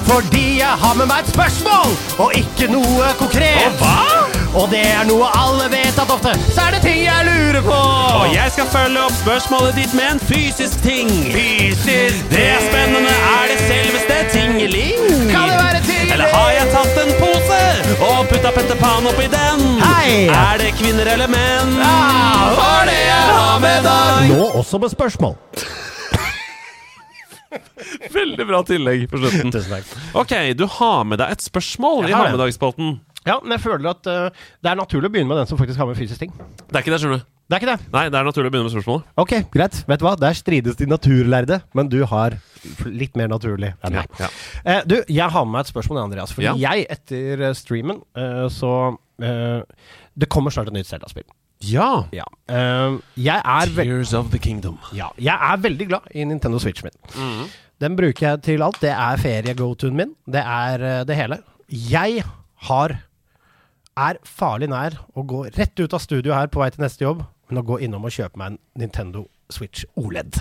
[0.08, 1.92] Fordi jeg har med meg et spørsmål,
[2.24, 3.68] og ikke noe konkret.
[3.68, 4.17] Og hva?
[4.56, 7.78] Og det er noe alle vet at ofte, så er det ting jeg lurer på.
[8.18, 11.10] Og jeg skal følge opp spørsmålet ditt med en fysisk ting.
[11.34, 13.12] Fysisk Det er spennende.
[13.12, 15.02] Er det selveste tingeling?
[15.28, 16.14] Kan det være tingeling?
[16.16, 17.60] Eller har jeg tatt en pose
[18.08, 19.66] og putta Petter Pan oppi den?
[19.84, 20.14] Hei!
[20.32, 21.76] Er det kvinner eller menn?
[21.82, 21.98] Ja,
[22.56, 24.32] for det jeg har med deg.
[24.32, 25.36] Nå også med spørsmål.
[28.12, 29.52] Veldig bra tillegg på slutten.
[29.52, 29.92] Tusen takk.
[30.16, 32.32] Ok, du har med deg et spørsmål i har
[33.26, 34.28] Ja, men jeg føler at uh,
[34.62, 36.32] det er naturlig å begynne med den som faktisk har med fysisk ting.
[36.68, 37.26] Det er ikke det, skjønner du.
[37.48, 37.88] Det er ikke det.
[37.94, 39.04] Nei, det er naturlig å begynne med spørsmålet.
[39.22, 39.76] Ok, greit.
[39.88, 40.12] Vet du hva?
[40.20, 42.36] Der strides de naturlærde, men du har
[42.86, 44.18] litt mer naturlig enn meg.
[44.20, 44.28] Ja,
[44.68, 46.32] Eh, du, jeg har med meg et spørsmål, Andreas.
[46.36, 46.54] Fordi Ja.
[46.60, 48.72] jeg, etter eh, streamen, eh, så
[49.22, 49.62] eh,
[50.18, 51.24] Det kommer snart et nytt Zelda-spill.
[51.64, 52.04] Ja.
[52.12, 52.24] Ja.
[52.48, 54.78] Eh, Tears of the Kingdom.
[54.92, 56.92] ja, jeg er veldig glad i Nintendo Switch min.
[57.16, 57.48] Mhm.
[57.80, 58.80] Den bruker jeg til alt.
[58.80, 60.14] Det er ferie-go-toen min.
[60.26, 61.38] Det er det hele.
[61.70, 62.24] Jeg
[62.68, 62.98] har
[63.98, 67.24] er farlig nær å gå rett ut av studio her på vei til neste jobb,
[67.48, 70.40] men å gå innom og kjøpe meg en Nintendo Switch OLED.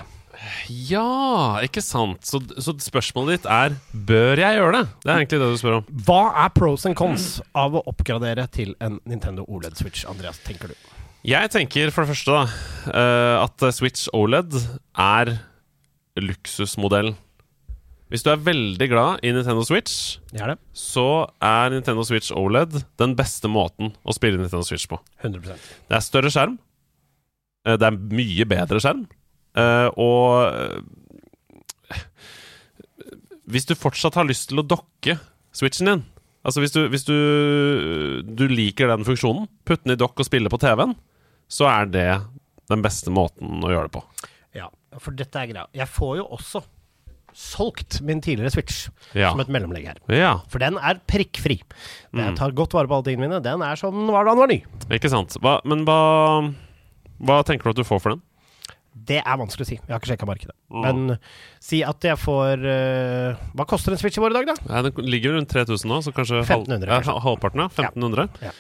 [0.70, 2.28] Ja, ikke sant.
[2.30, 4.84] Så, så spørsmålet ditt er Bør jeg gjøre det?
[5.02, 5.88] Det er egentlig det du spør om.
[6.06, 7.28] Hva er pros and cons
[7.58, 10.78] av å oppgradere til en Nintendo OLED Switch, Andreas, tenker du?
[11.28, 12.44] Jeg tenker for det første da
[12.94, 14.54] eh, at Switch OLED
[15.02, 15.34] er
[16.22, 17.18] luksusmodellen.
[18.08, 20.58] Hvis du er veldig glad i Nintendo Switch, Det er det.
[20.74, 21.04] så
[21.44, 25.00] er Nintendo Switch OLED den beste måten å spille Nintendo Switch på.
[25.24, 25.58] 100%.
[25.90, 26.58] Det er større skjerm.
[27.66, 29.08] eh, Det er mye bedre skjerm.
[29.56, 31.98] eh, Og eh,
[33.48, 35.18] hvis du fortsatt har lyst til å dokke
[35.56, 36.06] Switchen din
[36.48, 40.48] Altså hvis du, hvis du, du liker den funksjonen, putte den i dokk og spille
[40.48, 40.94] på TV-en,
[41.52, 42.06] så er det
[42.72, 44.04] den beste måten å gjøre det på.
[44.56, 45.66] Ja, for dette er greia.
[45.76, 46.62] Jeg får jo også
[47.38, 49.30] solgt min tidligere Switch Ja.
[49.32, 50.00] som et mellomlegg her.
[50.10, 51.60] Ja, For den er prikkfri.
[52.12, 52.24] Mm.
[52.24, 53.42] Jeg tar godt vare på alle tingene mine.
[53.46, 54.64] Den er som den var da den var ny.
[54.98, 55.38] ikke sant.
[55.44, 56.00] Hva, men hva,
[57.22, 58.24] hva tenker du at du får for den?
[59.08, 59.76] Det er vanskelig å si.
[59.78, 60.56] Jeg har ikke sjekka markedet.
[60.74, 60.82] Mm.
[60.82, 61.18] Men
[61.64, 64.56] si at jeg får uh, Hva koster en Switch i våre dag, da?
[64.74, 67.22] Ja, den ligger rundt 3000 nå, så kanskje 1500 halv, kanskje.
[67.28, 67.70] halvparten, ja.
[67.70, 68.28] 1500.
[68.42, 68.56] Ja.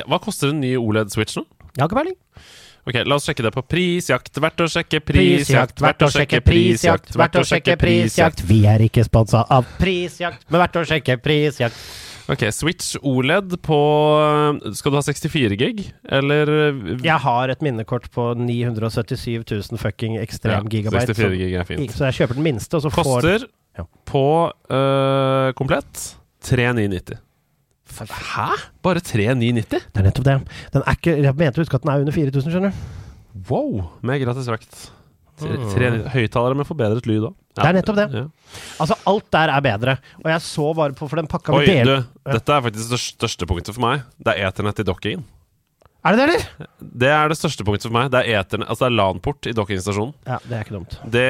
[0.00, 1.44] Ja, hva koster en ny OLED-switch nå?
[1.76, 2.16] Jeg har ikke peiling.
[2.86, 4.38] Ok, La oss sjekke det på prisjakt.
[4.38, 5.80] Verdt å sjekke prisjakt.
[5.82, 7.16] Verdt å sjekke prisjakt.
[7.18, 8.44] Verdt å sjekke prisjakt.
[8.46, 11.80] Vi er ikke sponsa av prisjakt, men verdt å sjekke prisjakt.
[12.26, 13.76] Ok, Switch OLED på
[14.74, 16.50] Skal du ha 64 gig, eller
[17.02, 21.14] Jeg har et minnekort på 977 000 fucking ekstrem gigabyte.
[21.14, 21.90] 64 så- gig er fint.
[21.94, 23.46] Så jeg kjøper den minste, og så får Koster
[23.78, 23.84] Ja.
[24.06, 24.24] på
[24.70, 27.18] uh, komplett 3990.
[27.96, 28.48] Hæ?
[28.84, 29.86] Bare 3990?
[29.92, 30.36] Det er nettopp det.
[30.74, 33.40] Den er ikke, jeg mente å huske at den er under 4000, skjønner du.
[33.50, 33.90] Wow!
[34.02, 34.76] Med gratis frakt.
[35.36, 36.06] Tre- Mm.
[36.14, 37.34] Høyttalere med forbedret lyd òg.
[37.56, 38.06] Det er nettopp det.
[38.16, 38.22] Ja.
[38.80, 39.94] Altså, alt der er bedre.
[40.24, 41.90] Og jeg så bare på for den pakka Oi, med del...
[41.90, 44.02] du, dette er faktisk det største punktet for meg.
[44.16, 45.24] Det er eternett i dokkingen.
[46.06, 46.68] Er det det, eller?
[47.02, 48.10] Det er det største punktet for meg.
[48.14, 50.14] Det er, eterne, altså det er LAN-port i dokkingstasjonen.
[50.28, 50.96] Ja, det er ikke dumt.
[51.16, 51.26] Det,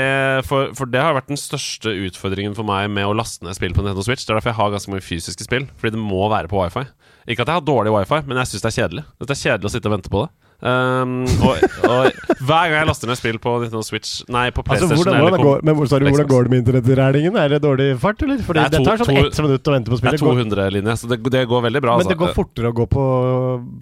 [0.49, 3.73] for, for det har vært den største utfordringen for meg med å laste ned spill
[3.77, 4.27] på Nintendo Switch.
[4.27, 6.85] Det er derfor jeg har ganske mange fysiske spill, fordi det må være på wifi.
[7.27, 9.07] Ikke at jeg har dårlig wifi, men jeg syns det er kjedelig.
[9.23, 10.35] Det er kjedelig å sitte og vente på det.
[10.57, 12.07] Um, og, og
[12.49, 15.35] hver gang jeg laster ned spill på Nintendo Switch Nei, på Altså, PlayStation hvordan, eller
[15.35, 17.37] hvordan, går, men, sorry, hvordan går det med internettregningen?
[17.43, 18.41] Er det dårlig fart, eller?
[18.47, 20.17] Fordi Det to, det, tar sånn ett minutt å vente på spillet.
[20.17, 21.99] Det er 200-linje, så det, det går veldig bra.
[22.01, 22.41] Men det går altså.
[22.41, 23.05] fortere å gå på,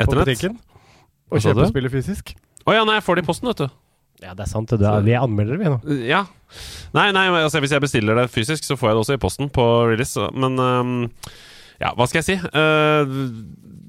[0.03, 0.59] på butikken
[1.41, 1.73] Sa kjøpe du?
[1.73, 2.35] spillet fysisk.
[2.67, 3.69] Å ja, nei, jeg får det i posten, vet du.
[4.23, 4.71] Ja, det er sant.
[4.71, 5.99] Det er, vi er anmeldere, vi nå.
[6.09, 6.25] Ja.
[6.95, 9.51] Nei, nei, altså, hvis jeg bestiller det fysisk, så får jeg det også i posten
[9.53, 10.31] på release.
[10.33, 11.11] Men um,
[11.83, 12.37] Ja, hva skal jeg si?
[12.55, 13.05] Uh,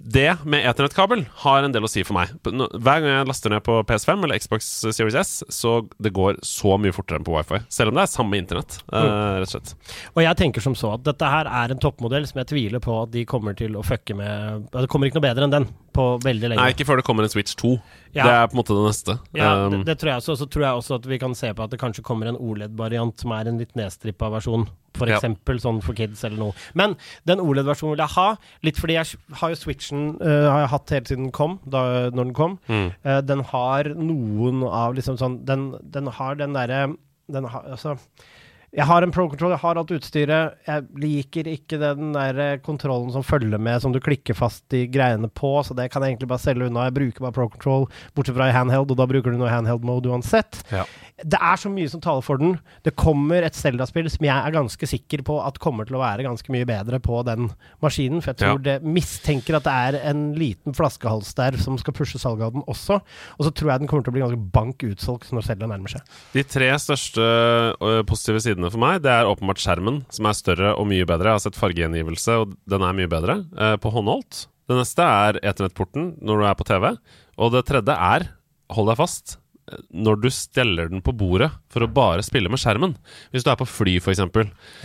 [0.05, 2.33] det med eternettkabel har en del å si for meg.
[2.45, 6.75] Hver gang jeg laster ned på PS5 eller Xbox Series S, så det går så
[6.81, 7.61] mye fortere enn på wifi.
[7.73, 9.39] Selv om det er samme internett, eh, Mm.
[9.41, 9.73] rett og slett.
[10.15, 12.99] Og jeg tenker som så at dette her er en toppmodell som jeg tviler på
[13.03, 16.05] at de kommer til å fucke med Det kommer ikke noe bedre enn den på
[16.23, 16.59] veldig lenge.
[16.61, 17.71] Nei, ikke før det kommer en Switch 2.
[18.15, 18.23] Ja.
[18.23, 19.13] Det er på en måte det neste.
[19.35, 20.35] Ja, Um, det, det tror jeg også.
[20.39, 23.19] Så tror jeg også at vi kan se på at det kanskje kommer en OLED-variant
[23.19, 24.67] som er en litt nedstrippa versjon.
[24.95, 25.17] For Ja.
[25.17, 26.53] eksempel sånn for kids eller noe.
[26.73, 26.93] Men
[27.27, 28.27] den OLED-versjonen vil jeg ha,
[28.63, 31.81] litt fordi jeg har jo Switchen uh, har jeg hatt helt siden den kom, da,
[32.15, 32.55] når den kom.
[32.71, 32.85] Mm.
[33.03, 36.85] Uh, den har noen av liksom sånn Den, den har den derre
[37.27, 37.97] Den har altså
[38.75, 40.57] jeg har en Pro Control, jeg har alt utstyret.
[40.67, 44.83] Jeg liker ikke den der eh, kontrollen som følger med, som du klikker fast i
[44.91, 46.89] greiene på, så det kan jeg egentlig bare selge unna.
[46.89, 49.85] Jeg bruker bare Pro Control, bortsett fra i handheld, og da bruker du noe handheld
[49.87, 50.59] mode uansett.
[50.75, 50.83] Ja.
[51.23, 52.57] Det er så mye som taler for den.
[52.83, 56.25] Det kommer et Zelda-spill som jeg er ganske sikker på at kommer til å være
[56.27, 57.47] ganske mye bedre på den
[57.83, 61.95] maskinen, for jeg tror det mistenker at det er en liten flaskehals der som skal
[61.95, 62.99] pushe salget av den også.
[63.39, 65.95] Og så tror jeg den kommer til å bli ganske bank utsolgt når Zelda nærmer
[65.95, 66.03] seg.
[66.35, 67.31] De tre største
[68.11, 71.31] positive sidene for meg, det er åpenbart skjermen, som er større og mye bedre.
[71.33, 74.45] Jeg har sett fargegjengivelse, og den er mye bedre eh, på håndholdt.
[74.65, 76.91] Det neste er eternettporten når du er på TV.
[77.37, 78.29] Og det tredje er,
[78.73, 79.35] hold deg fast,
[79.69, 82.95] eh, når du steller den på bordet for å bare spille med skjermen.
[83.35, 84.23] Hvis du er på fly, f.eks.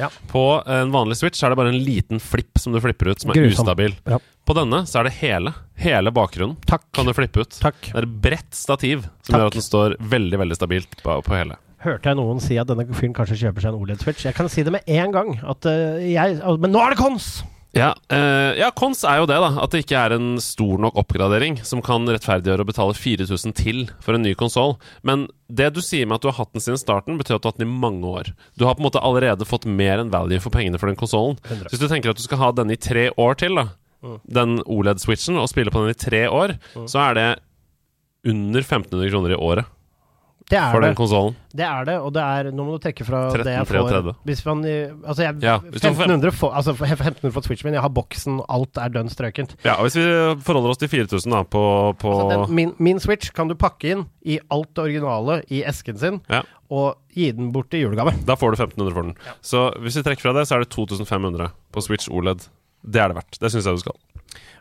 [0.01, 0.11] Ja.
[0.28, 3.33] På en vanlig Switch er det bare en liten flipp som du flipper ut, som
[3.33, 3.64] er Grusom.
[3.64, 3.97] ustabil.
[4.11, 4.18] Ja.
[4.45, 5.53] På denne så er det hele.
[5.81, 6.89] Hele bakgrunnen Takk.
[6.93, 7.57] kan du flippe ut.
[7.62, 7.81] Takk.
[7.93, 9.39] Det er et bredt stativ som Takk.
[9.39, 11.57] gjør at den står veldig veldig stabilt på, på hele.
[11.81, 14.26] Hørte jeg noen si at denne fyren kanskje kjøper seg en OLED-switch?
[14.28, 15.33] Jeg kan si det med en gang.
[15.49, 17.41] At uh, jeg Men nå er det kons!
[17.70, 19.51] Ja, eh, ja, kons er jo det, da.
[19.62, 23.85] At det ikke er en stor nok oppgradering som kan rettferdiggjøre å betale 4000 til
[24.03, 24.74] for en ny konsoll.
[25.07, 27.47] Men det du sier med at du har hatt den siden starten, betyr at du
[27.47, 28.33] har hatt den i mange år.
[28.59, 31.39] Du har på en måte allerede fått mer enn value for pengene for den konsollen.
[31.70, 33.68] Hvis du tenker at du skal ha den i tre år til, da,
[34.26, 36.59] den OLED-switchen, og spille på den i tre år,
[36.91, 37.28] så er det
[38.26, 39.76] under 1500 kroner i året
[40.51, 40.88] Det er for det.
[40.90, 41.36] den konsollen.
[41.55, 43.88] Det er det, og det er Nå må du trekke fra det jeg får.
[43.90, 44.14] 33.
[44.26, 47.76] Hvis man Altså, jeg, Ja, hvis du får 1500 for, altså, 1500 for Switchen min,
[47.78, 49.55] jeg har boksen, alt er dønn strøkent.
[49.64, 50.07] Ja, og Hvis vi
[50.46, 51.62] forholder oss til 4000 da, på,
[52.03, 55.62] på Altså, den, min, min Switch kan du pakke inn i alt det originale i
[55.70, 56.42] esken sin, Ja.
[56.70, 58.12] og gi den bort i julegave.
[58.26, 59.14] Da får du 1500 for den.
[59.42, 62.48] Så hvis vi trekker fra det, så er det 2500 på Switch OLED.
[62.86, 63.38] Det er det verdt.
[63.38, 63.96] Det syns jeg du skal.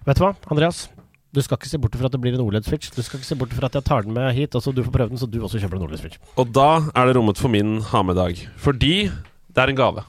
[0.05, 0.87] Vet du hva, Andreas?
[1.29, 2.89] Du skal ikke se bort fra at det blir en OLED-switch.
[2.95, 4.81] Du skal ikke se bort fra at jeg tar den med hit, og så du
[4.85, 6.17] får prøve den, så du også kjøper en OLED-switch.
[6.41, 8.39] Og da er det rommet for min ha med-dag.
[8.57, 10.05] Fordi det er en gave.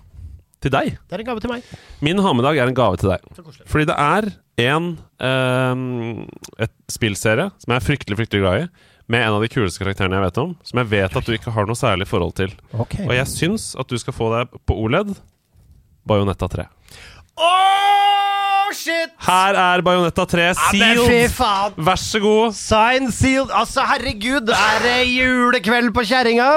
[0.60, 0.96] Til deg.
[1.08, 1.68] Det er en gave til meg.
[2.04, 3.26] Min ha med-dag er en gave til deg.
[3.68, 4.88] Fordi det er en
[5.24, 6.24] ehm,
[6.60, 8.66] Et spillserie som jeg er fryktelig, fryktelig glad i.
[9.10, 10.56] Med en av de kuleste karakterene jeg vet om.
[10.64, 12.52] Som jeg vet at du ikke har noe særlig forhold til.
[12.72, 13.04] Okay.
[13.08, 15.16] Og jeg syns at du skal få deg på OLED
[16.08, 16.68] Bajonetta 3.
[17.40, 18.29] Oh,
[18.76, 19.12] shit!
[19.26, 21.34] Her er Bajonetta 3 Ja, men fy sealed!
[21.36, 21.76] faen!
[21.88, 22.56] Vær så god.
[22.58, 23.50] Sign sealed.
[23.60, 26.50] Altså, herregud, er det julekveld på kjerringa?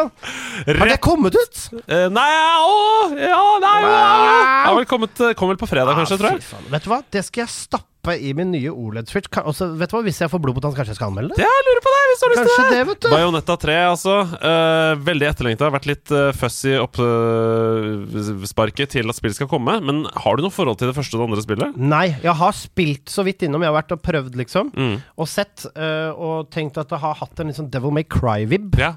[0.68, 1.64] Har det kommet ut?
[1.88, 2.28] Uh, Nei,
[2.60, 2.84] å,
[3.18, 4.76] ja, nei, ja, ja.
[4.78, 6.68] vel kommet, eh, kom vel på fredag, kanskje, tror jeg.
[6.74, 9.30] Vet du hva, det skal jeg stappe i min nye OLED-switch.
[9.32, 11.40] Vet du hva, Hvis jeg får blod på tann, kanskje jeg skal anmelde det?
[11.44, 12.70] Ja, jeg lurer på deg, hvis du har lyst til det.
[12.76, 13.10] det, vet du.
[13.14, 14.16] Bajonetta 3, altså.
[14.44, 15.70] Uh, veldig etterlengta.
[15.74, 19.74] Vært litt uh, fussy oppsparket til at spillet skal komme.
[19.88, 19.96] Men
[20.26, 21.70] har du noe forhold til det første og det andre spillet?
[21.80, 23.64] Nei, jeg har spilt så vidt innom.
[23.64, 24.66] Jeg har vært og prøvd, liksom.
[24.76, 24.96] Mm.
[25.18, 28.76] Og sett Uh, og tenkt at det har hatt en litt sånn Devil May Cry-vib,
[28.80, 28.92] Ja.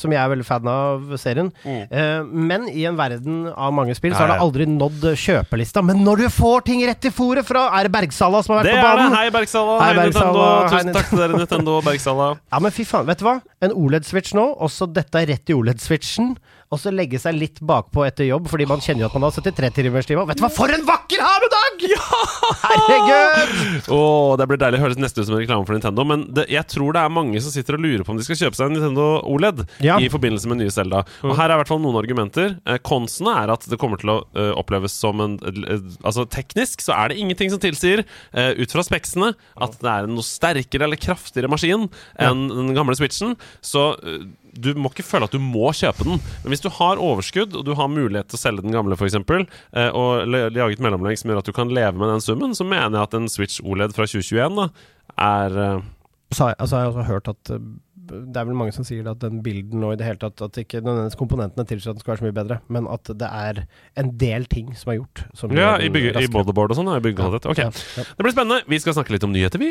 [0.00, 1.50] Som jeg er veldig fan av serien.
[1.66, 5.84] Eh, men i en verden av mange spill så har det aldri nådd kjøpelista.
[5.86, 8.72] Men når du får ting rett i fòret fra Er det Bergsala som har vært
[8.72, 9.08] Det på er det.
[9.18, 9.76] Hei, Bergsala.
[9.84, 10.44] Hei, Nintendo.
[10.44, 12.30] Hei, Tusen takk til dere, Nintendo og Bergsala.
[12.52, 13.36] Ja, men fy faen, vet du hva?
[13.62, 16.32] En OLED-switch nå, også dette er rett i OLED-switchen.
[16.70, 19.34] Og så legge seg litt bakpå etter jobb, fordi man kjenner jo at man har
[19.34, 20.22] 73 timers time.
[20.28, 21.80] Vet du hva, for en vakker havedag!
[22.62, 23.88] Herregud!
[23.90, 26.04] Oh, det blir deilig å høres nesten ut som en reklame for Nintendo.
[26.06, 28.38] Men det, jeg tror det er mange som sitter og lurer på om de skal
[28.38, 29.96] kjøpe seg en Nintendo OLED Ja.
[29.98, 31.02] i forbindelse med nye Zelda.
[31.26, 32.54] Og her er i hvert fall noen argumenter.
[32.62, 35.74] Eh, Konsene er at det kommer til å uh, oppleves som en uh,
[36.06, 38.04] Altså teknisk så er det ingenting som tilsier,
[38.36, 41.88] uh, ut fra speksene, at det er en noe sterkere eller kraftigere maskin
[42.20, 43.34] enn den gamle Switchen.
[43.64, 43.90] Så
[44.52, 46.22] du må ikke føle at du må kjøpe den.
[46.42, 49.18] Men hvis du har overskudd, og du har mulighet til å selge den gamle, f.eks.,
[49.20, 52.98] eh, og et mellomlegg som gjør at du kan leve med den summen, så mener
[52.98, 54.66] jeg at en Switch OLED fra 2021 da,
[55.20, 55.86] er eh,
[56.34, 57.62] Så jeg, altså, jeg har også hørt at uh,
[58.10, 60.56] det er vel mange som sier at den bilden og i det hele tatt At
[60.58, 63.62] ikke nødvendigvis komponentene tilsier at den skal være så mye bedre, men at det er
[64.02, 65.24] en del ting som er gjort.
[65.38, 66.90] Som Ja, i, bygge, i motherboard og sånn.
[66.90, 67.70] Ja, i Ja, ja.
[67.70, 68.64] Det blir spennende.
[68.66, 69.70] Vi skal snakke litt om nyheter, vi.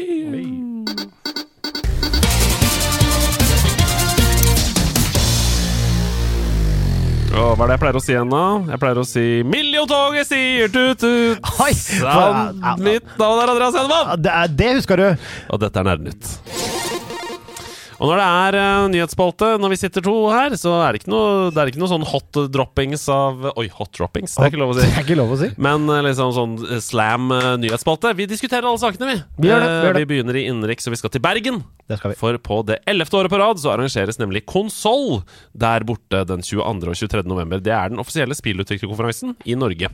[7.30, 8.44] Og hva er det jeg pleier å si igjen, da?
[8.74, 11.44] Jeg pleier å si Miljotoget sier tut-tut!
[12.82, 14.10] Mitt navn er Andreas Hedman.
[14.10, 15.28] Ja, Det, det husker du.
[15.54, 16.32] Og dette er Nerdnytt.
[18.00, 21.12] Og når det er uh, nyhetsspalte, når vi sitter to her, så er det ikke
[21.12, 24.38] noe, det er ikke noe sånn hot droppings av Oi, hot droppings?
[24.38, 24.86] Det er ikke lov å si.
[24.90, 25.50] Det er ikke lov å si.
[25.60, 28.14] Men uh, liksom sånn eh, slam uh, nyhetsspalte.
[28.16, 29.18] Vi diskuterer alle sakene, vi.
[29.44, 30.04] Vi gjør det, vi gjør det.
[30.04, 31.60] vi begynner i innenriks, og vi skal til Bergen.
[31.92, 32.20] Det skal vi.
[32.22, 35.22] For på det ellevte året på rad så arrangeres nemlig Konsoll
[35.58, 36.64] der borte den 22.
[36.64, 37.26] og 23.
[37.28, 37.60] november.
[37.64, 39.92] Det er den offisielle spillutviklerkonferansen i Norge.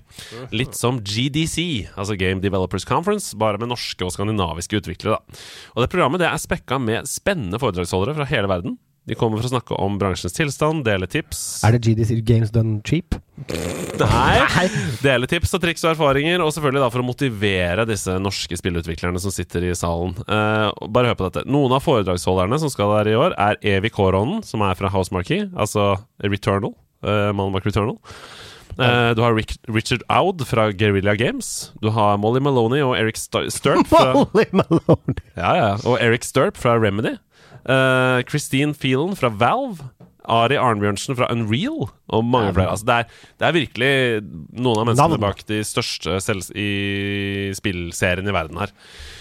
[0.54, 5.18] Litt som GDC, altså Game Developers Conference, bare med norske og skandinaviske utviklere.
[5.18, 5.44] da.
[5.74, 8.76] Og det programmet det er spekka med spennende foredragsholdere fra hele verden.
[9.06, 12.80] De kommer for å snakke om bransjens tilstand, dele tips Er det GDC Games Done
[12.88, 13.14] Cheap?
[14.02, 14.66] Nei.
[15.04, 19.22] Dele tips og triks og erfaringer, og selvfølgelig da for å motivere disse norske spillutviklerne
[19.22, 20.16] som sitter i salen.
[20.26, 21.46] Uh, bare hør på dette.
[21.52, 25.52] Noen av foredragsholderne som skal der i år, er Evy Koronen, som er fra Housemarquee,
[25.54, 25.94] altså
[26.26, 26.74] Returnal.
[27.06, 28.00] Uh, mannen bak Returnal.
[28.80, 31.72] Eh, du har Rick, Richard Aud fra Guerrilla Games.
[31.82, 35.22] Du har Molly Maloney og Eric St Sturp fra, Molly Maloney!
[35.38, 37.16] ja, ja, og Eric Sturp fra Remedy.
[37.66, 39.88] Uh, Christine Phelan fra Valve.
[40.26, 42.70] Ari Arnbjørnsen fra Unreal, og mange flere.
[42.76, 43.92] Altså, det, er, det er virkelig
[44.62, 46.70] noen av menneskene bak de største selv i
[47.58, 48.74] spillseriene i verden her.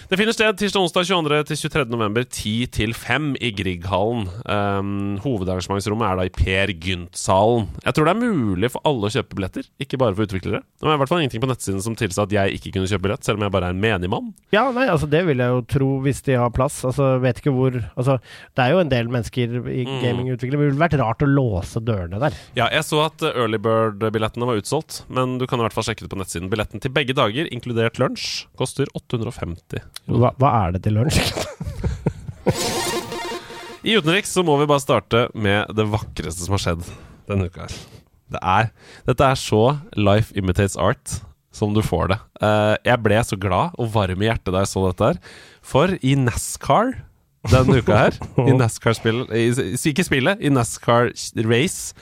[0.05, 1.37] Det finner sted tirsdag, onsdag 22.
[1.49, 1.85] til 23.
[1.89, 4.27] november 10 til 5 i Grieghallen.
[4.45, 7.65] Um, hovedarrangementsrommet er da i Per Gynt-salen.
[7.87, 10.61] Jeg tror det er mulig for alle å kjøpe billetter, ikke bare for utviklere.
[10.61, 13.07] Det var i hvert fall ingenting på nettsiden som tilsa at jeg ikke kunne kjøpe
[13.07, 14.29] billett, selv om jeg bare er en menig mann.
[14.53, 16.83] Ja, nei, altså det vil jeg jo tro hvis de har plass.
[16.85, 18.19] Altså, vet ikke hvor Altså,
[18.55, 19.99] det er jo en del mennesker i Mm.
[20.01, 20.55] gamingutvikling.
[20.55, 22.33] Det ville vært rart å låse dørene der.
[22.57, 26.05] Ja, jeg så at Early Bird-billettene var utsolgt, men du kan i hvert fall sjekke
[26.05, 26.51] det på nettsiden.
[26.51, 29.83] Billetten til begge dager, inkludert lunsj, koster 850.
[30.11, 31.21] Hva, hva er det til lunsj?
[33.85, 36.87] I utenriks så må vi bare starte med det vakreste som har skjedd
[37.29, 37.67] denne uka.
[38.33, 38.71] Det er,
[39.05, 39.61] dette er så
[39.97, 41.19] Life Imitates Art
[41.55, 42.17] som du får det.
[42.43, 45.19] Eh, jeg ble så glad og varm i hjertet da jeg så dette her.
[45.65, 46.95] For i NASCAR
[47.51, 49.29] denne uka her, i NASCAR-spillet
[49.91, 51.11] Ikke spillet, i NASCAR
[51.45, 51.93] Race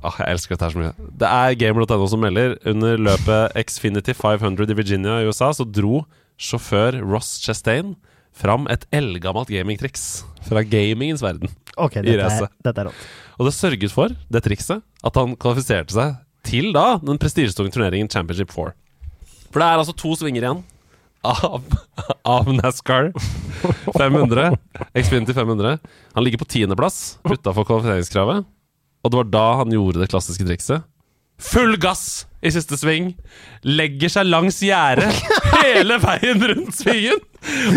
[0.00, 1.08] Åh, Jeg elsker dette her så mye.
[1.20, 2.54] Det er gamer.no som melder.
[2.70, 6.04] Under løpet Xfinity 500 i Virginia i USA så dro
[6.40, 7.94] sjåfør Ross Chastain
[8.32, 11.50] fram et eldgammelt gamingtriks fra gamingens verden.
[11.76, 13.06] Ok, dette er, dette er rått.
[13.40, 16.14] Og det sørget for, det trikset, at han kvalifiserte seg
[16.46, 18.72] til da den prestisjetunge turneringen Championship 4.
[19.50, 20.62] For det er altså to svinger igjen
[21.26, 21.60] av,
[22.24, 23.10] av NASCAR
[23.98, 24.54] 500.
[24.96, 25.76] Xfinity 500.
[26.16, 28.46] Han ligger på tiendeplass utafor kvalifiseringskravet.
[29.00, 30.84] Og det var da han gjorde det klassiske trikset.
[31.40, 33.14] Full gass i siste sving.
[33.64, 35.08] Legger seg langs gjerdet
[35.62, 37.22] hele veien rundt svingen.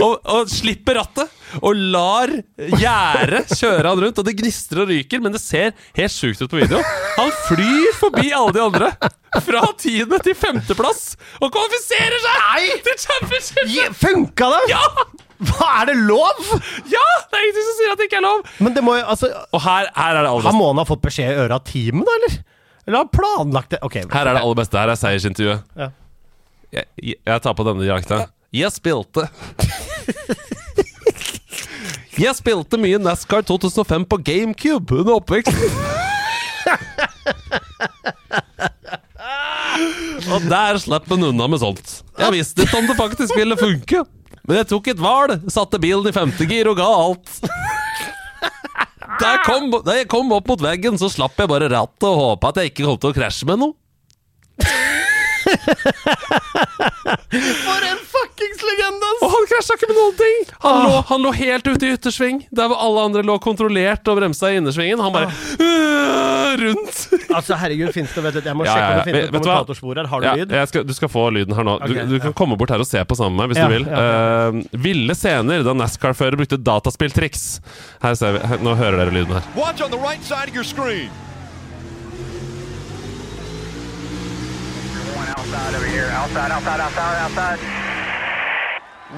[0.04, 1.32] Og, og slipper rattet.
[1.62, 4.20] Og lar gjerdet kjøre han rundt.
[4.20, 6.84] Og det gnistrer og ryker, men det ser helt sjukt ut på video.
[7.16, 8.92] Han flyr forbi alle de andre.
[9.48, 11.14] Fra tiende til femteplass.
[11.40, 13.96] Og kvalifiserer seg til championship!
[14.04, 14.66] Funka det?!
[14.76, 14.84] Ja!
[15.50, 16.40] Hva er det lov?!
[16.92, 17.04] ja!
[17.30, 18.44] Det er ingenting som sier at det ikke er lov.
[18.64, 20.58] Men det må jo altså Og her, her er det aller beste.
[20.60, 22.38] må han ha fått beskjed i øret av teamet, da, eller?
[22.84, 23.80] Eller har han planlagt det?
[23.88, 23.96] Ok.
[24.12, 24.80] Her er det aller beste.
[24.80, 25.62] Her er seiersintervjuet.
[25.80, 25.88] Ja.
[26.74, 28.24] Jeg, jeg, jeg tar på denne dialekta.
[28.54, 29.28] Jeg spilte
[32.22, 35.72] Jeg spilte mye NASCAR 2005 på GameCube under oppveksten.
[40.34, 41.96] Og der slapp en unna med sånt.
[42.20, 44.04] Jeg visste ikke om det faktisk ville funke.
[44.48, 47.38] Men jeg tok et hval, satte bilen i femtegir og ga alt.
[49.22, 52.18] Da jeg, kom, da jeg kom opp mot veggen, så slapp jeg bare rattet og
[52.20, 53.78] håpa at jeg ikke kom til å krasje med noe.
[57.64, 59.22] For en fuckings legende, ass!
[59.26, 60.44] Og han krasja ikke med noen ting!
[60.64, 64.20] Han, lå, han lå helt ute i yttersving, der hvor alle andre lå kontrollert og
[64.20, 65.02] bremsa i innersvingen.
[65.04, 67.02] Han bare øh, rundt.
[67.34, 69.04] Altså, herregud, finnes det vet du, Jeg må Ja, sjekke ja, om ja.
[69.04, 69.56] det finnes et vet du hva?
[69.58, 70.10] kommentatorspor her.
[70.12, 70.52] Har du Ja, lyd?
[70.54, 71.74] jeg skal, du skal få lyden her nå.
[71.82, 73.68] Du, Ok, du kan komme bort her og se på sammen med meg hvis Ja,
[73.68, 73.88] du vil.
[73.90, 77.44] ja, Eh, ville scener da NASCAR-fører brukte dataspilltriks.
[78.06, 79.50] Her ser vi, her, Nå hører dere lyden her.
[79.58, 81.10] Watch on the right side of your screen.
[85.54, 86.10] Outside over here.
[86.10, 87.60] Outside, outside, outside, outside.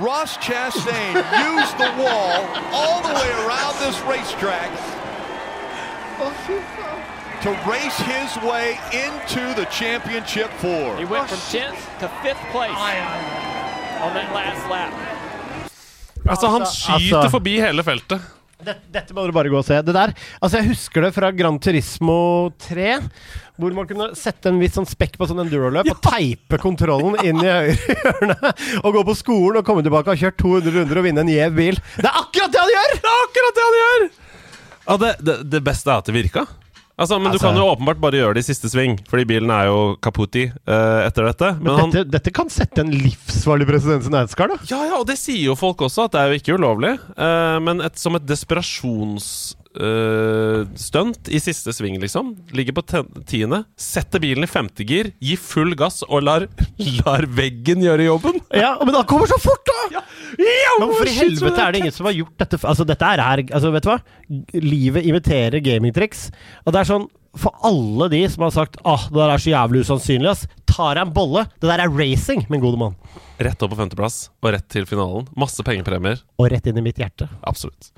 [0.03, 1.15] Ross Chastain
[1.55, 2.43] used the wall
[2.75, 4.69] all the way around this racetrack
[7.41, 10.97] to race his way into the championship four.
[10.97, 12.75] He went from 10th to 5th place
[14.03, 14.91] on that last lap.
[16.27, 18.21] Altså, han Altså- skyter altså- forbi hele feltet.
[18.65, 19.75] Dette, dette må dere bare gå og se.
[19.81, 22.99] Det der, altså Jeg husker det fra Gran Turismo 3,
[23.55, 27.39] hvor man kunne sette en viss sånn spekk på sånn enduroløp og teipe kontrollen inn
[27.39, 28.53] i høyre hjørne.
[28.83, 31.33] Og gå på skolen og komme tilbake og kjøre kjørt 200 runder og vinne en
[31.33, 31.81] gjev bil.
[32.01, 32.93] Det er akkurat det han gjør!
[32.99, 34.05] Det er akkurat det han gjør!
[34.85, 36.45] Ja, det, det, det beste er at det virka.
[36.95, 39.51] Altså, men Altså- du kan jo åpenbart bare gjøre det i siste sving, fordi bilen
[39.51, 41.49] er jo kaputi uh, etter dette.
[41.59, 44.57] Men, Men han dette, dette kan sette en livsfarlig presedens i NASCAR, da.
[44.69, 46.93] Ja, ja, og det sier jo folk også, at det er jo ikke ulovlig.
[47.19, 48.25] Uh, men et, som et
[49.75, 52.33] desperasjonsstunt i siste sving, liksom.
[52.55, 52.83] Ligger på
[53.27, 56.47] tiende, setter bilen i femte gir, gir full gass og lar,
[57.01, 58.41] lar veggen gjøre jobben.
[58.55, 59.99] Ja, Men han kommer så fort, da!
[60.39, 63.21] Ja, Men for i helvete er det ingen som har gjort dette Altså, dette er
[63.23, 63.97] her Altså, vet du hva?
[64.63, 66.29] Livet imiterer gamingtriks.
[66.65, 67.05] Og det er sånn
[67.39, 70.45] For alle de som har sagt Åh, det der er så jævlig usannsynlig, ass.
[70.71, 71.45] Tar jeg en bolle?
[71.59, 72.95] Det der er racing, min gode mann.
[73.43, 75.27] Rett opp på femteplass og rett til finalen.
[75.39, 76.23] Masse pengepremier.
[76.39, 77.27] Og rett inn i mitt hjerte.
[77.43, 77.91] Absolutt.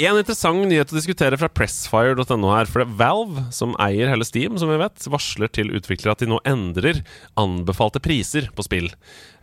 [0.00, 2.68] En interessant nyhet å diskutere fra pressfire.no her.
[2.70, 6.22] For det er Valve, som eier hele Steam, som vi vet, varsler til utviklere at
[6.22, 7.02] de nå endrer
[7.40, 8.88] anbefalte priser på spill.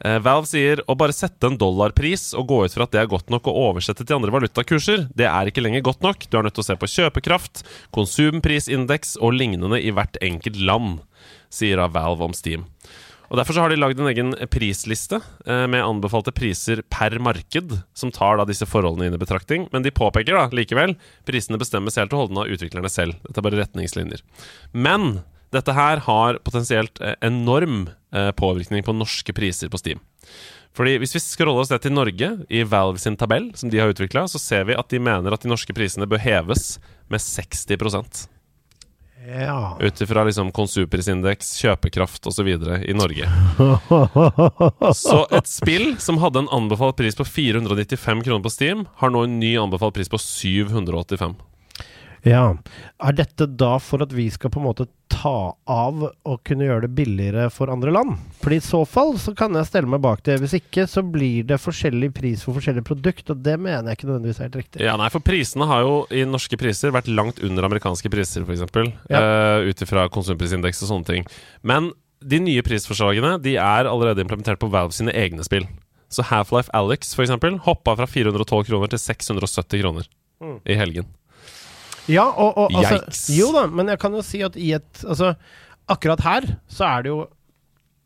[0.02, 3.12] Eh, Valve sier å bare sette en dollarpris og gå ut fra at det er
[3.12, 6.26] godt nok å oversette til andre valutakurser, det er ikke lenger godt nok.
[6.26, 7.62] Du er nødt til å se på kjøpekraft,
[7.94, 11.04] konsumprisindeks og lignende i hvert enkelt land,
[11.54, 12.66] sier da Valve om Steam.
[13.28, 17.74] Og Derfor så har de lagd en egen prisliste eh, med anbefalte priser per marked,
[17.98, 19.68] som tar da disse forholdene inn i betraktning.
[19.74, 20.96] Men de påpeker da likevel
[21.28, 23.20] prisene bestemmes helt og holdent av utviklerne selv.
[23.28, 24.24] Dette er bare retningslinjer.
[24.72, 25.20] Men
[25.56, 30.00] dette her har potensielt eh, enorm eh, påvirkning på norske priser på Steam.
[30.78, 33.92] Fordi Hvis vi scroller oss ned til Norge, i Valve sin tabell, som de har
[33.92, 36.78] utvikla, så ser vi at de mener at de norske prisene bør heves
[37.10, 38.28] med 60
[39.28, 39.78] Ja.
[39.80, 42.48] ut ifra liksom konsumprisindeks, kjøpekraft osv.
[42.48, 43.28] i Norge.
[44.96, 49.26] Så et spill som hadde en anbefalt pris på 495 kroner på Steam, har nå
[49.28, 51.36] en ny anbefalt pris på 785.
[52.28, 52.44] ja.
[53.04, 56.86] Er dette da for at vi skal på en måte ta av og kunne gjøre
[56.86, 58.16] det billigere for andre land?
[58.42, 60.40] Fordi i så fall så kan jeg stelle meg bak det.
[60.44, 64.10] Hvis ikke så blir det forskjellig pris for forskjellige produkt, og det mener jeg ikke
[64.12, 64.84] nødvendigvis er helt riktig.
[64.86, 68.68] Ja, nei, for prisene har jo i norske priser vært langt under amerikanske priser, f.eks.
[69.12, 69.24] Ja.
[69.24, 71.28] Uh, Ut ifra konsumprisindeks og sånne ting.
[71.66, 75.68] Men de nye prisforslagene De er allerede implementert på Valve sine egne spill.
[76.10, 80.08] Så Half-Life Alex for eksempel, hoppa fra 412 kroner til 670 kroner
[80.66, 81.08] i helgen.
[82.12, 83.24] Ja, og, og altså, Yikes.
[83.38, 85.34] Jo da, men jeg kan jo si at i et Altså,
[85.92, 87.26] akkurat her så er det jo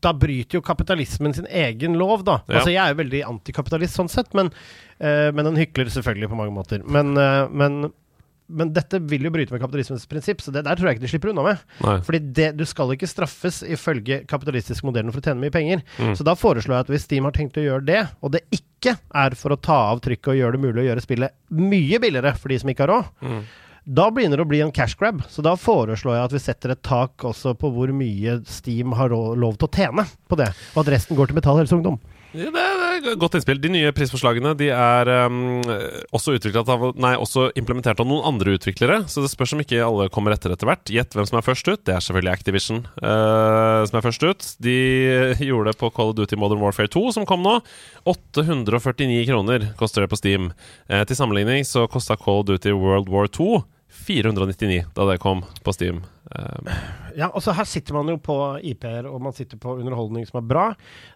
[0.02, 2.40] da bryter jo kapitalismen sin egen lov, da.
[2.48, 2.56] Ja.
[2.58, 4.48] Altså, jeg er jo veldig antikapitalist sånn sett, men,
[4.98, 6.82] uh, men en hykler selvfølgelig på mange måter.
[6.82, 7.84] Men, uh, men,
[8.50, 11.12] men dette vil jo bryte med kapitalismens prinsipp, så det der tror jeg ikke de
[11.12, 11.62] slipper unna med.
[11.86, 11.94] Nei.
[12.02, 15.86] Fordi det, du skal ikke straffes ifølge kapitalistisk modellen for å tjene mye penger.
[16.02, 16.16] Mm.
[16.18, 18.98] Så da foreslår jeg at hvis Steam har tenkt å gjøre det, og det ikke
[19.22, 22.34] er for å ta av trykket og gjøre det mulig å gjøre spillet mye billigere
[22.42, 23.42] for de som ikke har råd, Mm.
[23.84, 25.22] Da begynner det å bli en cash grab.
[25.28, 29.10] Så da foreslår jeg at vi setter et tak også på hvor mye Steam har
[29.12, 31.80] lov til å tjene på det, og at resten går til Metall Helse.
[32.32, 33.60] Ja, det er godt innspill.
[33.60, 35.60] De nye prisforslagene de er um,
[36.16, 40.08] også, av, nei, også implementert av noen andre utviklere, så det spørs om ikke alle
[40.12, 40.92] kommer etter etter hvert.
[40.92, 41.82] Gjett hvem som er først ut.
[41.84, 44.48] Det er selvfølgelig Activision uh, som er først ut.
[44.64, 44.78] De
[45.44, 47.58] gjorde det på Call of Duty Modern Warfare 2, som kom nå.
[48.08, 50.50] 849 kroner koster det på Steam.
[50.88, 53.60] Uh, til sammenligning så kosta Call of Duty World War 2
[53.92, 56.00] 499 da det kom på Steam.
[56.32, 56.72] Eh,
[57.16, 58.34] Ja, så her sitter man jo på
[58.64, 60.66] IP-er, og man sitter på underholdning som er bra.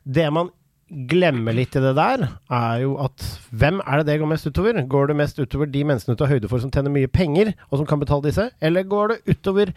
[0.05, 0.51] Det man
[0.86, 2.22] glemmer litt i det der,
[2.52, 4.78] er jo at hvem er det det går mest utover?
[4.86, 7.80] Går det mest utover de menneskene du tar høyde for som tjener mye penger, og
[7.80, 8.46] som kan betale disse?
[8.62, 9.74] Eller går det utover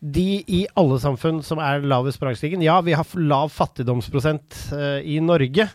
[0.00, 2.64] de i alle samfunn som er lavest på rangstigen?
[2.64, 5.68] Ja, vi har lav fattigdomsprosent uh, i Norge.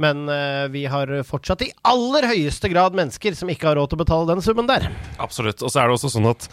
[0.00, 4.00] Men uh, vi har fortsatt i aller høyeste grad mennesker som ikke har råd til
[4.00, 4.88] å betale den summen der.
[5.22, 5.60] Absolutt.
[5.62, 6.48] Og så er det også sånn at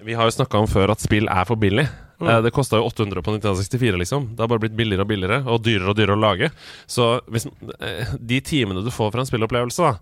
[0.00, 1.84] vi har jo snakka om før at spill er for billig.
[2.20, 4.30] Eh, Det kosta jo 800 på 1964, liksom.
[4.36, 6.50] Det har bare blitt billigere og billigere, og dyrere og dyrere å lage.
[6.86, 7.46] Så hvis,
[7.80, 9.96] eh, de timene du får fra en spillopplevelse, da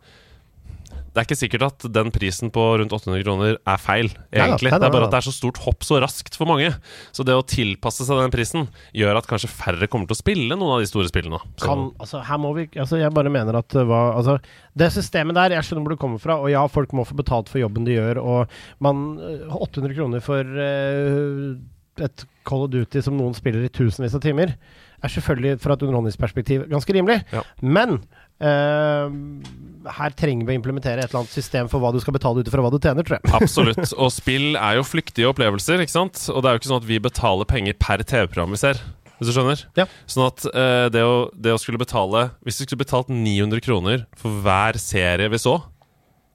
[1.09, 4.71] Det er ikke sikkert at den prisen på rundt 800 kroner er feil, egentlig.
[4.71, 6.69] Det er bare at det er så stort hopp så raskt for mange.
[7.13, 10.55] Så det å tilpasse seg den prisen gjør at kanskje færre kommer til å spille
[10.55, 11.41] noen av de store spillene.
[11.59, 14.39] Kan, altså, her må vi, altså, jeg bare mener at det altså,
[14.77, 17.49] Det systemet der, jeg skjønner hvor det kommer fra, og ja, folk må få betalt
[17.49, 21.57] for jobben de gjør, og man øh, 800 kroner for øh,
[22.07, 24.55] et Call of Duty som noen spiller i tusenvis av timer,
[24.99, 27.21] er selvfølgelig fra et underholdningsperspektiv ganske rimelig.
[27.35, 27.45] Ja.
[27.63, 28.01] Men
[28.39, 29.11] Uh,
[29.99, 32.51] her trenger vi å implementere et eller annet system for hva du skal betale ut
[32.53, 33.33] fra hva du tjener, tror jeg.
[33.35, 33.81] Absolutt.
[33.99, 36.21] Og spill er jo flyktige opplevelser, ikke sant?
[36.31, 38.83] Og det er jo ikke sånn at vi betaler penger per TV-program vi ser.
[39.19, 39.65] Hvis du skjønner?
[39.75, 39.89] Ja.
[40.07, 44.05] Sånn at uh, det, å, det å skulle betale Hvis vi skulle betalt 900 kroner
[44.15, 45.57] for hver serie vi så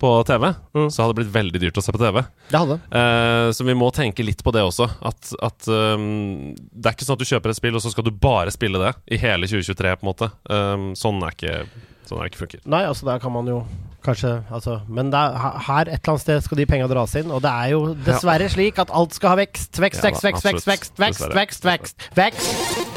[0.04, 0.90] på TV, Mm.
[0.92, 2.22] så hadde det blitt veldig dyrt å se på TV.
[2.52, 4.90] Det hadde Uh, så vi må tenke litt på det også.
[5.02, 8.06] At, at um, det er ikke sånn at du kjøper et spill, og så skal
[8.08, 10.30] du bare spille det i hele 2023, på en måte.
[10.52, 11.58] Um, sånn er ikke
[12.04, 12.60] Sånn er det ikke funker.
[12.68, 13.62] Nei, altså der kan man jo
[14.04, 15.38] kanskje altså, Men det er,
[15.70, 18.50] her- et eller annet sted skal de penga dras inn, og det er jo dessverre
[18.52, 19.80] slik at alt skal ha vekst.
[19.80, 21.40] Vekst, Ja vekst, da, vekst, vekst, vekst, vekst, Dessverre.
[21.40, 22.93] vekst, vekst, vekst.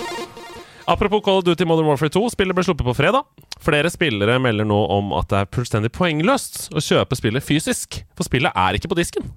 [0.88, 3.24] Apropos Call of Duty Modern Warfare 2, spillet ble sluppet på fredag.
[3.64, 8.28] Flere spillere melder nå om at det er fullstendig poengløst å kjøpe spillet fysisk, for
[8.28, 9.32] spillet er ikke på disken.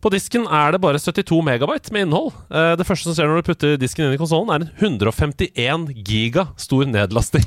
[0.00, 2.30] På disken er det bare 72 megabyte med innhold.
[2.48, 5.90] Eh, Det første som skjer når du putter disken inn i konsollen, er en 151
[6.08, 7.44] giga stor nedlasting.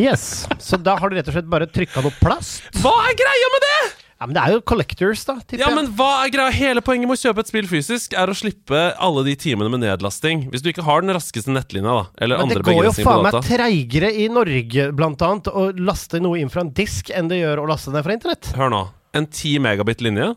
[0.00, 0.46] Yes.
[0.56, 2.64] Så da har du rett og slett bare trykka noe plast.
[2.80, 3.80] Hva er greia med det?!
[4.20, 5.38] Ja, Men det er jo collectors, da.
[5.56, 5.76] Ja, jeg.
[5.78, 6.52] men hva er greia?
[6.52, 9.80] Hele poenget med å kjøpe et spill fysisk er å slippe alle de timene med
[9.80, 10.42] nedlasting.
[10.52, 13.24] Hvis du ikke har den raskeste nettlinja, da, eller Men andre det går jo faen
[13.24, 17.40] meg treigere i Norge, blant annet, å laste noe inn fra en disk enn det
[17.40, 18.50] gjør å laste ned fra internett.
[18.60, 18.82] Hør nå.
[19.16, 20.28] En 10 megabit linje,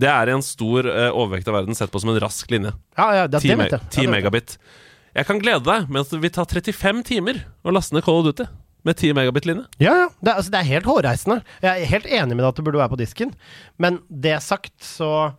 [0.00, 2.74] det er i en stor uh, overvekt av verden sett på som en rask linje.
[2.98, 3.92] Ja, ja, det, 10, det vet jeg.
[3.94, 4.56] 10 Ja, megabit.
[5.14, 8.26] Jeg kan glede deg med at det vil ta 35 timer å laste ned Cold
[8.32, 8.50] Duty
[8.86, 9.66] med 10 megabit-linje.
[9.82, 10.08] Ja, ja.
[10.20, 11.40] Det, altså, det er helt hårreisende.
[11.62, 13.32] Jeg er helt enig med deg at det burde være på disken,
[13.80, 15.32] men det sagt, så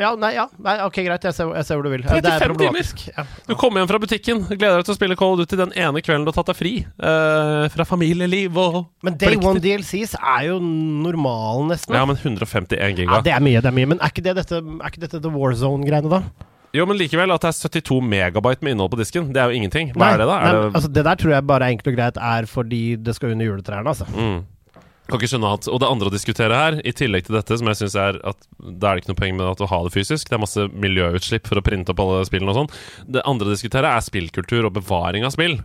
[0.00, 0.46] Ja, nei, ja.
[0.62, 1.24] Nei, ok, greit.
[1.26, 2.04] Jeg ser, jeg ser hvor du vil.
[2.06, 3.10] Det er 35 timer!
[3.18, 3.24] Ja.
[3.50, 6.24] Du kommer hjem fra butikken, gleder deg til å spille Cold Duty den ene kvelden
[6.24, 9.50] du har tatt deg fri Uh, fra familieliv og Men Day plikter.
[9.50, 11.98] One DLCs er jo normalen, nesten.
[11.98, 13.10] Ja, men 151 giga.
[13.18, 13.90] Ja, det er mye, det er mye.
[13.92, 16.48] Men er ikke, det dette, er ikke dette The Warzone-greiene, da?
[16.76, 19.58] Jo, men likevel, at det er 72 megabyte med innhold på disken, det er jo
[19.58, 19.90] ingenting.
[19.96, 20.38] Hva er det, da?
[20.38, 23.16] Nei, Er det altså, det der tror jeg bare enkelt og greit er fordi det
[23.16, 24.06] skal under juletrærne, altså.
[24.14, 24.44] Mm.
[25.10, 27.66] Kan ikke skjønne at Og det andre å diskutere her, i tillegg til dette, som
[27.66, 29.94] jeg syns er at da er det ikke noe poeng med at å ha det
[29.96, 30.30] fysisk.
[30.30, 32.74] Det er masse miljøutslipp for å printe opp alle spillene og sånn.
[33.18, 35.58] Det andre å diskutere er spillkultur og bevaring av spill.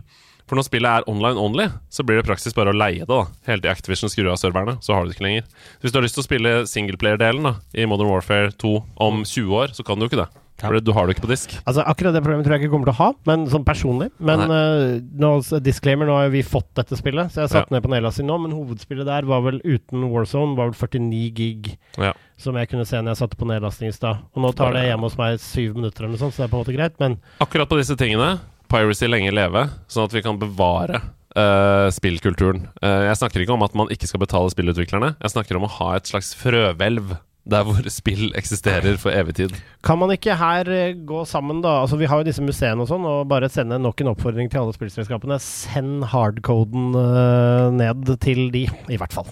[0.46, 3.10] For når spillet er online only, så blir det praksis bare å leie det.
[3.10, 5.46] da Helt til Activision skrur av serverne, så har du det ikke lenger.
[5.82, 8.74] Hvis du har lyst til å spille singleplayer-delen da i Modern Warfare 2
[9.06, 10.30] om 20 år, så kan du jo ikke det.
[10.60, 11.52] For du har det ikke på disk.
[11.68, 14.08] Altså, akkurat det problemet tror jeg ikke kommer til å ha, men sånn personlig.
[14.24, 15.30] Men uh, nå,
[15.64, 17.76] disclaimer, nå har vi fått dette spillet, så jeg satte Ja.
[17.76, 18.38] ned på nedlasting nå.
[18.40, 22.14] Men hovedspillet der var vel uten Warzone, var vel 49 gig, Ja.
[22.40, 24.24] som jeg kunne se når jeg satte på nedlasting i stad.
[24.34, 26.54] Og nå tar det hjemme hos meg syv minutter eller noe sånt, så det er
[26.54, 28.40] på en måte greit, men Akkurat på disse tingene,
[28.72, 31.02] piracy lenge leve, sånn at vi kan bevare
[31.36, 32.62] Uh, spillkulturen.
[32.80, 35.10] Uh, jeg snakker ikke om at man ikke skal betale spillutviklerne.
[35.20, 39.54] Jeg snakker om å ha et slags frøhvelv der hvor spill eksisterer for evig tid.
[39.84, 41.80] kan man ikke her eh, gå sammen, da?
[41.82, 44.64] Altså, vi har jo disse museene og sånn, og bare sende nok en oppfordring til
[44.64, 45.38] alle spillselskapene.
[45.42, 49.30] Send hardcoden eh, ned til de, i hvert fall.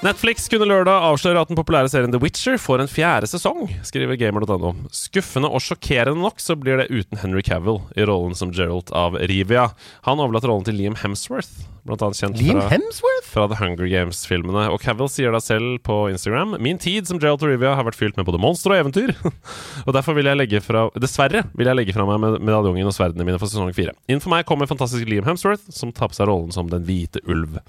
[0.00, 4.16] Netflix kunne lørdag avsløre at den populære serien The Witcher får en fjerde sesong, skriver
[4.16, 4.70] gamer.no.
[4.96, 9.18] Skuffende og sjokkerende nok så blir det uten Henry Cavill i rollen som Gerald av
[9.28, 9.66] Rivia.
[10.06, 13.28] Han overlater rollen til Liam Hemsworth, blant annet kjent Liam fra Hemsworth?
[13.28, 14.62] fra The Hunger Games-filmene.
[14.72, 18.00] Og Cavill sier da selv på Instagram Min tid som Gerald og Rivia har vært
[18.00, 19.12] fylt med både monstre og eventyr.
[19.86, 22.96] og derfor vil jeg legge fra Dessverre vil jeg legge fra meg med medaljongen og
[22.96, 23.92] sverdene mine for sesong fire.
[24.08, 27.20] Inn for meg kommer fantastisk Liam Hemsworth, som tar på seg rollen som Den hvite
[27.28, 27.60] ulv.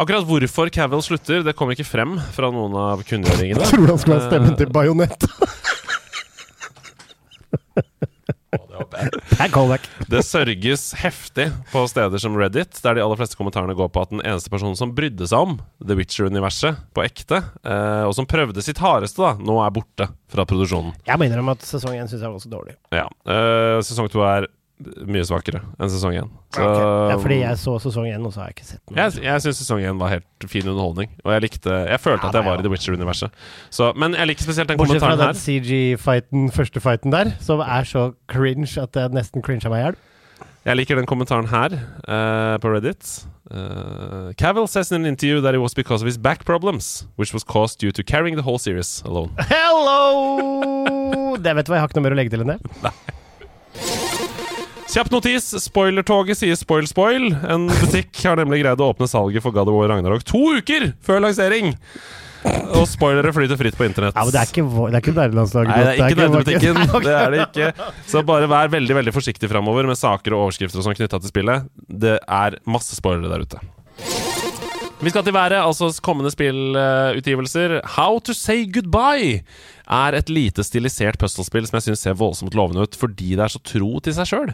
[0.00, 3.66] Akkurat hvorfor Cavill slutter, det kommer ikke frem fra noen av kunngjøringene.
[3.68, 5.26] Tror du han skulle ha stemmen til Bajonett?
[10.10, 14.14] Det sørges heftig på steder som Reddit, der de aller fleste kommentarene går på at
[14.14, 18.64] den eneste personen som brydde seg om The Witcher-universet på ekte, eh, og som prøvde
[18.64, 20.96] sitt hardeste, da, nå er borte fra produksjonen.
[21.08, 22.76] Jeg må innrømme at sesong én syns jeg var også dårlig.
[22.96, 23.06] Ja.
[23.28, 24.48] eh, sesong to er
[25.06, 26.28] mye svakere enn sesong én.
[26.54, 26.84] Så okay.
[27.12, 29.00] Ja, fordi jeg så sesong én, og så har jeg ikke sett den.
[29.00, 31.10] jeg, jeg syns sesong én var helt fin underholdning.
[31.24, 33.30] Og jeg likte Jeg følte Ja, at jeg var jo- i The Witcher-universet.
[33.96, 35.34] Men jeg liker spesielt den Bortsett fra den.
[35.34, 40.00] CG-fighten, første fighten der, som er så cringe at jeg nesten crincha meg i hjel.
[40.64, 43.24] Jeg liker den kommentaren her uh, på Reddit.
[43.50, 47.32] Uh, Cavill says in an interview that it was because of his back problems, which
[47.32, 49.30] was caused due to carrying the whole series alone.
[49.38, 51.36] Hello!
[51.40, 52.92] Det vet du hva, jeg har ikke noe mer å legge til enn det.
[54.90, 55.44] Kjapp notis.
[55.62, 57.28] Spoilertoget sier spoil, spoil.
[57.46, 60.90] En butikk har nemlig greid å åpne salget for God of War Ragnarok to uker
[61.06, 61.76] før lansering!
[62.72, 64.16] Og spoilere flyter fritt på internett.
[64.16, 65.70] Ja, men det er ikke, det er ikke nærlandslaget.
[65.70, 66.78] Nei, det er ikke nerdebutikken.
[67.04, 67.90] Det er det ikke.
[68.08, 71.32] Så bare vær veldig veldig forsiktig framover med saker og overskrifter og sånn knytta til
[71.34, 71.68] spillet.
[71.86, 73.60] Det er masse spoilere der ute.
[75.00, 77.78] Vi skal til været, altså kommende spillutgivelser.
[77.96, 79.42] How to say goodbye
[79.90, 83.52] er et lite stilisert puzzlespill som jeg syns ser voldsomt lovende ut fordi det er
[83.52, 84.52] så tro til seg sjøl.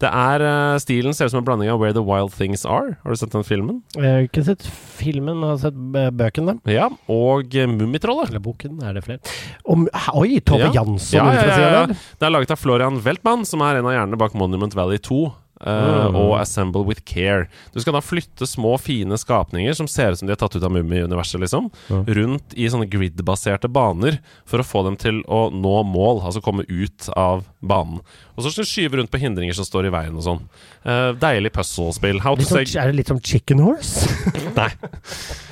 [0.00, 2.96] Det er uh, Stilen ser ut som en blanding av Where the Wild Things Are.
[3.02, 3.82] Har du sett den filmen?
[3.96, 6.56] Jeg har ikke sett filmen, men jeg har sett bøken bøkene.
[6.70, 6.88] Ja.
[7.12, 8.30] Og uh, Mummitrollet.
[8.32, 9.36] Eller boken, er det flere?
[9.64, 10.72] Om, oi, Tove Ja.
[10.80, 11.84] Jansson Ja, ja, ja, ja.
[11.86, 11.94] der.
[12.20, 15.22] Det er laget av Florian Weltmann, som er en av hjernene bak Monument Valley 2.
[15.60, 16.14] Uh, Mm.
[16.16, 17.46] og Assemble with care.
[17.74, 20.64] Du skal da flytte små, fine skapninger som ser ut som de er tatt ut
[20.64, 24.16] av Mummi-universet, liksom, rundt i sånne grid-baserte baner
[24.48, 28.00] for å få dem til å nå mål, altså komme ut av banen.
[28.46, 30.40] Og så skyve rundt på hindringer som står i veien og sånn.
[30.84, 32.22] Uh, deilig puzzle-spill.
[32.24, 34.08] How to say sånn, er det litt som Chicken Horse?
[34.58, 34.70] Nei.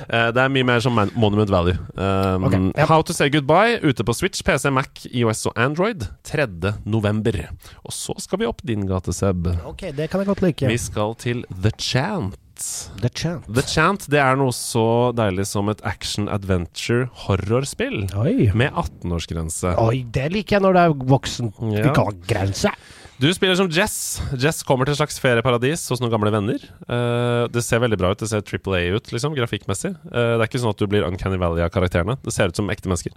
[0.09, 1.77] Uh, det er mye mer som Monument Value.
[1.95, 2.89] Um, okay, yep.
[2.89, 6.49] How to Say Goodbye ute på Switch, PC, Mac, IOS og Android 3.
[6.89, 7.41] november.
[7.85, 9.51] Og så skal vi opp din gate, Seb.
[9.69, 10.69] ok, det kan jeg godt like.
[10.69, 12.39] Vi skal til The Chant.
[13.01, 13.45] The Chant.
[13.47, 17.99] The Chant det er noe så deilig som et action-adventure-horrorspill.
[18.57, 19.67] Med 18-årsgrense.
[19.85, 21.47] Oi, det liker jeg når det er voksen.
[21.75, 21.93] Ja.
[22.29, 22.71] Grense.
[23.19, 24.21] Du spiller som Jess.
[24.39, 26.61] Jess kommer til et slags ferieparadis hos noen gamle venner.
[26.87, 28.21] Uh, det ser veldig bra ut.
[28.21, 29.91] Det ser Triple A ut, liksom, grafikkmessig.
[30.07, 32.15] Uh, det er ikke sånn at du blir Uncanny Valley av karakterene.
[32.23, 33.11] Det ser ut som ekte mennesker.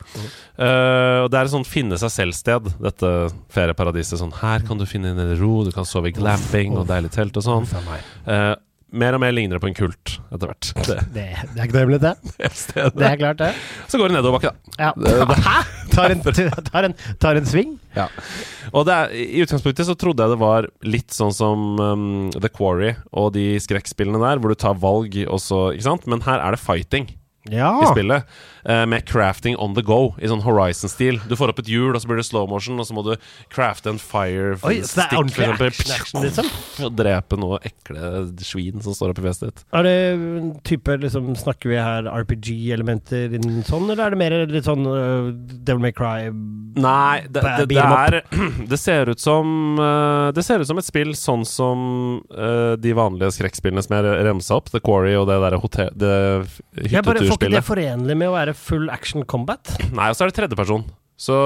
[0.58, 3.12] Uh, og det er et sånn finne seg selv-sted, dette
[3.54, 4.18] ferieparadiset.
[4.18, 7.38] Sånn her kan du finne en ro, du kan sove i glamping og deilig telt
[7.38, 7.70] og sånn.
[8.92, 10.70] Mer og mer ligner det på en kult etter hvert.
[10.84, 11.22] Det Det,
[11.54, 12.50] det er ikke noe hemmelig, det.
[12.52, 12.92] stedet.
[12.98, 13.52] Det er klart, det.
[13.88, 14.90] Så går det nedoverbakke, da.
[14.90, 14.90] Ja.
[15.46, 15.62] Hæ?
[15.92, 16.20] Tar en,
[16.72, 17.72] tar, en, tar en sving?
[17.96, 18.06] Ja.
[18.72, 22.06] Og det er, i utgangspunktet så trodde jeg det var litt sånn som um,
[22.36, 26.06] The Quarry og de skrekkspillene der, hvor du tar valg og så Ikke sant?
[26.08, 27.10] Men her er det fighting
[27.50, 27.72] Ja.
[27.82, 28.28] i spillet.
[28.64, 31.20] Eh, med crafting on the go, i sånn Horizon-stil.
[31.28, 33.14] Du får opp et hjul, og så blir det slow motion, og så må du
[33.52, 35.72] crafte en fire Oi, så det er stick, ordentlig for eksempel.
[35.72, 36.50] action, action, liksom?
[36.86, 38.12] Og drepe noe ekle
[38.42, 39.64] svin som står oppi fjeset ditt.
[39.72, 39.96] Er det
[40.68, 45.30] type liksom, Snakker vi her RPG-elementer innen sånn, eller er det mer litt sånn uh,
[45.32, 48.18] Devil May Cry Nei, det, det, det er
[48.72, 51.82] Det ser ut som uh, Det ser ut som et spill sånn som
[52.32, 55.90] uh, de vanlige skrekkspillene som jeg remsa opp, The Quarry og det derre hotell...
[55.98, 56.12] Det
[56.82, 59.74] ikke det forenlig med å være full action combat?
[59.92, 60.84] Nei, og så er det tredjeperson.
[61.22, 61.36] Så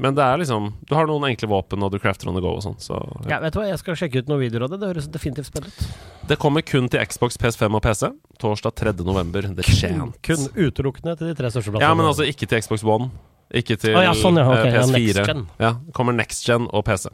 [0.00, 2.54] Men det er liksom Du har noen enkle våpen, og du crafter on the go
[2.56, 2.78] og sånn.
[2.80, 2.96] Så
[3.26, 3.34] ja.
[3.34, 4.80] Ja, vet du hva, Jeg skal sjekke ut noen videoer av det.
[4.80, 6.06] Det høres definitivt spennende ut.
[6.30, 8.08] Det kommer kun til Xbox, PS5 og PC.
[8.40, 8.94] Torsdag 3.
[9.04, 9.50] november.
[9.52, 10.16] Det Chant.
[10.24, 11.84] Kun utelukkende til de tre største plassene.
[11.84, 13.10] Ja, men altså ikke til Xbox One.
[13.52, 14.94] Ikke til ah, ja, sånn, ja, ok, eh, PS4.
[14.96, 15.42] next gen.
[15.60, 17.10] Ja, kommer next gen og PC.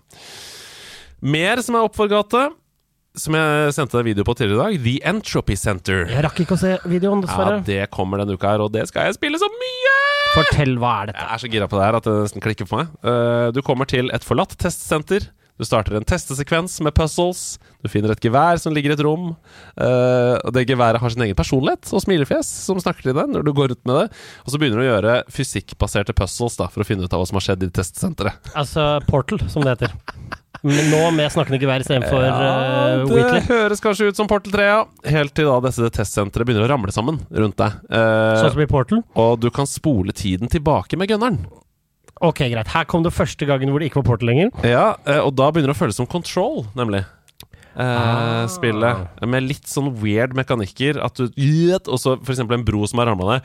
[1.35, 2.45] Mer som er opp for gata,
[3.23, 4.85] som jeg sendte deg video på tidligere i dag.
[4.85, 6.05] The Entropy Center.
[6.11, 7.59] Jeg rakk ikke å se videoen, dessverre.
[7.61, 9.97] Ja, det kommer denne uka her, og det skal jeg spille så mye!
[10.37, 11.25] Fortell, hva er dette?
[11.25, 12.95] Jeg er så gira på det her at det nesten klikker for meg.
[13.03, 15.31] Uh, du kommer til et forlatt testsenter.
[15.59, 17.59] Du starter en testesekvens med puzzles.
[17.83, 19.33] Du finner et gevær som ligger i et rom.
[19.75, 23.47] Uh, og det geværet har sin egen personlighet og smilefjes som snakker til deg når
[23.47, 24.07] du går ut med det.
[24.45, 27.31] Og så begynner du å gjøre fysikkbaserte puzzles da, for å finne ut av hva
[27.31, 28.53] som har skjedd i testsenteret.
[28.55, 29.99] Altså Portal, som det heter.
[30.67, 34.81] Nå med snakkende gevær istedenfor Ja, uh, det høres kanskje ut som Portal 3, ja.
[35.15, 37.79] Helt til da dette testsenteret begynner å ramle sammen rundt deg.
[37.93, 39.05] Uh, Sånn som i Portal.
[39.15, 41.41] og du kan spole tiden tilbake med gunneren.
[42.19, 42.73] Ok, greit.
[42.75, 44.51] Her kom det første gangen hvor det ikke var Portal lenger.
[44.67, 47.05] Ja, eh, og da begynner det å føles som Control, nemlig.
[47.79, 48.47] Eh, Ah.
[48.51, 49.21] Spillet.
[49.29, 50.99] Med litt sånn weird mekanikker.
[51.05, 51.29] At du
[51.89, 53.43] Og så eksempel en bro som har ramla ned.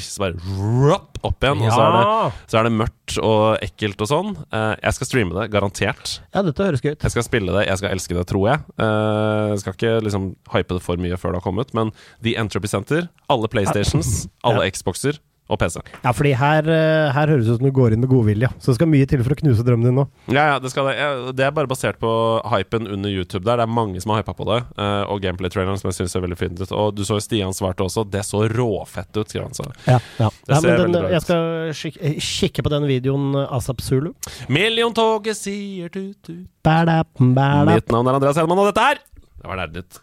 [0.00, 1.62] Så bare rup, opp igjen.
[1.64, 4.34] Og så er, det, så er det mørkt og ekkelt og sånn.
[4.52, 6.20] Uh, jeg skal streame det, garantert.
[6.34, 7.06] Ja, dette høres gøy ut.
[7.06, 8.62] Jeg skal spille det, jeg skal elske det, tror jeg.
[8.80, 11.92] Uh, jeg skal ikke liksom hype det for mye før det har kommet, men
[12.24, 15.20] The Entropy Center, alle PlayStations, alle Xboxer
[15.50, 15.80] og PC.
[16.04, 18.48] Ja, fordi her, eh, her høres det ut som du går inn med godvilje.
[18.62, 20.04] Så det skal mye til for å knuse drømmen din nå.
[20.30, 20.94] Ja, ja, det, skal det.
[21.00, 22.10] Ja, det er bare basert på
[22.52, 23.58] hypen under YouTube der.
[23.60, 24.60] Det er mange som har hypa på det.
[24.78, 26.70] eh, og gameplay-traileren som jeg syns ser veldig fint ut.
[26.72, 28.06] Og du så jo Stian svarte også.
[28.10, 29.54] Det så råfett ut, skrev han.
[29.58, 29.66] Så.
[29.88, 30.28] Ja, ja.
[30.46, 31.12] Det ja ser men den, veldig bra ut.
[31.16, 31.42] jeg skal
[31.82, 34.12] kik eh, kikke på den videoen ASAP Zulu.
[34.48, 36.46] Milliontoget sier tut-tut.
[36.64, 37.64] Bæda, bæda.
[37.74, 38.96] Mitt navn er Andreas Hedman, og dette her
[39.40, 40.00] Det var nerdet ditt.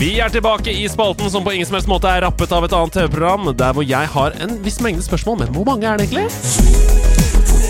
[0.00, 2.72] Vi er tilbake i spalten som på ingen som helst måte er rappet av et
[2.72, 6.06] annet TV-program, der hvor jeg har en viss mengde spørsmål, men hvor mange er det
[6.06, 6.24] egentlig?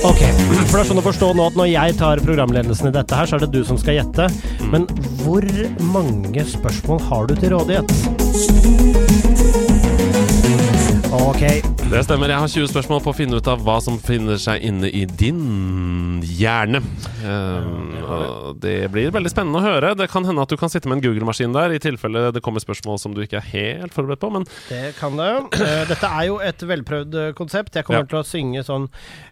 [0.06, 0.22] Ok,
[0.70, 3.26] for det er sånn å forstå nå at når jeg tar programledelsen i dette her,
[3.26, 4.30] så er det du som skal gjette.
[4.70, 4.86] Men
[5.24, 5.42] hvor
[5.90, 8.89] mange spørsmål har du til rådighet?
[11.20, 11.42] Ok,
[11.90, 12.30] Det stemmer.
[12.30, 15.02] Jeg har 20 spørsmål på å finne ut av hva som finner seg inne i
[15.18, 16.78] din hjerne.
[17.20, 19.90] Um, og det blir veldig spennende å høre.
[19.98, 22.62] Det kan hende at du kan sitte med en Google-maskin der, i tilfelle det kommer
[22.62, 24.30] spørsmål som du ikke er helt forberedt på.
[24.32, 25.28] Men det kan det.
[25.60, 27.74] Eh, Dette er jo et velprøvd eh, konsept.
[27.76, 28.10] Jeg kommer Ja.
[28.14, 28.86] til å synge sånn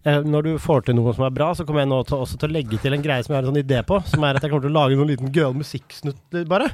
[0.05, 2.41] eh, Når du får til noe som er bra, så kommer jeg nå til, også
[2.43, 4.03] til å legge til en greie som jeg har en sånn idé på.
[4.11, 6.73] Som er at jeg kommer til å lage noen liten gøyal musikksnutt, bare.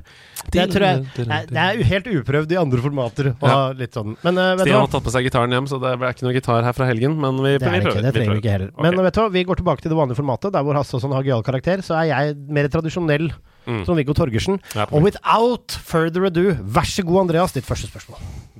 [0.51, 4.17] Det tror jeg Det er helt uprøvd i andre formater å ha litt sånn.
[4.25, 5.04] Men vet du hva?
[5.05, 7.19] Tatt på seg gitaren hjem, så det er ikke noe gitar her fra helgen.
[7.21, 7.91] Men vi, Det vi prøver.
[7.93, 8.71] ikke, det trenger vi ikke heller.
[8.75, 8.83] Ok.
[8.89, 11.13] Men vet du hva, vi går tilbake til det vanlige formatet, der hvor Hasse sånn
[11.13, 11.85] har gøyal karakter.
[11.85, 13.31] Så er jeg mer tradisjonell
[13.65, 13.87] Mm.
[13.87, 14.59] som Viggo Torgersen.
[14.77, 18.19] Ja, Og without further ado, vær så god, Andreas, ditt første spørsmål.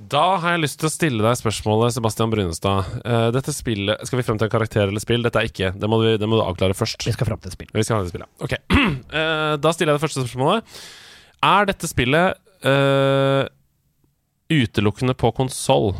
[0.09, 2.89] Da har jeg lyst til å stille deg spørsmålet, Sebastian Brynestad.
[3.05, 5.21] Uh, dette spillet Skal vi frem til en karakter eller spill?
[5.21, 5.69] Dette er ikke.
[5.77, 7.05] Det må du, det må du avklare først.
[7.05, 7.69] Vi skal frem til et spill.
[7.73, 8.29] Vi skal til et spill, ja.
[8.41, 8.57] Ok.
[9.13, 10.63] Uh, da stiller jeg det første spørsmålet.
[11.53, 13.45] Er dette spillet uh,
[14.49, 15.93] utelukkende på konsoll?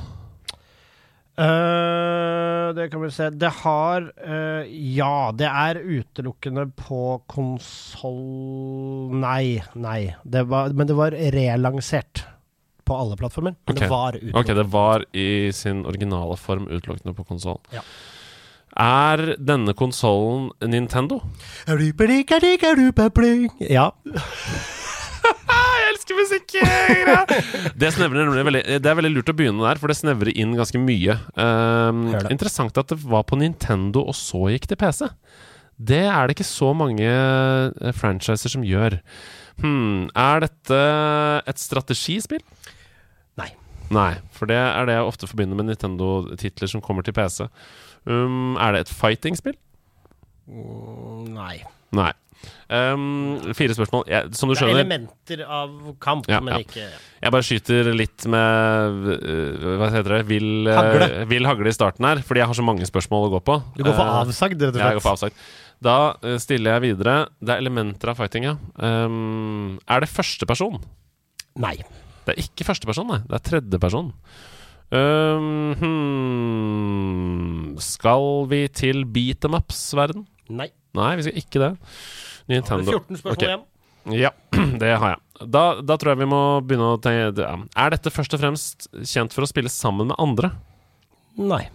[1.38, 4.64] Eh, det kan vi se Det har uh,
[4.96, 10.16] Ja, det er utelukkende på konsoll Nei, nei.
[10.24, 12.24] Det var, men det var relansert
[12.86, 13.56] på alle plattformer.
[13.66, 13.82] Men Ok.
[13.82, 14.56] det var Ok, utelukkende.
[14.62, 17.60] det var i sin originale form utelukkende på konsoll.
[17.74, 17.82] Ja.
[18.78, 21.22] Er denne konsollen Nintendo?
[23.60, 23.92] Ja.
[26.14, 26.54] Musikk!
[27.80, 31.18] det, det er veldig lurt å begynne der, for det snevrer inn ganske mye.
[31.34, 35.08] Um, interessant at det var på Nintendo, og så gikk til PC.
[35.76, 39.00] Det er det ikke så mange eh, franchiser som gjør.
[39.60, 40.80] Hmm, er dette
[41.52, 42.44] et strategispill?
[43.40, 43.50] Nei.
[43.94, 47.50] Nei, for det er det jeg ofte forbinder med Nintendo-titler som kommer til PC.
[48.08, 49.58] Um, er det et fighting-spill?
[51.36, 51.58] Nei.
[51.96, 52.12] Nei.
[52.70, 54.06] Um, fire spørsmål.
[54.10, 56.64] Jeg, som du Det er skjønner elementer av kamp, Ja, men ja.
[56.66, 60.22] ikke Jeg bare skyter litt med uh, Hva heter det?
[60.32, 61.10] Vil, uh, Hagle.
[61.30, 63.60] vill hagle i starten her, fordi jeg har så mange spørsmål å gå på.
[63.78, 65.46] Du går for Eh, avsagd, rett og Ja, jeg går for avsagt.
[65.84, 67.16] Da øh, stiller jeg videre.
[67.44, 68.56] Det er elementer av fighting, ja.
[68.80, 70.80] Um, er det førsteperson?
[71.62, 71.76] Nei.
[72.26, 73.20] Det er ikke førsteperson, nei.
[73.28, 74.14] Det er tredjeperson.
[74.96, 80.26] Um, hmm, skal vi til beat them ups-verden?
[80.54, 80.70] Nei.
[80.96, 81.72] Nei, vi skal ikke det.
[82.52, 82.92] Nintendo.
[82.92, 83.54] 14 spørsmål okay.
[83.54, 83.66] igjen.
[84.14, 84.32] Ja,
[84.82, 85.22] det har jeg.
[85.52, 87.48] Da, da tror jeg vi må begynne å tenke.
[87.74, 90.54] Er dette først og fremst kjent for å spille sammen med andre?
[91.42, 91.66] Nei.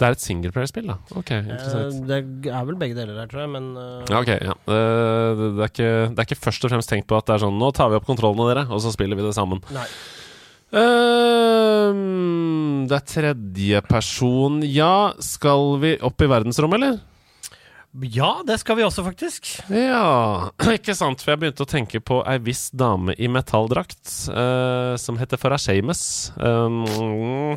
[0.00, 0.96] Det er et singleplayerspill, da.
[1.14, 2.06] Ok, Eh, interessant.
[2.08, 2.16] det
[2.50, 4.00] er vel begge deler der, tror jeg, men uh...
[4.08, 4.54] Ja, ok, ja.
[4.66, 7.44] Eh, det, er ikke, det er ikke først og fremst tenkt på at det er
[7.44, 9.62] sånn Nå tar vi opp kontrollene dere, og så spiller vi det sammen.
[9.74, 9.86] Nei.
[10.72, 11.92] Uh,
[12.88, 17.11] det er tredjeperson Ja, skal vi opp i verdensrommet, eller?
[18.00, 19.48] Ja, det skal vi også, faktisk.
[19.68, 20.48] Ja,
[20.78, 21.20] ikke sant?
[21.20, 25.60] For jeg begynte å tenke på ei viss dame i metalldrakt uh, som heter Farah
[25.60, 26.32] Shames.
[26.40, 27.52] Um,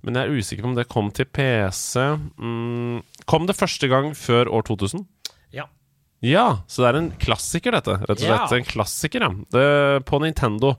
[0.00, 2.00] men jeg er usikker på om det kom til PC.
[2.40, 5.04] Um, kom det første gang før år 2000?
[6.20, 6.62] Ja.
[6.68, 7.94] Så det er en klassiker, dette.
[8.02, 8.52] Rett og slett.
[8.52, 8.58] Ja.
[8.58, 9.30] En klassiker, ja.
[9.54, 10.74] Det, på Nintendo,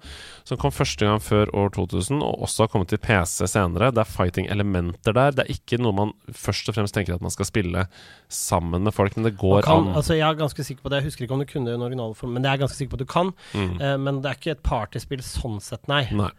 [0.46, 3.90] som kom første gang før år 2000, og også har kommet til PC senere.
[3.96, 5.34] Det er fighting-elementer der.
[5.38, 7.88] Det er ikke noe man først og fremst tenker at man skal spille
[8.30, 9.96] sammen med folk, men det går kan, an.
[9.98, 11.02] altså, jeg er ganske sikker på det.
[11.02, 12.66] Jeg husker ikke om du kunne det i den originale form, men det er jeg
[12.68, 13.36] ganske sikker på at du kan.
[13.58, 13.76] Mm.
[13.82, 16.06] Uh, men det er ikke et partyspill sånn sett, nei.
[16.14, 16.30] Nei.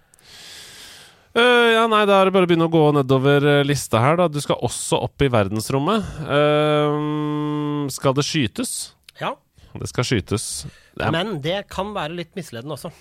[1.33, 4.19] Øh, ja, nei, da er det bare å begynne å gå nedover eh, lista her,
[4.21, 4.27] da.
[4.29, 6.05] Du skal også opp i verdensrommet.
[6.29, 8.73] Uh, skal det skytes?
[9.21, 9.33] Ja.
[9.73, 10.45] Det skal skytes.
[11.01, 12.93] Er, Men det kan være litt misledende også.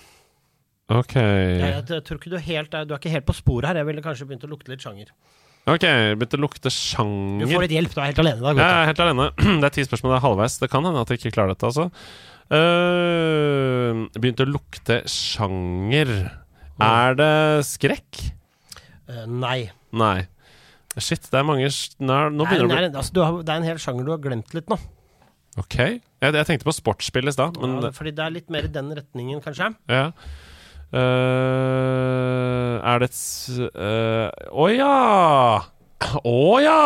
[0.88, 1.14] ok.
[1.20, 3.82] Jeg, jeg, tror ikke du, helt, er- du er ikke helt på sporet her.
[3.82, 5.12] Jeg ville kanskje begynt å lukte litt sjanger.
[5.68, 5.84] Ok,
[6.18, 7.44] begynte å lukte sjanger.
[7.44, 8.52] Du får litt hjelp, du er helt alene Da.
[8.56, 9.28] Ja, jeg er helt alene.
[9.62, 10.56] Det er ti spørsmål, det er halvveis.
[10.64, 11.90] Det kan hende at jeg ikke klarer dette, altså.
[12.52, 16.10] Uh, begynte å lukte sjanger.
[16.82, 17.32] Er det
[17.68, 18.10] skrekk?
[18.18, 19.12] du.
[19.12, 19.58] Eh, nei.
[19.92, 20.28] Nei.
[21.00, 23.38] Shit, det er mange sj- Nå, begynner Nei, nei, det å altså, bli du har,
[23.42, 24.76] det er en hel sjanger du har glemt litt nå.
[25.60, 25.76] Ok.
[25.78, 28.72] Jeg, jeg tenkte på sportsspill i stad, men Ja, fordi det er litt mer i
[28.72, 29.72] den retningen, kanskje.
[29.88, 30.12] Ja.
[30.92, 35.64] Uh, er det et Å uh, oh, ja!
[36.28, 36.80] Å ja!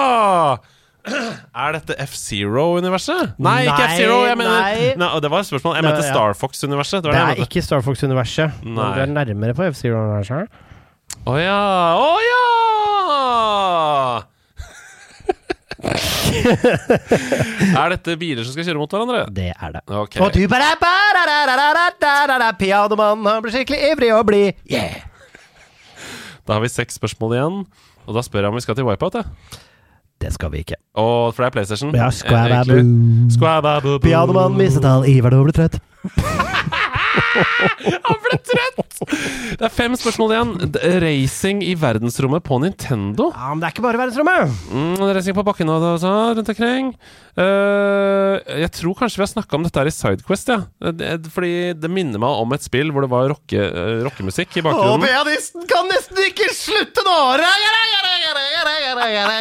[1.06, 3.36] Er dette F-Zero-universet?
[3.42, 4.16] Nei, ikke F-Zero!
[4.26, 4.94] Jeg mener nei.
[4.98, 5.76] Nei, Det var et spørsmål.
[5.78, 6.08] Jeg mente ja.
[6.10, 7.04] Star Fox-universet.
[7.04, 8.48] Det Det det er ikke Star Fox-universet.
[8.62, 10.48] Du er nærmere på F-Zero-universet.
[11.26, 11.60] Å ja!
[11.98, 12.42] Å ja!
[17.76, 19.20] er dette biler som skal kjøre mot hverandre?
[19.34, 19.82] Det er det.
[19.86, 20.20] Okay.
[20.24, 24.48] Og du bare ba-da-da-da-da-da-da-da, han blir skikkelig ivrig og blid.
[24.70, 24.94] Yeah!
[26.46, 27.56] Da har vi seks spørsmål igjen.
[28.06, 29.26] Og da spør jeg om vi skal til Wipeout, jeg.
[30.26, 30.74] Det skal vi ikke.
[30.98, 31.92] Og for det er PlayStation.
[31.94, 32.72] Ja, Eh, skvababu.
[32.74, 33.32] egentlig.
[33.36, 33.98] Skvababu.
[34.02, 35.78] Pianomann mistet iver og ble trøtt.
[38.06, 38.97] Han ble trøtt!
[39.56, 40.55] Det er fem spørsmål igjen.
[41.05, 43.30] Racing i verdensrommet på Nintendo.
[43.34, 44.56] Ja, men det er ikke bare verdensrommet.
[44.72, 46.93] Mm, racing på bakken og så, rundt omkring.
[47.36, 50.62] Uh, jeg tror kanskje vi har snakka om dette her i Sidequest, ja.
[50.80, 54.56] Eh, det- Fordi det minner meg om et spill hvor det var rocke, uh, rockemusikk
[54.56, 57.16] i Og Å, pianisten kan nesten ikke slutte nå!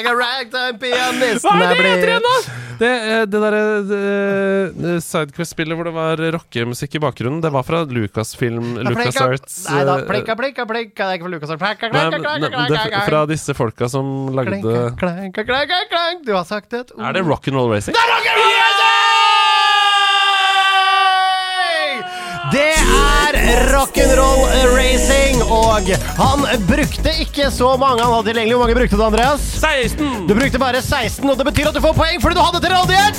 [0.05, 2.65] Ragtime-pianisten er er blitt?
[2.75, 3.61] Det, eh, det derre
[3.95, 9.97] eh, Sidequest-spillet hvor det var rockemusikk i bakgrunnen, det var fra Lucasfilm LucasArts Nei da,
[9.99, 10.65] eh, plinka, plinka.
[10.65, 10.85] Det er
[11.17, 11.49] ikke for Lucas.
[11.55, 16.03] Arts fra disse folka som lagde klinka, klinka, klinka.
[16.25, 17.03] Du har sagt et ord.
[17.05, 17.95] Er det rock'n'roll racing?
[22.53, 23.33] Det er
[23.73, 24.43] rock'n'roll
[24.75, 25.89] racing, og
[26.19, 28.55] han brukte ikke så mange han hadde tilgjengelig.
[28.55, 29.41] Hvor mange brukte du, Andreas?
[29.59, 30.27] 16!
[30.29, 32.71] Du brukte bare 16, og det betyr at du får poeng fordi du hadde til
[32.77, 33.15] rådighet!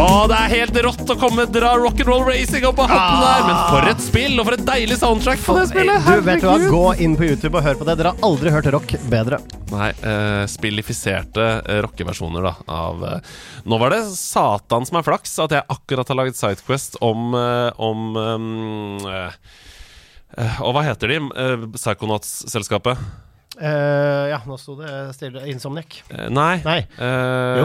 [0.00, 3.42] Å, det er helt rått å komme dra rock'n'roll racing opp av hatten der!
[3.44, 6.06] Men for et spill, og for et deilig soundtrack på det spillet!
[6.06, 6.54] Du, vet du hva?
[6.72, 7.98] Gå inn på YouTube og hør på det.
[8.00, 9.42] Dere har aldri hørt rock bedre.
[9.74, 13.34] Nei, eh, spillifiserte eh, rockeversjoner da av eh,
[13.68, 17.68] Nå var det satan som er flaks at jeg akkurat har laget Sidequest om, eh,
[17.78, 19.08] om um,
[20.64, 21.20] Og hva heter de?
[21.36, 23.04] Uh, Psychonauts-selskapet?
[23.58, 25.42] Eh, ja, nå sto det stille.
[25.50, 25.96] Insomniac.
[26.12, 26.60] Uh, nei.
[26.64, 26.78] Nei.
[26.96, 27.64] Uh, Jo,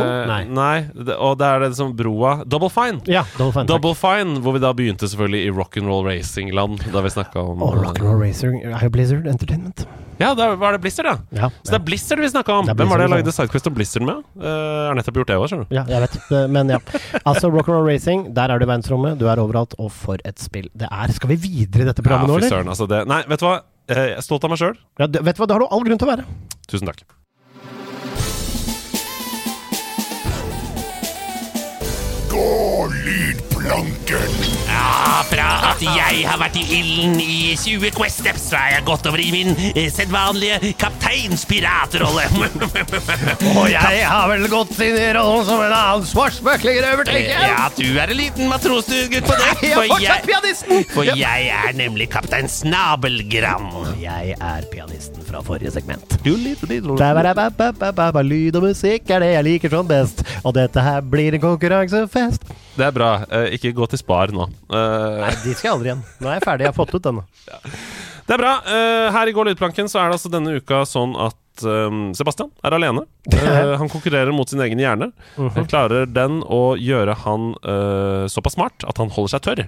[0.49, 0.79] nei.
[0.97, 3.03] det, og det er det som broa Double Fine.
[3.07, 3.67] Ja, Double Fine.
[3.69, 6.87] Double Fine, hvor vi da begynte selvfølgelig i rock'n'roll racing-land.
[6.91, 9.85] Da vi snakka om Og Rock'n'Roll racing er jo Blizzard Entertainment.
[10.17, 11.15] Ja, da var det Blizzard, ja.
[11.35, 12.69] Ja, Så det er Blizzard vi snakka om.
[12.71, 14.23] Hvem var det jeg lagde Sidequest om Blizzard med?
[14.39, 15.75] Uh, har nettopp gjort det òg, skjønner du.
[15.75, 16.17] Ja, jeg vet.
[16.55, 16.79] Men ja.
[17.27, 19.19] Altså, Rock'n'Roll Racing, der er du i verdensrommet.
[19.19, 19.75] Du er overalt.
[19.79, 21.11] Og for et spill det er.
[21.15, 22.55] Skal vi videre i dette programmet ja, nå, Ja, eller?
[22.57, 22.71] søren.
[22.73, 23.57] Altså det, nei, vet du hva?
[23.87, 24.77] Eh, Jeg er stolt av meg sjøl.
[24.99, 26.25] Ja, du, vet du hva, det har du all grunn til å være.
[26.71, 27.05] Tusen takk.
[32.31, 34.64] Gå lydplanken!
[34.75, 38.85] Ja, fra at jeg har vært i ilden i 20 Quest Steps, så er jeg
[38.87, 42.25] gått over i min eh, sedvanlige kapteinspiratrolle.
[43.55, 47.51] Og jeg har vel gått inn i rollen som en annen svartsmøklingrøver, tenker jeg.
[47.53, 49.51] ja, du er en liten matros, du, gutt på det.
[49.63, 50.83] Jeg er fortsatt pianisten!
[50.91, 53.69] for jeg er nemlig kaptein Snabelgram.
[54.01, 56.17] Jeg er pianisten fra forrige segment.
[58.25, 60.23] Lyd og musikk er det jeg liker sånn best.
[60.43, 62.45] Og dette her blir en konkurransefest.
[62.75, 63.09] Det er bra.
[63.31, 64.47] Eh, Ikke gå til Spar nå.
[64.69, 66.03] Eh, Nei, dit skal jeg aldri igjen.
[66.21, 66.65] Nå er jeg ferdig.
[66.65, 67.19] Jeg har fått ut den.
[68.25, 68.53] Det er bra.
[68.65, 72.51] Eh, her i Går lydplanken så er det altså denne uka sånn at eh, Sebastian
[72.65, 73.05] er alene.
[73.31, 75.09] Uh, han konkurrerer mot sin egen hjerne.
[75.37, 79.63] Han klarer den å gjøre han uh, såpass smart at han holder seg tørr.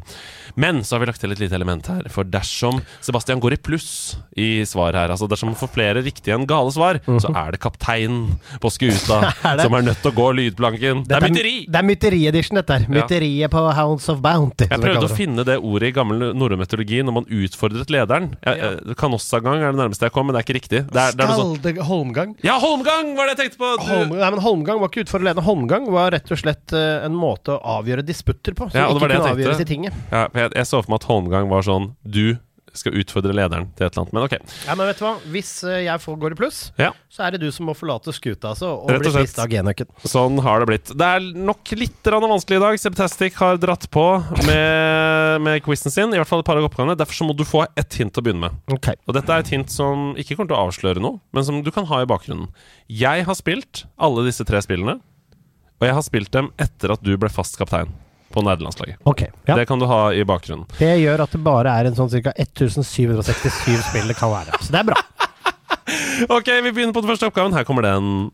[0.57, 2.05] Men så har vi lagt til et lite element her.
[2.13, 3.89] For dersom Sebastian går i pluss
[4.37, 7.61] i svar her, altså dersom han får flere riktige enn gale svar, så er det
[7.61, 11.03] kapteinen på skuta Er som er nødt til å gå lydplanken.
[11.07, 11.55] Det er mytteri!
[11.67, 12.87] Det er mytteri-edition, dette her.
[12.91, 14.67] Mytteriet på Hounds of Bounty.
[14.69, 18.31] Jeg prøvde å finne det ordet i gammel norrøn mytologi når man utfordret lederen.
[18.41, 20.83] Jeg, jeg, Kanossagang er det nærmeste jeg kom, men det er ikke riktig.
[20.89, 22.35] Det er, det er noe sånn Skalde Holmgang.
[22.45, 23.69] Ja, Holmgang var det jeg tenkte på!
[23.77, 25.43] Du, Holm, nei, men Holmgang var ikke utfor alene.
[25.45, 28.69] Holmgang var rett og slett eh, en måte å avgjøre disputter på.
[28.71, 29.93] Som Ja, ikke kunne avgjøres i tinget.
[30.11, 32.37] ja, jeg, jeg så for meg at Holmgang var sånn Du
[32.79, 34.13] skal utfordre lederen til et eller annet.
[34.15, 34.35] Men ok.
[34.67, 35.13] Ja, men vet du hva?
[35.33, 38.13] Hvis eh, jeg får går i pluss, Ja, så er det du som må forlate
[38.15, 39.89] skuta altså, og Rett og bli spist av genøkken.
[40.07, 40.93] sånn har det blitt.
[40.97, 42.79] Det er nok litt vanskelig i dag.
[42.81, 44.05] Sebtastic har dratt på
[44.47, 46.97] med, med quizen sin, i hvert fall et par av oppgavene.
[46.99, 48.57] Derfor så må du få ett hint å begynne med.
[48.77, 48.93] Ok.
[49.07, 51.71] Og dette er et hint som ikke kommer til å avsløre noe, men som du
[51.73, 52.49] kan ha i bakgrunnen.
[52.87, 54.99] Jeg har spilt alle disse tre spillene,
[55.77, 57.91] og jeg har spilt dem etter at du ble fast kaptein
[58.33, 58.97] på nederlandslaget.
[59.03, 59.55] Ok, ja.
[59.55, 60.65] Det kan du ha i bakgrunnen.
[60.79, 62.33] Det gjør at det bare er en sånn ca.
[62.35, 64.59] 1767 spill det kan være.
[64.61, 64.99] Så det er bra.
[66.33, 67.53] Ok, vi begynner på den første oppgaven.
[67.53, 68.31] Her kommer den.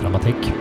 [0.00, 0.52] Dramatikk.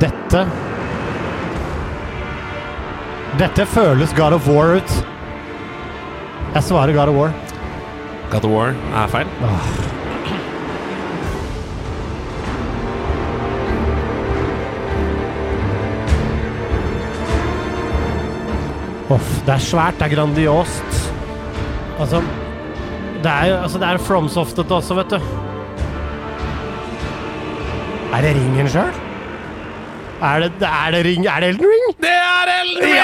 [0.00, 0.46] Dette
[3.34, 4.90] Dette føles God of War ut.
[6.54, 7.32] Jeg svarer God of War.
[8.30, 9.26] God of War er feil.
[19.10, 21.00] Uff, det er svært, det er grandiost.
[21.98, 22.22] Altså
[23.22, 25.18] Det er jo altså, det er Fromsoftet også, vet du.
[28.14, 29.03] Er det ringen sjøl?
[30.24, 31.82] Er det, er det ring Er det Elden Ring?
[32.00, 32.94] Det er Elden Ring!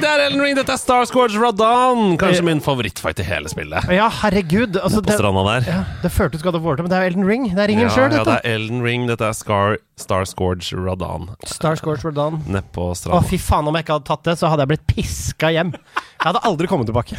[0.00, 0.56] Det er Elden Ring!
[0.58, 2.16] Dette er Star Scourge Radan.
[2.18, 3.86] Kanskje min favorittfight i hele spillet.
[3.92, 4.78] Ja, herregud.
[4.80, 5.68] Altså, På det, stranda der.
[5.68, 7.46] ja, det føltes godt å få til, men det er jo Elden Ring.
[7.52, 9.06] Det er ringen Ja, sjøl, ja, det er Elden Ring.
[9.10, 11.28] Dette er Scar, Star Scourge Radan.
[11.46, 12.40] Star Scorch Radan.
[12.50, 15.52] Nedpå Å, fy faen, om jeg ikke hadde tatt det, så hadde jeg blitt piska
[15.54, 15.70] hjem.
[15.76, 17.14] Jeg hadde aldri kommet tilbake.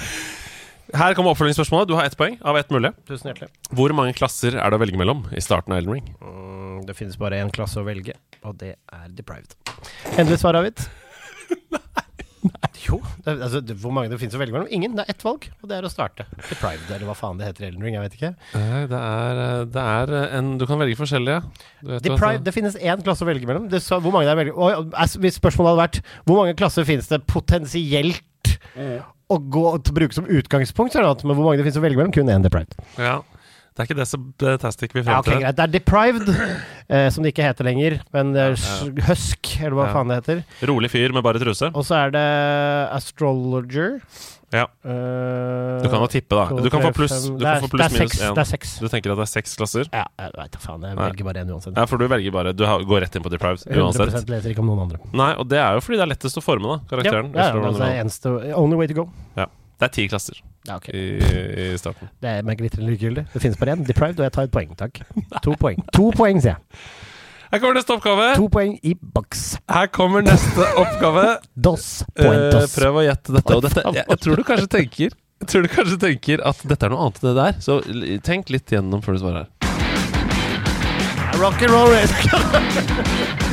[0.91, 1.88] Her kommer oppfølgingsspørsmålet.
[1.88, 2.91] Du har ett poeng av ett mulig.
[3.07, 3.51] Tusen hjertelig.
[3.77, 6.09] Hvor mange klasser er det å velge mellom i starten av Elden Ring?
[6.22, 9.55] Mm, Det finnes bare én klasse å velge, og det er deprived.
[10.18, 10.88] Endelig svar avgitt.
[12.81, 14.69] Jo, det, altså, det, hvor mange det finnes å velge mellom?
[14.73, 14.95] Ingen.
[14.97, 16.26] Det er ett valg, og det er å starte.
[16.49, 17.97] Deprived, eller hva faen det heter i Elden Ring.
[17.99, 18.31] Jeg vet ikke.
[18.57, 19.41] Nei, det er,
[19.76, 21.43] det er en Du kan velge forskjellige.
[21.84, 23.68] Du vet Deprived, det finnes én klasse å velge mellom.
[23.72, 24.55] Det så, hvor mange det er å velge.
[24.57, 28.55] Og, altså, hvis spørsmålet hadde vært hvor mange klasser finnes det potensielt
[29.31, 31.67] å gå til å bruke som utgangspunkt, så er det at, men hvor mange det
[31.69, 32.75] finnes å velge mellom, kun én deprived.
[32.99, 33.19] Ja.
[33.71, 34.23] Det er ikke det som
[34.59, 35.13] Tastic vil frem til.
[35.15, 35.55] Ja, okay, greit.
[35.55, 36.29] Det er deprived,
[36.91, 38.57] eh, som det ikke heter lenger, men det er
[39.07, 39.93] husk, eller hva Ja.
[39.95, 40.41] faen det heter.
[40.67, 41.69] Rolig fyr med bare truse.
[41.71, 42.25] Og så er det
[42.91, 44.01] astrologer.
[44.52, 44.65] Ja.
[44.84, 46.48] Uh, Du kan jo tippe, da.
[46.49, 48.34] to, Du kan få pluss, det er- pluss er minus én.
[48.36, 48.73] Det er seks.
[48.80, 49.86] Du tenker at det er seks klasser?
[49.94, 50.82] Ja, jeg veit da faen.
[50.84, 51.78] Jeg velger bare én uansett.
[51.78, 54.30] Ja, for du velger bare Du går rett inn på Deprived 100 uansett.
[54.30, 54.99] leser ikke om noen andre.
[55.14, 57.32] Nei, og det er jo fordi det er lettest å forme, da, karakteren.
[57.34, 59.10] ja, ja, du har altså, eneste, only way to go.
[59.38, 59.45] Ja.
[59.82, 60.36] Det er ti klasser
[60.68, 60.94] Ja, okay.
[60.94, 62.10] i, i starten.
[62.22, 63.23] Det er meg glitrende likegyldig.
[63.34, 63.86] Det finnes bare én.
[63.88, 64.99] Deprived, og jeg tar et poeng, takk.
[65.41, 65.80] To poeng.
[65.95, 66.61] To poeng, sier jeg.
[67.52, 68.28] Her kommer neste oppgave.
[68.40, 69.41] To poeng i boks.
[69.69, 71.26] Her kommer neste oppgave.
[71.68, 72.76] Dos Eh, pointos.
[72.78, 73.56] prøv å gjette dette.
[73.57, 75.10] Og dette jeg, jeg tror du kanskje tenker
[75.41, 77.53] Jeg tror du kanskje tenker at dette er noe annet enn det der.
[77.65, 77.82] Så
[78.23, 79.49] tenk litt gjennom før du svarer her.
[81.41, 82.14] Rock and roll race.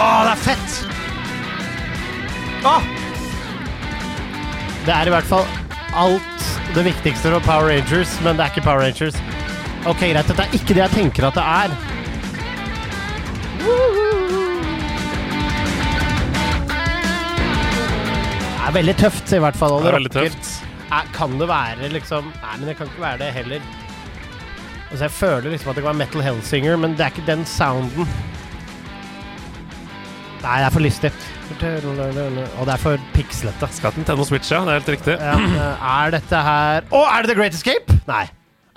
[0.00, 0.76] Å, det er fett!
[2.64, 2.86] Åh!
[4.86, 5.44] Det er i hvert fall
[6.00, 9.18] alt det viktigste for Power Rangers, men det er ikke Power Rangers.
[9.84, 11.76] Ok, greit, dette er ikke det jeg tenker at det er.
[18.56, 19.76] Det er veldig tøft, i hvert fall.
[19.82, 20.50] Det er veldig tøft.
[20.90, 23.70] Er, kan det være liksom Nei, men det kan ikke være det heller.
[24.90, 27.44] Altså, jeg føler liksom at det kan være Metal Hellsinger, men det er ikke den
[27.46, 28.08] sounden.
[30.40, 31.10] Nei, det er for lystig.
[31.50, 33.68] Og det er for pikslete.
[33.76, 34.62] Skal til Nintendo Switch, ja.
[34.64, 35.16] Det er helt riktig.
[35.20, 37.98] Ja, eh, er dette her Å, er det The Great Escape?
[38.08, 38.22] Nei.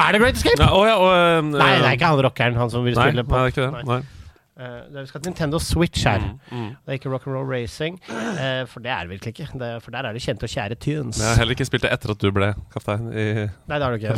[0.04, 0.60] Er det Great Escape?
[0.60, 3.08] Ja, å ja, og, uh, Nei, det er ikke han rockeren, han som vil Nei,
[3.08, 3.88] spille nei, på det er ikke det.
[3.88, 4.02] Nei.
[4.54, 6.26] Uh, det vi skal til Nintendo Switch her.
[6.52, 7.96] Mm, Det er ikke Rock'n'Roll Racing,
[8.34, 9.48] Uh, for det er det virkelig ikke.
[9.62, 11.16] Det, for der er det kjente og kjære tunes.
[11.18, 13.26] Men jeg har heller ikke spilt det etter at du ble kaptein i
[13.70, 14.16] Nei, det har du ikke.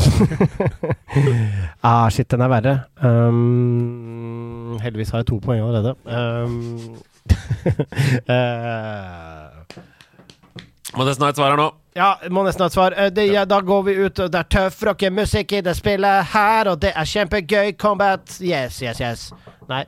[1.92, 2.76] ah, shit, den er verre.
[3.04, 5.94] Um, heldigvis har jeg to poeng allerede.
[6.08, 6.96] Um,
[10.96, 11.66] Må nesten ha et svar her nå.
[11.98, 12.94] ja, må nesten ha et svar.
[12.96, 16.30] Eh, det, ja, da går vi ut, og det er tøff rockemusikk i det spillet
[16.32, 18.24] her, og det er kjempegøy combat.
[18.40, 19.26] Yes, yes, yes.
[19.68, 19.84] Nei,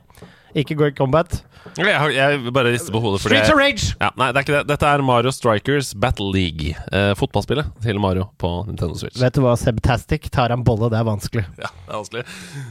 [0.58, 1.44] ikke Great Combat.
[1.78, 3.90] Jeg, jeg bare rister på hodet Streets of Rage!
[4.00, 4.62] ja, Nei, det er ikke det.
[4.70, 6.72] Dette er Mario Strikers Battle League.
[6.90, 9.18] Eh, fotballspillet til Mario på Nintendo Switch.
[9.20, 11.44] Vet du hva, Sebtastic tar en bolle, det er vanskelig.
[11.60, 12.24] Ja, det er vanskelig.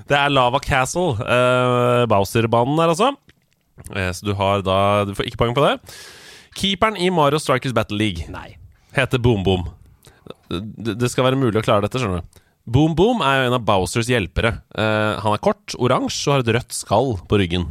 [0.09, 1.13] Det er Lava Castle.
[1.21, 3.13] Uh, Bowser-banen der, altså.
[3.93, 5.77] Eh, så du har da Du får ikke poeng på det.
[6.57, 8.57] Keeperen i Mario Strikers Battle League Nei.
[8.97, 9.67] heter Boom Boom.
[10.49, 12.41] Det, skal være mulig å klare dette, skjønner du.
[12.67, 14.57] Boom Boom er jo en av Bowsers hjelpere.
[14.75, 17.69] Eh, han er kort, oransje og har et rødt skall på ryggen.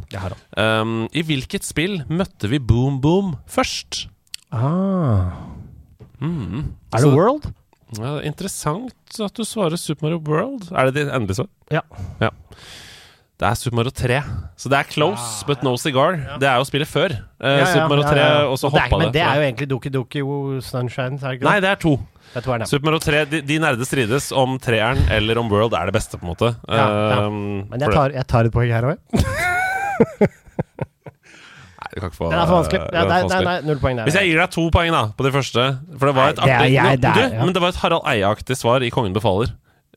[0.57, 4.07] Um, I hvilket spill møtte vi Boom Boom først?
[4.55, 5.35] Ah.
[6.23, 6.73] Mm.
[6.95, 7.51] Er det World?
[7.95, 10.71] Ja, er interessant at du svarer Super Mario World.
[10.73, 11.51] Er det ditt endelige svar?
[11.71, 11.83] Ja.
[12.23, 12.31] ja.
[13.37, 14.15] Det er Super Mario 3.
[14.57, 16.15] Så det er close, but no cigar.
[16.41, 17.13] Det er jo spillet før.
[17.37, 19.89] Eh, Super Mario 3, og så det er, hoppa Men det er jo egentlig Doki
[19.93, 20.23] Doki
[20.65, 21.91] Sunshine, er det ikke Nei, det er to.
[22.33, 22.41] det?
[22.47, 22.65] Er.
[22.65, 26.17] Super Mario 3, de, de nerde strides om treeren eller om World er det beste,
[26.17, 26.49] på en måte.
[26.65, 27.19] Ja, ja.
[27.27, 28.97] Um, Men jeg tar, jeg tar et poeng her òg.
[29.13, 29.25] det-
[31.77, 32.79] Nei, du kan ikke få Det er for vanskelig.
[32.89, 34.07] det er nei, er, nei, er, null poeng der.
[34.09, 36.47] Hvis jeg gir deg to poeng da på det første For det var et Nei,
[36.47, 37.45] det artig jeg- det er- ja.
[37.45, 39.53] Men det var et Harald Eia-aktig svar i Kongen befaler.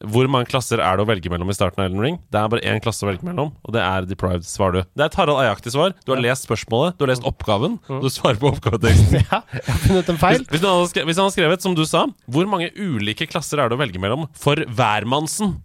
[0.08, 2.14] Hvor mange klasser er det å velge mellom i starten av Elden Ring?
[2.32, 4.90] Det er bare én klasse å velge mellom, og det er Deprived, svarer du.
[4.96, 5.92] Det er et Harald Eia-aktig svar.
[6.06, 9.20] Du har lest spørsmålet, du har lest oppgaven, og du svarer på oppgaveteksten.
[9.30, 10.40] Ja, jeg har funnet en feil.
[10.40, 13.28] Hvis, hvis, han hadde skrevet, hvis han hadde skrevet, som du sa, hvor mange ulike
[13.28, 15.58] klasser er det å velge mellom for hvermannsen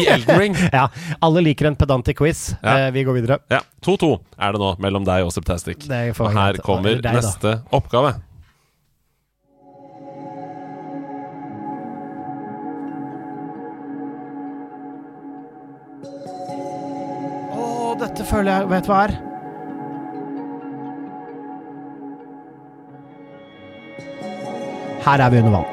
[0.00, 0.56] i Elden Ring?
[0.72, 0.88] Ja,
[1.20, 2.54] alle liker en pedantic quiz.
[2.62, 2.86] Ja.
[2.86, 3.42] Eh, vi går videre.
[3.52, 5.84] Ja, 2-2 er det nå mellom deg og Septastic.
[5.84, 8.16] Og her kommer deg, neste oppgave.
[18.02, 19.14] Dette føler jeg vet hva er.
[25.02, 25.68] Her er vi under vann.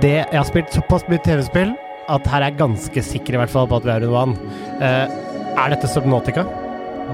[0.00, 1.74] Det, jeg har spilt såpass mye TV-spill
[2.10, 4.36] at her er jeg ganske sikker i hvert fall på at vi er under vann.
[4.80, 6.46] Uh, er dette Subnotica?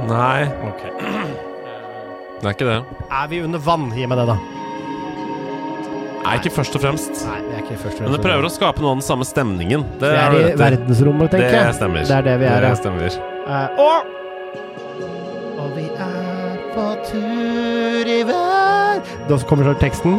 [0.07, 0.85] Nei, Ok.
[0.87, 2.79] det er ikke det.
[3.11, 3.89] Er vi under vann?
[3.97, 4.39] Gi meg det, da.
[6.27, 7.23] Nei, ikke først og fremst.
[7.27, 9.27] Nei, det er ikke først og Men det prøver å skape noe av den samme
[9.27, 9.85] stemningen.
[10.01, 11.73] Det Vi er i verdensrommet, tenker jeg.
[11.73, 12.07] Det stemmer.
[12.07, 12.79] Det er det vi er, Det ja.
[12.83, 13.19] stemmer.
[13.47, 14.07] Eh, og
[15.63, 20.19] Og vi er på tur i vær Da kommer så teksten.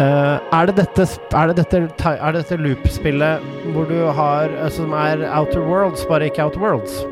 [0.00, 1.04] Eh, er det dette
[1.36, 3.44] Er det dette, er det dette loop-spillet
[3.74, 7.02] hvor du har eh, Som er Outer Worlds, bare ikke Outer Worlds?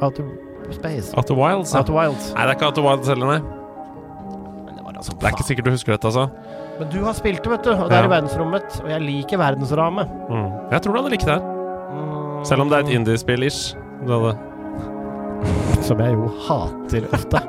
[0.00, 0.24] Outer
[0.70, 1.10] Space?
[1.16, 1.72] Outer Wilds?
[1.74, 1.78] ja.
[1.82, 2.30] Outer Wilds.
[2.34, 3.40] Nei, det er ikke Outer Wilds heller, nei.
[4.66, 6.28] Men det var altså Det er ikke sikkert du husker dette, altså.
[6.78, 7.70] Men du har spilt det, vet du.
[7.72, 8.06] Og det er Ja.
[8.06, 8.80] i verdensrommet.
[8.84, 10.10] Og jeg liker verdensrammet.
[10.30, 10.48] Mm.
[10.72, 11.38] Jeg tror du hadde likt det
[11.96, 12.44] Mm.
[12.44, 13.76] Selv om det er et indiespill-ish.
[14.04, 14.12] Du
[15.86, 17.40] Som jeg jo hater ofte.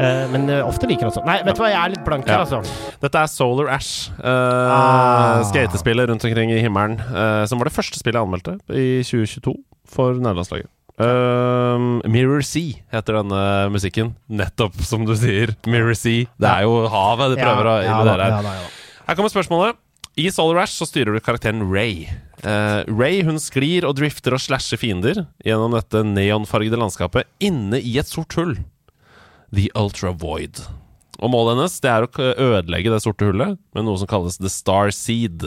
[0.00, 1.22] uh, men eh, ofte liker også.
[1.26, 2.44] Nei, vet du hva, jeg er litt blank her, Ja.
[2.44, 2.98] altså.
[3.00, 4.10] Dette er Solar Ash.
[4.18, 5.42] Uh, Ah.
[5.48, 6.98] Skatespillet rundt omkring i himmelen.
[7.10, 9.54] Uh, som var det første spillet jeg anmeldte i 2022
[9.90, 10.68] for nederlandslaget.
[11.00, 14.12] Uh, Mirror Sea heter denne musikken.
[14.28, 15.54] Nettopp som du sier.
[15.66, 16.26] Mirror Sea.
[16.36, 18.26] Det er jo havet de prøver ja, å her.
[18.28, 18.58] ja, da.
[19.08, 19.78] Her kommer spørsmålet.
[20.18, 22.08] I Solar Ash så styrer du karakteren Ray.
[22.42, 27.94] Uh, Ray hun sklir og drifter og slasher fiender gjennom dette neonfargede landskapet inne i
[28.00, 28.56] et sort hull.
[29.54, 30.62] The Ultra Void.
[31.20, 34.50] Og målet hennes det er å ødelegge det sorte hullet med noe som kalles The
[34.50, 35.44] Star Seed.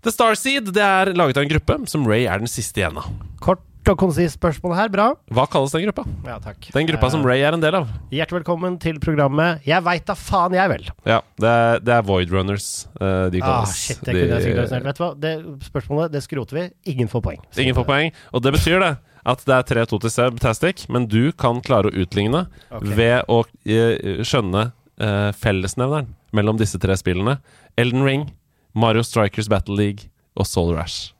[0.00, 3.00] The Star Seed det er laget av en gruppe som Ray er den siste igjen
[3.02, 3.10] av.
[3.42, 4.90] Kort og konsist spørsmål her.
[4.92, 5.06] Bra.
[5.34, 6.04] Hva kalles den gruppa?
[6.26, 6.70] Ja, takk.
[6.74, 7.90] Den gruppa som Ray er en del av.
[8.14, 10.88] Hjertelig velkommen til programmet Jeg veit da faen, jeg vel.
[11.08, 12.68] Ja, Det er, det er Void Runners
[13.00, 14.74] uh, de Ah, shit, det kunne jeg sikkert.
[14.86, 15.34] Vet du hva, det
[15.66, 16.66] spørsmålet det skroter vi.
[16.94, 17.44] Ingen får poeng.
[17.58, 18.14] Ingen får poeng.
[18.34, 18.94] Og det betyr det
[19.30, 22.94] at det er 3-2 til Sebtastic, men du kan klare å utligne okay.
[22.96, 27.40] ved å uh, skjønne uh, fellesnevneren mellom disse tre spillene.
[27.80, 28.28] Elden Ring,
[28.72, 31.10] Mario Strikers Battle League og Solar Ash.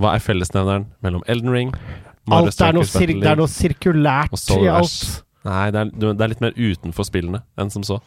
[0.00, 1.74] Hva er fellesnevneren mellom EldenRing,
[2.30, 5.24] Mario Alt er noe, sir det er noe sirkulært i alt.
[5.44, 7.98] Nei, det er, det er litt mer utenfor spillene enn som så.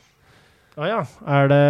[0.79, 1.01] Å ja.
[1.27, 1.63] Er det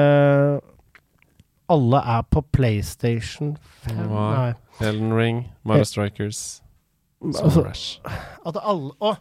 [1.73, 3.55] Alle er på PlayStation
[3.87, 4.03] 5?
[4.11, 4.25] Hva?
[4.35, 4.51] Nei.
[4.85, 6.61] Elden Ring, Mario Strikers,
[7.25, 8.25] Altså, Rush Ash.
[8.45, 9.15] at alle Å!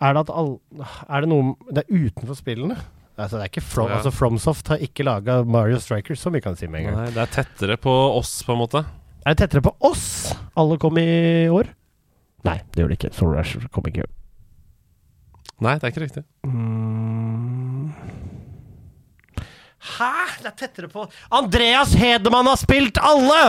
[0.00, 2.76] Er det at alle Er det noe Det er utenfor spillene?
[3.18, 3.98] Altså, det er ikke From, Ja.
[3.98, 6.96] altså Fromsoft har ikke laga Mario Strikers, som vi kan si med en gang.
[7.02, 8.80] Nei, det er tettere på oss, på en måte.
[9.26, 10.32] Er det tettere på oss?
[10.56, 11.68] Alle kom i år?
[12.46, 13.12] Nei, det gjør det ikke.
[13.16, 14.12] Solar Rush kom ikke i år.
[15.60, 16.22] Nei, det er ikke riktig.
[16.48, 17.90] Mm.
[19.90, 20.12] Hæ?
[20.40, 21.04] Det er tettere på
[21.36, 23.42] Andreas Hedemann har spilt alle!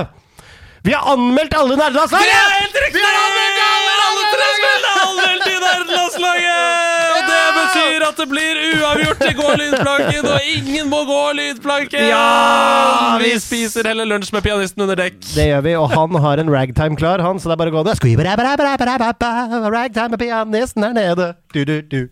[0.84, 2.26] Vi har anmeldt alle nerdelandslaget!
[2.26, 3.00] Det er helt riktig!
[3.00, 7.01] Vi har anmeldt alle, alle tre spillene anmeldt i nerdelandslaget!
[7.22, 12.08] Og det betyr at det blir uavgjort til Gå lydplanken, og ingen må gå lydplanken!
[12.10, 15.20] Ja, Vi spiser heller lunsj med pianisten under dekk.
[15.36, 17.78] Det gjør vi, og han har en ragtime klar, han, så det er bare å
[17.78, 17.96] gå ned.
[19.78, 21.34] Ragtime med pianisten er nede.
[21.54, 22.08] Du, du, du.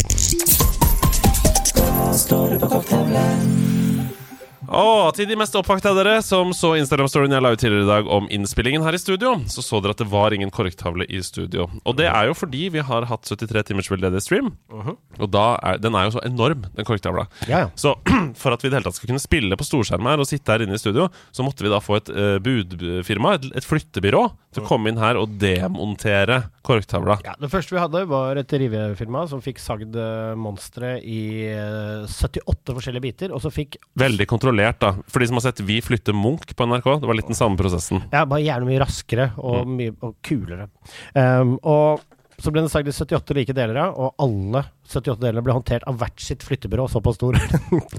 [4.69, 7.89] Og til de mest oppvakta av dere som så Instagram-storyen jeg la ut tidligere i
[7.89, 11.21] dag om innspillingen her i studio, så så dere at det var ingen korrektavle i
[11.25, 11.65] studio.
[11.89, 15.81] Og det er jo fordi vi har hatt 73 timers veldedig stream, og da er,
[15.81, 17.25] den er jo så enorm, den korrektavla.
[17.49, 17.71] Ja, ja.
[17.79, 17.95] Så
[18.41, 20.53] for at vi i det hele tatt skal kunne spille på storskjerm her og sitte
[20.53, 24.27] her inne i studio, så måtte vi da få et uh, budfirma, et, et flyttebyrå,
[24.53, 27.19] til å komme inn her og demontere korktavla.
[27.25, 32.09] Ja, det første vi hadde, var et rivefirma som fikk sagd eh, monstre i eh,
[32.09, 34.93] 78 forskjellige biter, og så fikk Veldig kontrollert, da.
[35.09, 37.59] For de som har sett Vi flytter Munch på NRK, det var litt den samme
[37.59, 38.03] prosessen.
[38.13, 40.69] Ja, bare gjerne mye raskere og, mye, og kulere.
[41.13, 42.03] Um, og
[42.39, 45.99] så ble det sagt i 78 like deler og alle 78 delene ble håndtert av
[46.01, 46.87] hvert sitt flyttebyrå.
[46.91, 47.37] Såpass stor.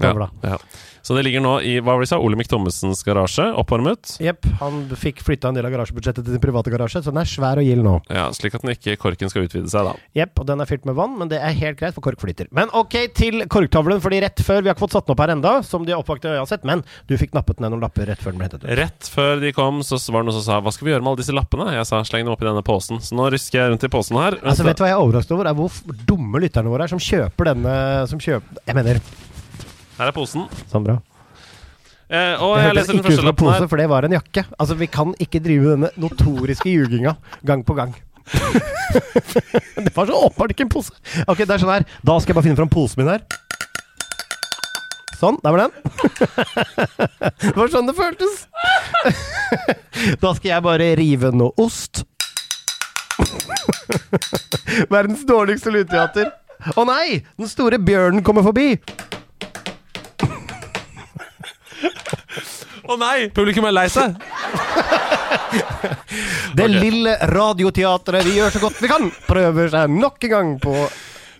[0.01, 0.57] Ja, ja.
[1.01, 4.15] Så det ligger nå i hva var det sa, Olemic Thommessens garasje, oppvarmet.
[4.21, 4.45] Jepp.
[4.59, 7.61] Han fikk flytta en del av garasjebudsjettet til sin private garasje, så den er svær
[7.61, 7.95] og gild nå.
[8.13, 9.95] Ja, Slik at den ikke korken skal utvide seg, da.
[10.17, 12.49] Jepp, og den er fylt med vann, men det er helt greit, for kork flyter.
[12.53, 15.33] Men ok, til korktavlen, fordi rett før Vi har ikke fått satt den opp her
[15.33, 18.21] enda, som de oppvakte øya har sett, men du fikk nappet ned noen lapper rett
[18.21, 18.69] før den ble hentet ut.
[18.77, 21.11] Rett før de kom, så var det noen som sa 'Hva skal vi gjøre med
[21.13, 23.01] alle disse lappene?' Jeg sa 'sleng dem oppi denne posen'.
[23.01, 24.37] Så nå rysker jeg rundt i posen her.
[24.45, 25.49] Altså, vet du hva jeg er overrasket over?
[25.49, 25.71] Er hvor
[26.05, 27.73] dumme lytterne våre er som kjøper denne
[28.09, 28.99] Som kjøper Jeg mener,
[29.97, 30.47] Her er posen.
[30.71, 30.97] sånn bra.
[32.11, 33.67] Eh, og Det jeg leser den første lappen pose, her.
[33.71, 34.43] for det var en jakke.
[34.59, 37.15] Altså, vi kan ikke drive denne notoriske ljuginga
[37.47, 37.93] gang på gang.
[39.79, 40.91] det var så åpenbart ikke en pose.
[41.27, 41.85] Ok, det er sånn her.
[42.03, 43.23] Da skal jeg bare finne fram posen min her.
[45.21, 45.73] Sånn, der var den.
[47.45, 48.47] det var sånn det føltes.
[50.23, 52.03] da skal jeg bare rive noe ost.
[54.91, 56.31] Verdens dårligste lydteater.
[56.75, 57.21] Å nei!
[57.39, 58.75] Den store bjørnen kommer forbi.
[62.91, 63.29] Å nei!
[63.33, 64.17] Publikum er lei seg.
[66.55, 70.75] Det lille radioteatret vi gjør så godt vi kan, prøver seg nok en gang på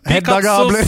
[0.08, 0.88] Hedda Gabler.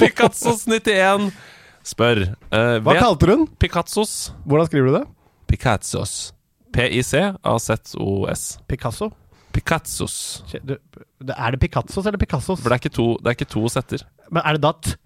[0.00, 1.30] Picassos 91
[1.92, 3.46] spør uh, Hva kalte du den?
[3.60, 4.32] Picassos.
[4.44, 5.04] Hvordan skriver du det?
[5.50, 6.32] Picassos.
[6.72, 8.44] P-i-c-a-z-o-s.
[8.68, 9.10] Picasso?
[9.52, 10.16] Picassos.
[10.52, 12.60] Er det Picassos eller Picassos?
[12.60, 14.04] For det er ikke to, det er ikke to setter.
[14.30, 14.96] Men er det da t?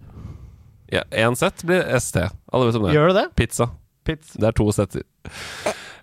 [0.93, 2.21] Ja, Én sett blir ST.
[2.53, 2.95] Alle vet om det.
[2.95, 3.25] Gjør det det?
[3.35, 3.69] Pizza.
[4.07, 4.39] Pizza.
[4.39, 5.03] Det er to setter.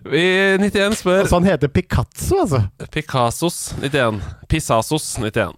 [0.05, 0.21] Vi
[0.61, 2.61] 91 spør Så han heter Picasso, altså.
[2.93, 4.21] Picassos 91.
[4.51, 5.55] Pissasos 91.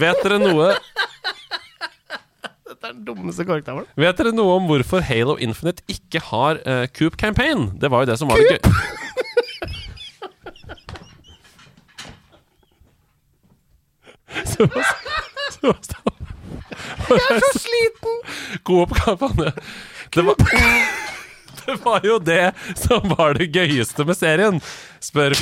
[0.00, 0.72] Vet dere noe
[2.72, 3.86] Det er den dummeste korktavlen.
[4.00, 7.68] Vet dere noe om hvorfor Halo Infinite ikke har uh, Coop Campaign?
[7.78, 9.01] Det var jo det som var det gøy.
[14.44, 14.66] Så,
[15.52, 16.12] så, så,
[17.08, 18.20] Jeg er så sliten!
[18.64, 19.52] God oppgave,
[20.14, 20.34] Det var
[21.62, 24.56] Det var jo det som var det gøyeste med serien,
[24.98, 25.36] spør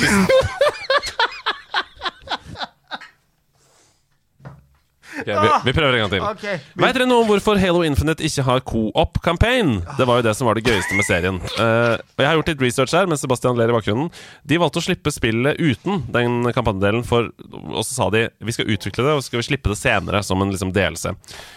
[5.21, 6.25] Ok, vi, vi prøver en gang til.
[6.25, 6.67] Ok.
[6.81, 9.73] Vet dere noe om hvorfor Halo Infinite ikke har co-op-campaign?
[9.97, 11.39] Det var jo det som var det gøyeste med serien.
[11.57, 14.11] Uh, og Jeg har gjort litt research her, med Sebastian ler i bakgrunnen.
[14.47, 18.69] De valgte å slippe spillet uten den kampanjedelen, for, og så sa de vi skal
[18.71, 21.13] utvikle det og så skal vi slippe det senere som en liksom, delelse.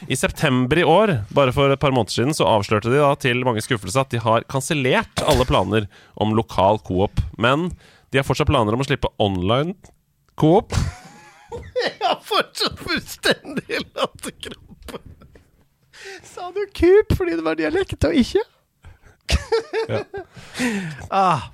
[0.09, 3.45] I september i år, bare for et par måneder siden, så avslørte de da til
[3.47, 5.89] mange skuffelser at de har kansellert alle planer
[6.21, 7.23] om lokal co-op.
[7.41, 7.71] Men
[8.13, 9.75] de har fortsatt planer om å slippe online
[10.41, 10.75] co-op.
[11.85, 15.01] Jeg har fortsatt fullstendig latterkrampe.
[16.29, 18.43] Sa du kup fordi det var dialekt og ikke?
[21.11, 21.51] ah,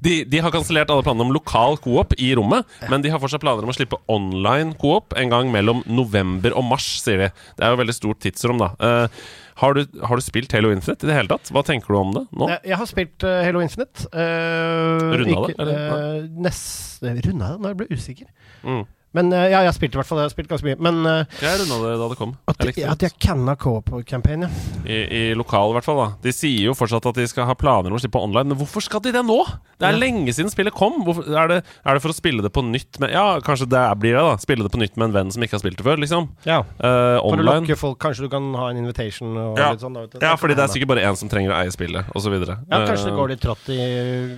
[0.00, 3.42] De, de har kansellert alle planene om lokal coop i rommet, men de har fortsatt
[3.42, 7.28] planer om å slippe online coop en gang mellom november og mars, sier de.
[7.58, 8.70] Det er jo veldig stort tidsrom, da.
[8.80, 9.24] Uh,
[9.60, 11.50] har, du, har du spilt Halo Infinite i det hele tatt?
[11.52, 12.48] Hva tenker du om det nå?
[12.54, 14.06] jeg, har spilt uh, Halo Infinite.
[14.14, 16.24] Uh, Runda det, eller?
[16.48, 17.60] nest, runda det?
[17.60, 18.30] Nå ble jeg usikker.
[18.64, 18.86] Mm.
[19.12, 20.18] Men eh, ja, jeg har spilt i hvert fall.
[20.22, 20.76] Jeg har spilt ganske mye.
[20.78, 22.36] Men uh, Jeg runda det da det kom.
[22.46, 23.08] at, Jeg at det.
[23.10, 24.50] jeg canna co-op-campaign, ja.
[24.86, 24.98] I,
[25.30, 25.98] I lokal, i hvert fall.
[25.98, 28.58] da De sier jo fortsatt at de skal ha planer om å slippe online, men
[28.60, 29.40] hvorfor skal de det nå?
[29.80, 29.98] Det er Ja.
[29.98, 31.00] lenge siden spillet kom.
[31.06, 33.82] Hvorfor, er, det, er det for å spille det på nytt med Ja, kanskje det
[33.98, 34.36] blir det, da.
[34.38, 36.28] Spille det på nytt med en venn som ikke har spilt det før, liksom.
[36.46, 36.60] ja.
[36.60, 37.64] Eh, For å online.
[37.66, 37.98] lokke folk.
[37.98, 39.72] Kanskje du kan ha en invitation og Ja.
[39.72, 39.94] litt sånn.
[39.98, 40.06] Da.
[40.22, 42.30] Ja, fordi det er sikkert bare én som trenger å eie spillet, osv.
[42.46, 43.80] Ja, kanskje det går litt trått i,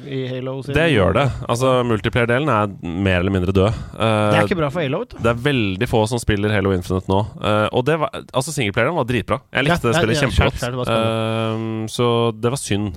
[0.09, 0.63] i Halo.
[0.63, 1.29] siden- Det gjør det.
[1.49, 3.69] Altså, Multiplayer-delen er mer eller mindre død.
[3.69, 5.17] Eh, Det er ikke bra for Halo, vet du.
[5.19, 7.21] det er veldig få som spiller Halo Infinite nå.
[7.43, 9.41] Uh, og det var, altså singleplayeren var dritbra.
[9.53, 10.77] Jeg likte Ja, det spillet ja, kjempegodt.
[10.77, 12.93] var Eh, så det var synd.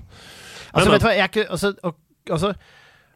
[0.73, 1.73] Altså, Men- vet du hva, jeg er ikke altså,
[2.29, 2.53] altså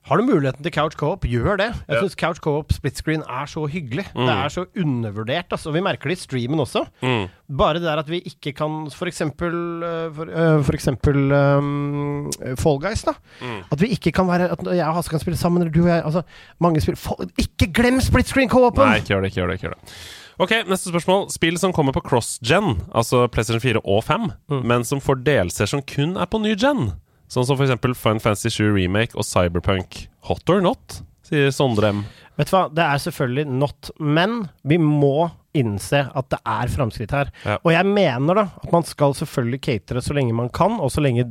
[0.10, 1.68] har du muligheten til couch co-op, gjør det.
[1.88, 2.00] Jeg Ja.
[2.02, 4.06] synes couch co-op split screen er så hyggelig.
[4.16, 5.46] Det er så undervurdert.
[5.52, 5.72] Altså.
[5.72, 6.84] Vi merker det i streamen også.
[7.02, 7.28] Mm.
[7.58, 13.12] Bare det der at vi ikke kan øh, For, for eksempel um, Fall Guys, da.
[13.42, 13.64] Mm.
[13.72, 15.90] At vi ikke kan være At jeg og Hasse kan spille sammen, eller du og
[15.90, 16.22] jeg altså,
[16.60, 18.86] Mange spiller Ikke glem split screen co-open!
[18.86, 19.26] Nei, ikke gjør det.
[19.32, 19.96] ikke gjør det, ikke gjør det
[20.40, 21.26] Ok, Neste spørsmål.
[21.32, 24.62] Spill som kommer på cross-gen, altså PlayStation 4 og 5, Mm.
[24.66, 26.94] men som får delser som kun er på ny gen.
[27.30, 27.78] Sånn som f.eks.
[28.00, 30.08] Fun Fancy Shoe Remake og Cyberpunk.
[30.30, 32.02] Hot or not, sier Sondre M.
[32.40, 37.14] Vet du hva, det er selvfølgelig not, men vi må innse at det er framskritt
[37.14, 37.32] her.
[37.44, 37.58] Ja.
[37.66, 41.04] Og jeg mener da at man skal selvfølgelig catere så lenge man kan, og så
[41.04, 41.26] lenge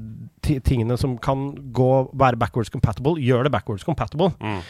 [0.44, 4.30] tingene som kan gå være backwards compatible, gjør det backwards compatible.
[4.42, 4.60] Mm.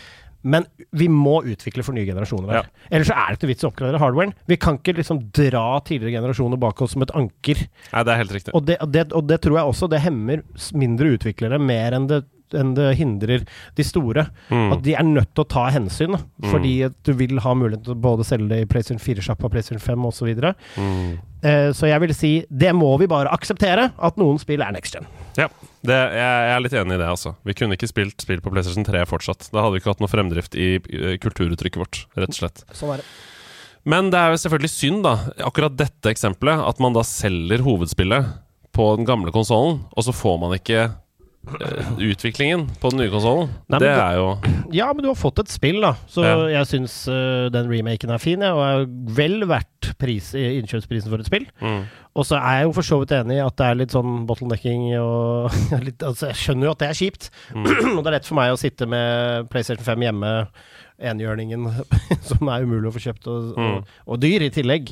[0.43, 2.69] Men vi må utvikle for nye generasjoner her.
[2.94, 4.35] Ellers så er det ikke vits å oppgradere hardwaren.
[4.47, 7.65] Vi kan ikke liksom dra tidligere generasjoner bak oss som et anker.
[7.90, 8.55] Nei, det er helt riktig.
[8.55, 10.44] Og det, og det, og det tror jeg også det hemmer
[10.78, 12.23] mindre utviklere mer enn det,
[12.56, 13.42] enn det hindrer
[13.76, 14.28] de store.
[14.48, 14.72] Mm.
[14.76, 16.20] At de er nødt til å ta hensyn, da.
[16.42, 16.50] Mm.
[16.52, 19.82] fordi at du vil ha mulighet til å både selge det i PlayStation 4-sjappa, PlayStation
[19.82, 20.30] 5 osv.
[20.38, 21.18] Så, Mm.
[21.42, 24.94] eh, så jeg vil si det må vi bare akseptere, at noen spill er next
[24.94, 25.06] gen.
[25.36, 25.48] Ja,
[25.86, 27.34] det, jeg, jeg er litt enig i det, altså.
[27.44, 29.50] Vi kunne ikke spilt spill på PlayStation 3 fortsatt.
[29.52, 32.64] Da hadde vi ikke hatt noe fremdrift i eh, kulturuttrykket vårt, rett og slett.
[32.74, 33.06] Sånn er det.
[33.88, 35.12] Men det er jo selvfølgelig synd, da,
[35.46, 38.26] akkurat dette eksempelet, at man da selger hovedspillet
[38.74, 40.88] på den gamle konsollen, og så får man ikke
[41.98, 43.50] utviklingen på den nye konsollen.
[43.70, 44.26] Det du, er jo
[44.74, 45.94] Ja, men du har fått et spill, da.
[46.10, 46.34] Så Ja.
[46.58, 51.18] jeg syns uh, den remaken er fin, ja, og er vel verdt pris, innkjøpsprisen for
[51.22, 51.46] et spill.
[51.62, 51.82] mm.
[52.18, 54.24] Og så er jeg jo for så vidt enig i at det er litt sånn
[54.26, 55.52] bottlenecking og
[55.86, 57.28] litt, altså Jeg skjønner jo at det er kjipt.
[57.54, 60.32] og det er lett for meg å sitte med PlayStation 5 hjemme,
[60.98, 61.66] enhjørningen,
[62.28, 64.90] som er umulig å få kjøpt, og, og, og dyr i tillegg.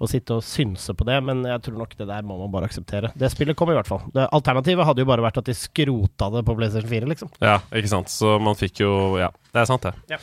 [0.00, 2.68] Og sitte og synse på det, men jeg tror nok det der må man bare
[2.68, 3.12] akseptere.
[3.16, 4.04] Det spillet kom i hvert fall.
[4.14, 7.32] Det, alternativet hadde jo bare vært at de skrota det på PlayStation 4, liksom.
[7.40, 8.12] Ja, ikke sant.
[8.12, 9.94] Så man fikk jo Ja, det er sant, det.
[10.16, 10.20] Ja.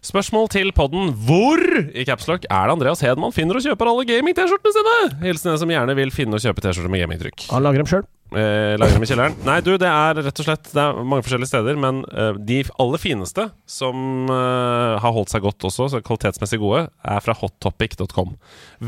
[0.00, 1.10] Spørsmål til podden.
[1.28, 1.60] Hvor
[1.92, 4.94] i Capslock er det Andreas Hedman finner og kjøper alle gaming-T-skjortene sine?
[5.26, 7.44] Hilsen en som gjerne vil finne og kjøpe T-skjorter med gamingtrykk.
[7.52, 8.06] Han lager dem sjøl.
[8.30, 9.34] Eh, lager dem i kjelleren.
[9.42, 12.60] Nei, du, det er rett og slett Det er mange forskjellige steder, men eh, de
[12.82, 18.36] aller fineste, som eh, har holdt seg godt også, så kvalitetsmessig gode, er fra hottopic.com.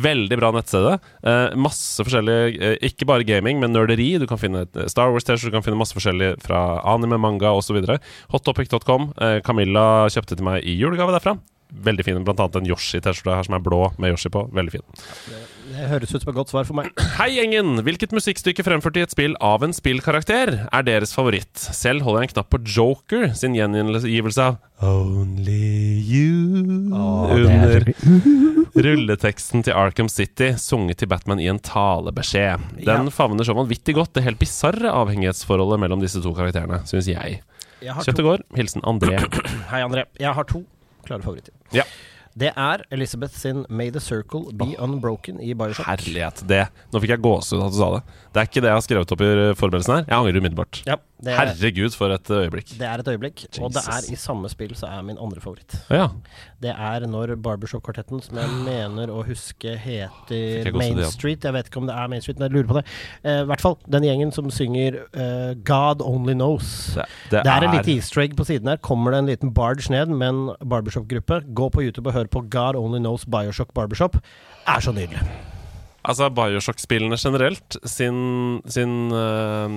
[0.04, 0.86] Veldig bra nettsted.
[1.26, 4.12] Eh, masse forskjellig eh, Ikke bare gaming, men nerderi.
[4.22, 6.62] Du kan finne Star Wars-T-skjorter, du kan finne masse forskjellig fra
[6.94, 7.80] anime, manga osv.
[8.34, 9.10] Hottopic.com.
[9.18, 11.34] Eh, Camilla kjøpte til meg i julegave derfra.
[11.72, 12.22] Veldig fin.
[12.22, 14.46] Blant annet en Yoshi-T-skjorte her som er blå med Yoshi på.
[14.54, 14.86] Veldig fin.
[15.72, 16.90] Det høres ut som et godt svar for meg.
[17.18, 17.78] Hei, gjengen!
[17.86, 21.48] Hvilket musikkstykke fremført i et spill av en spillkarakter er deres favoritt?
[21.56, 27.86] Selv holder jeg en knapp på Joker sin gjengivelse av Only You under
[28.86, 32.82] rulleteksten til Arkham City, sunget til Batman i en talebeskjed.
[32.84, 37.40] Den favner så vanvittig godt det helt bisarre avhengighetsforholdet mellom disse to karakterene, syns jeg.
[37.82, 38.44] Jeg Kjøttet går.
[38.58, 39.16] Hilsen André.
[39.72, 40.04] Hei, André.
[40.20, 40.66] Jeg har to
[41.06, 41.54] klare favoritter.
[41.74, 41.86] Ja.
[42.38, 45.86] Det er Elizabeth sin May the Circle Be Unbroken i Bioshock.
[45.86, 46.40] Herlighet.
[46.48, 46.62] Det.
[46.92, 48.02] Nå fikk jeg gåsehud av at du sa det.
[48.32, 49.30] Det er ikke det jeg har skrevet opp i
[49.60, 50.06] forberedelsen her.
[50.08, 50.80] Jeg angrer umiddelbart.
[50.88, 52.72] Ja, det er, Herregud, for et øyeblikk.
[52.78, 53.44] det er et øyeblikk.
[53.62, 55.76] Og det er i samme spill så er min andre favoritt.
[55.90, 56.08] Ja.
[56.62, 61.12] Det er når Barbershop-kvartetten, som jeg mener å huske heter Main det, Main.
[61.14, 62.84] Street Jeg vet ikke om det er Main Street, men jeg lurer på det.
[63.22, 66.72] Eh, I hvert fall den gjengen som synger uh, God Only Knows.
[67.30, 68.82] Det, Det er en liten easter egg på siden her.
[68.82, 72.46] Kommer det en liten barge ned med en barbershop-gruppe, gå på YouTube og hør på
[72.50, 74.18] God Only Knows Bioshock Barbershop.
[74.66, 75.51] Er så nydelig.
[76.02, 79.76] Altså, Bioshock-spillene generelt, sin, sin øh,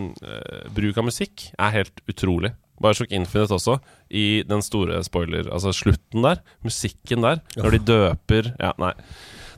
[0.73, 2.55] bruk av musikk er helt utrolig.
[2.81, 3.77] Bioshock Infinite også,
[4.09, 8.91] i den store spoiler Altså slutten der, musikken der, når de døper Ja, nei.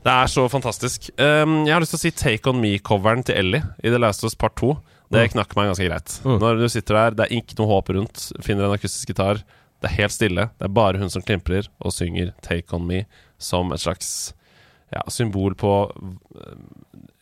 [0.04, 1.10] Det er så fantastisk.
[1.18, 4.22] Um, jeg har lyst til å si Take On Me-coveren til Ellie i The Last
[4.22, 4.70] of Us Part 2.
[5.12, 6.14] Det knakk meg ganske greit.
[6.24, 9.42] Når du sitter der, det er ikke noe håp rundt, finner en akustisk gitar,
[9.82, 13.04] det er helt stille, det er bare hun som klimprer og synger Take On Me
[13.42, 14.32] som et slags
[14.94, 16.52] ja, symbol på øh,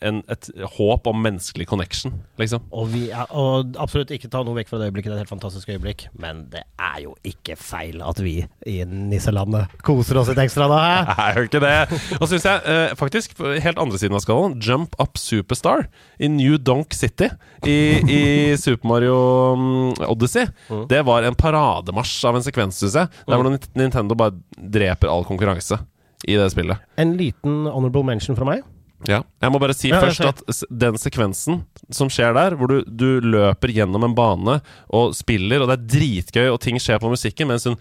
[0.04, 2.66] en, et håp om menneskelig connection, liksom.
[2.70, 5.24] Og, vi er, og absolutt ikke ta noe vekk fra det øyeblikket, det er et
[5.24, 6.06] helt fantastisk øyeblikk.
[6.20, 8.36] Men det er jo ikke feil at vi
[8.68, 11.00] i nisselandet koser oss litt ekstra da, hæ?
[11.08, 12.00] Det er jo ikke det.
[12.20, 15.86] Og syns jeg eh, faktisk, helt andre siden av skallen, Jump Up Superstar
[16.20, 17.30] i New Donk City
[17.64, 18.22] i, i
[18.60, 19.18] Super Mario
[19.56, 20.46] mm, Odyssey,
[20.92, 23.24] det var en parademarsj av en sekvens, syns jeg.
[23.26, 23.48] Der hvor
[23.78, 25.80] Nintendo bare dreper all konkurranse
[26.24, 26.80] i det spillet.
[26.96, 28.64] En liten honorable mention fra meg.
[29.04, 29.20] Ja.
[29.44, 30.38] Jeg må bare si Ja, først at
[30.72, 31.60] den sekvensen
[31.94, 34.56] som skjer der, hvor du, du løper gjennom en bane
[34.88, 37.76] og spiller, og det er dritgøy, og ting skjer på musikken, mens hun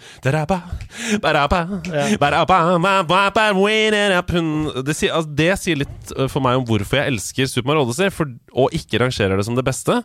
[4.84, 7.88] det, sier, altså, det sier litt uh, for meg om hvorfor jeg elsker Super Mario
[7.88, 10.02] Odyssey, for, og ikke rangerer det som det beste.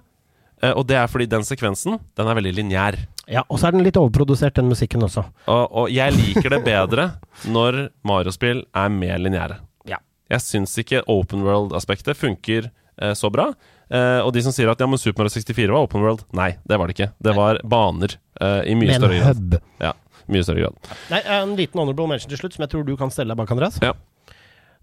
[0.62, 2.98] Eh, og det er fordi den sekvensen Den er veldig lineær.
[3.30, 5.22] Ja, Og så er den litt overprodusert, den musikken også.
[5.46, 7.04] Og, og jeg liker det bedre
[7.46, 9.60] når Mario-spill er mer lineære.
[9.88, 10.00] Ja.
[10.32, 12.66] Jeg syns ikke open world-aspektet funker
[13.00, 13.52] eh, så bra.
[13.90, 16.52] Eh, og de som sier at ja, men Super Mario 64 var open world, nei,
[16.66, 17.10] det var det ikke.
[17.22, 19.40] Det var baner eh, i mye Men en større grad.
[19.40, 19.56] hub.
[19.82, 19.92] Ja,
[20.30, 20.90] mye større grad.
[21.10, 23.50] Nei, En liten honorable mention til slutt, som jeg tror du kan stelle deg bak,
[23.54, 23.78] Andreas.
[23.82, 23.94] Ja.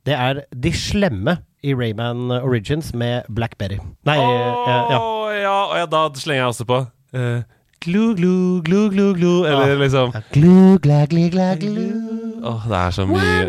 [0.08, 1.38] Det er De slemme
[1.68, 3.80] i Rayman Origins med Blackberry.
[4.08, 5.00] Nei, ja, ja.
[5.04, 6.78] Å, ja, og ja, da slenger jeg også på
[7.18, 7.42] eh,
[7.86, 9.34] Glu, glu, glu, glu, glu.
[9.46, 11.88] Eller liksom Glu, gla, gli, gla, glu.
[12.44, 13.48] Åh, det er så mye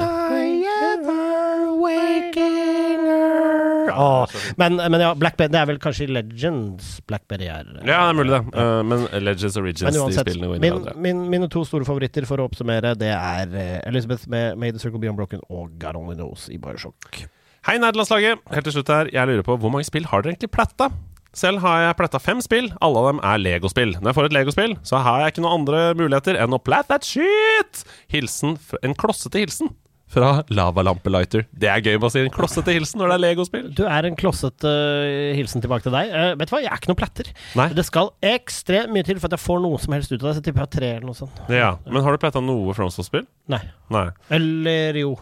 [3.98, 4.26] Åh,
[4.60, 8.14] men, men ja, Blackberry Det er vel kanskje i Legends Blackberry er Ja, det er
[8.18, 8.52] mulig, det.
[8.54, 11.02] Uh, men Legends Origins, Men de uansett, spillene går inn i min, hverandre.
[11.06, 14.82] min, mine to store favoritter for å oppsummere, det er eh, Elizabeth med May the
[14.82, 17.24] Circle Be Unbroken og God Only Knows i Bioshock.
[17.66, 18.44] Hei, nerdelandslaget!
[18.54, 20.92] Helt til slutt her, jeg lurer på hvor mange spill har dere egentlig platta?
[21.38, 22.70] Selv har jeg pletta fem spill.
[22.82, 23.92] Alle av dem er Lego-spill.
[24.00, 26.88] Når jeg får et Lego-spill, så har jeg ikke noen andre muligheter enn å plat
[26.90, 27.84] that shit!
[28.10, 29.70] Hilsen, En klossete hilsen
[30.08, 31.44] fra Lavalampelighter.
[31.52, 33.66] Det er gøy å si en klossete hilsen når det er Lego-spill.
[33.76, 36.10] Du er en klossete eh, hilsen tilbake til deg.
[36.10, 37.32] Uh, vet du hva, jeg er ikke noen platter.
[37.60, 37.68] Nei.
[37.76, 40.36] Det skal ekstremt mye til for at jeg får noe som helst ut av det.
[40.38, 41.42] Så jeg tipper jeg tre eller noe sånt.
[41.52, 43.28] Ja, Men har du platta noe FromSoft-spill?
[43.52, 43.62] Nei.
[43.92, 44.08] Nei.
[44.34, 45.12] Eller jo.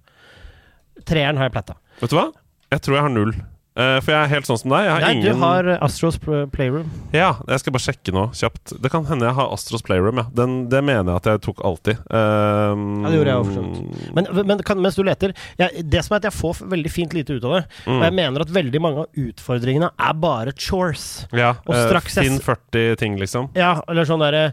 [1.07, 1.75] Treeren har jeg pletta.
[2.01, 2.27] Vet du hva?
[2.73, 3.33] Jeg tror jeg har null.
[3.73, 4.83] Eh, for jeg er helt sånn som deg.
[4.85, 6.89] Jeg har Nei, ingen du har Astros Playroom.
[7.15, 8.75] Ja, jeg skal bare sjekke nå kjapt.
[8.83, 10.27] Det kan hende jeg har Astros Playroom, ja.
[10.37, 12.03] Den, det mener jeg at jeg tok alltid.
[12.13, 14.13] Um, Ja, det gjorde jeg også, for.
[14.19, 17.17] Men, men kan, mens du leter jeg, Det som er at jeg får veldig fint
[17.17, 17.63] lite ut av det.
[17.87, 17.95] Mm.
[17.97, 21.07] Og jeg mener at veldig mange av utfordringene er bare chores.
[21.33, 23.49] Ja, Og eh, straks jeg Finn 40 ting, liksom.
[23.57, 24.51] Ja, eller sånn derre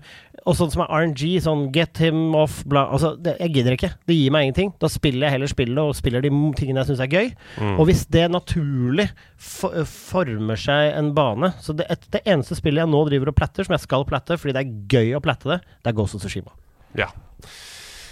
[0.48, 3.90] Og sånn som er RNG, sånn get him off, bla Altså, det, jeg gidder ikke.
[4.08, 4.72] Det gir meg ingenting.
[4.80, 7.32] Da spiller jeg heller spillet, og spiller de tingene jeg syns er gøy.
[7.60, 7.74] Mm.
[7.74, 12.84] Og hvis det naturlig for, former seg en bane Så det, et, det eneste spillet
[12.84, 15.50] jeg nå driver og platter, som jeg skal platte fordi det er gøy å platte
[15.50, 16.54] det, det er Ghost of Tsushima.
[16.98, 17.10] Ja.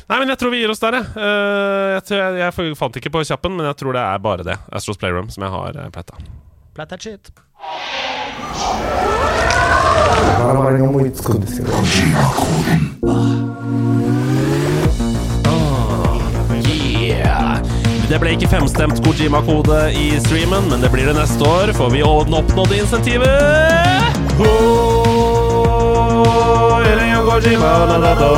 [0.09, 1.09] Nei, men jeg tror vi gir oss der, jeg.
[1.17, 4.61] Uh, jeg, jeg, jeg fant ikke på kjappen, men jeg tror det er bare det.
[4.73, 5.89] Astros Playroom som jeg har uh,
[6.87, 7.31] that shit.
[18.09, 22.03] Det ble ikke femstemt Kojima-kode i streamen, men det blir det neste år, for vi
[22.39, 23.29] oppnådde insentivet.
[24.39, 25.59] Oh,
[26.85, 27.73] Hideo Kojima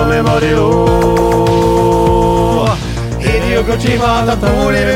[0.09, 0.23] me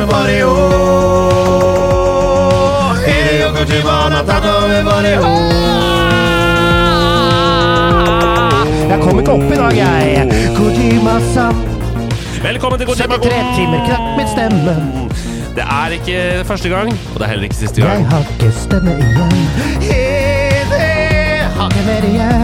[0.07, 1.84] Mario
[3.65, 5.21] Hideo Kojima natato me Mario
[8.91, 10.27] Jeg kom ikke opp i dag, jeg.
[10.57, 11.55] Kojima-san.
[12.45, 14.75] Velkommen til Kojima 73 timer knakk min stemme.
[15.57, 18.05] Det er ikke første gang, og det er heller ikke siste gang.
[18.05, 19.33] Jeg har ikke stemme igjen.
[19.87, 22.44] Hideo, har ikke mer igjen.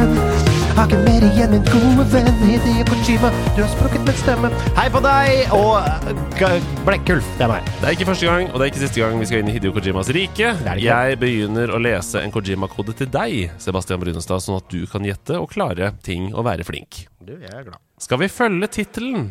[0.80, 3.28] Har ikke mer igjen, min gode venn Hideo Kojima.
[3.52, 4.48] Du har sprukket min stemme.
[4.78, 7.26] Hei på deg og G- Blekkulf.
[7.36, 7.66] Det er meg.
[7.82, 9.56] Det er ikke første gang, og det er ikke siste gang vi skal inn i
[9.58, 10.54] Hideo Kojimas rike.
[10.80, 15.36] Jeg begynner å lese en Kojima-kode til deg, Sebastian Brunestad, sånn at du kan gjette
[15.36, 17.02] og klare ting og være flink.
[17.20, 17.76] Du, jeg er glad.
[18.00, 19.28] Skal vi følge tittelen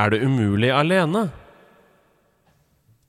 [0.00, 1.26] Er det umulig alene?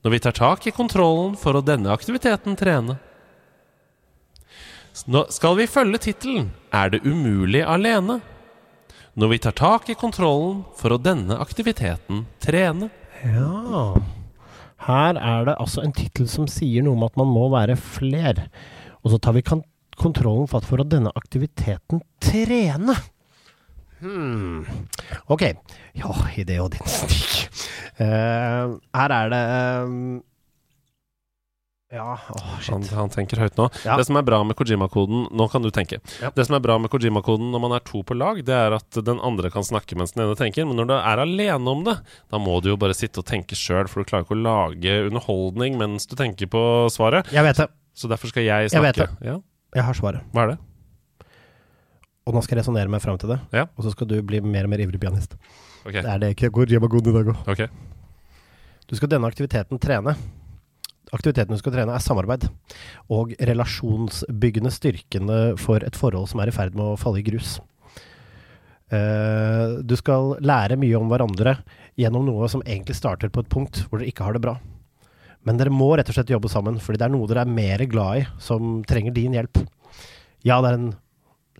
[0.04, 3.00] Når vi tar tak i kontrollen for å denne aktiviteten trene.
[5.06, 8.18] Nå skal vi følge tittelen Er det umulig alene?
[9.18, 12.90] Når vi tar tak i kontrollen for å denne aktiviteten trene.
[13.24, 13.96] Ja.
[14.86, 18.44] Her er det altså en tittel som sier noe om at man må være fler.
[19.02, 22.94] Og så tar vi kontrollen fatt for å denne aktiviteten trene.
[23.98, 24.62] Hmm.
[25.26, 25.48] Ok.
[25.98, 27.48] Ja, Hideo din stikk.
[27.98, 29.94] Uh, her er det eh,
[31.88, 32.92] Ja, oh, Han, shit.
[32.92, 33.64] han tenker høyt nå.
[33.80, 33.94] Ja.
[33.96, 35.96] Det som er bra med Kojima-koden Nå kan du tenke.
[36.20, 36.28] Ja.
[36.36, 38.98] Det som er bra med Kojima-koden når man er to på lag, det er at
[39.06, 40.68] den andre kan snakke mens den ene tenker.
[40.68, 41.94] Men når du er alene om det,
[42.28, 44.98] da må du jo bare sitte og tenke sjøl, for du klarer ikke å lage
[45.08, 46.62] underholdning mens du tenker på
[46.92, 47.32] svaret.
[47.32, 47.70] Jeg vet det.
[47.96, 49.24] Så derfor skal jeg Jeg vet snakke.
[49.24, 49.40] Ja,
[49.80, 50.28] Jeg har svaret.
[50.36, 50.58] Hva er det?
[52.28, 53.38] Og nå skal jeg resonnere meg fram til det.
[53.56, 53.64] Ja.
[53.80, 55.40] Og så skal du bli mer og mer ivrig pianist.
[55.86, 56.02] Okay.
[56.02, 57.46] Det er det Kojima-koden i dag òg.
[57.48, 57.72] Okay.
[58.84, 60.12] Du skal denne aktiviteten trene.
[61.14, 62.48] Aktiviteten du skal trene, er samarbeid.
[63.14, 67.56] Og relasjonsbyggende styrkene for et forhold som er i ferd med å falle i grus.
[68.88, 71.58] Eh, du skal lære mye om hverandre
[72.00, 74.56] gjennom noe som egentlig starter på et punkt hvor dere ikke har det bra.
[75.44, 77.84] Men dere må rett og slett jobbe sammen, fordi det er noe dere er mer
[77.88, 79.60] glad i, som trenger din hjelp.
[80.44, 80.90] Ja, det er en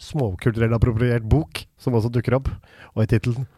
[0.02, 2.50] småkulturell appropriert bok som også dukker opp,
[2.94, 3.48] og i tittelen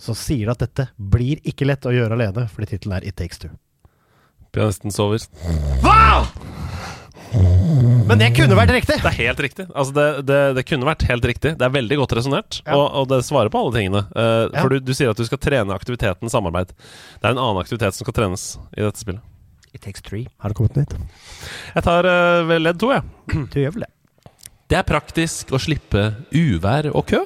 [0.00, 3.18] så sier det at dette blir ikke lett å gjøre alene, fordi tittelen er It
[3.20, 3.52] Takes Two.
[4.54, 5.22] Pianisten sover.
[8.10, 8.96] Men det kunne vært riktig!
[8.98, 9.66] Det er helt riktig.
[9.70, 11.52] Altså det, det, det kunne vært helt riktig.
[11.60, 12.74] Det er veldig godt resonnert, Ja.
[12.74, 14.02] og, og det svarer på alle tingene.
[14.10, 14.64] Uh, Ja.
[14.64, 16.72] For du, du sier at du skal trene aktiviteten samarbeid.
[16.74, 19.22] Det er en annen aktivitet som skal trenes i dette spillet.
[19.70, 20.26] It Takes Three.
[20.42, 20.96] Har det kommet nytt?
[21.76, 23.06] Jeg tar uh, ledd to, jeg.
[23.54, 23.92] Du gjør vel det?
[24.70, 27.22] Det er praktisk å slippe uvær og kø.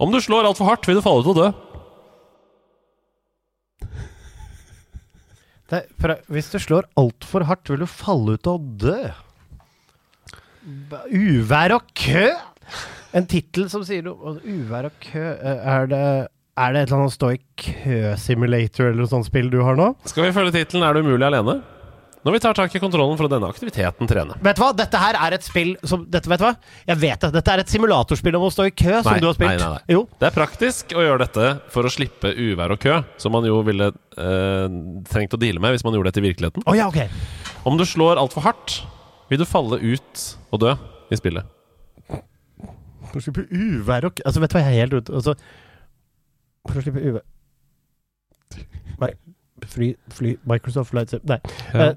[0.00, 1.48] Om du slår altfor hardt, vil du falle ut og dø.
[5.70, 8.98] Det for, hvis du slår altfor hardt, vil du falle ut og dø.
[11.10, 12.26] Uvær og kø!
[13.16, 15.22] En tittel som sier noe om Uvær og kø.
[15.34, 16.02] eh, Er det,
[16.60, 19.88] er det et eller annet stå i kø-simulator eller noe sånt spill du har nå?
[20.06, 21.60] Skal vi følge tittelen 'Er det umulig alene'?
[22.20, 24.34] Når vi tar tak i kontrollen for å denne aktiviteten trene.
[24.44, 24.70] Vet du hva?
[24.76, 26.50] Dette her er et spill som dette, Vet du hva?
[26.90, 27.30] Jeg vet det.
[27.38, 29.62] Dette er et simulatorspill om å stå i kø, som Nei, du har spilt.
[29.62, 30.02] nei, nei.
[30.20, 33.62] Det er praktisk å gjøre dette for å slippe uvær og kø, som man jo
[33.64, 34.66] ville eh,
[35.08, 36.66] trengt å deale med hvis man gjorde dette i virkeligheten.
[36.68, 37.08] Oh, ja, okay.
[37.64, 38.82] Om du slår altfor hardt,
[39.32, 40.76] vil du falle ut og dø
[41.10, 41.48] i spillet.
[43.10, 45.32] For å slippe uvær og Altså, vet du hva, jeg er helt ute Altså
[46.68, 47.24] For å slippe uvær
[49.00, 49.08] Nei.
[49.66, 51.38] Fly, fly Microsoft Flight Sim- Nei.
[51.74, 51.80] Ja.
[51.90, 51.94] Eh,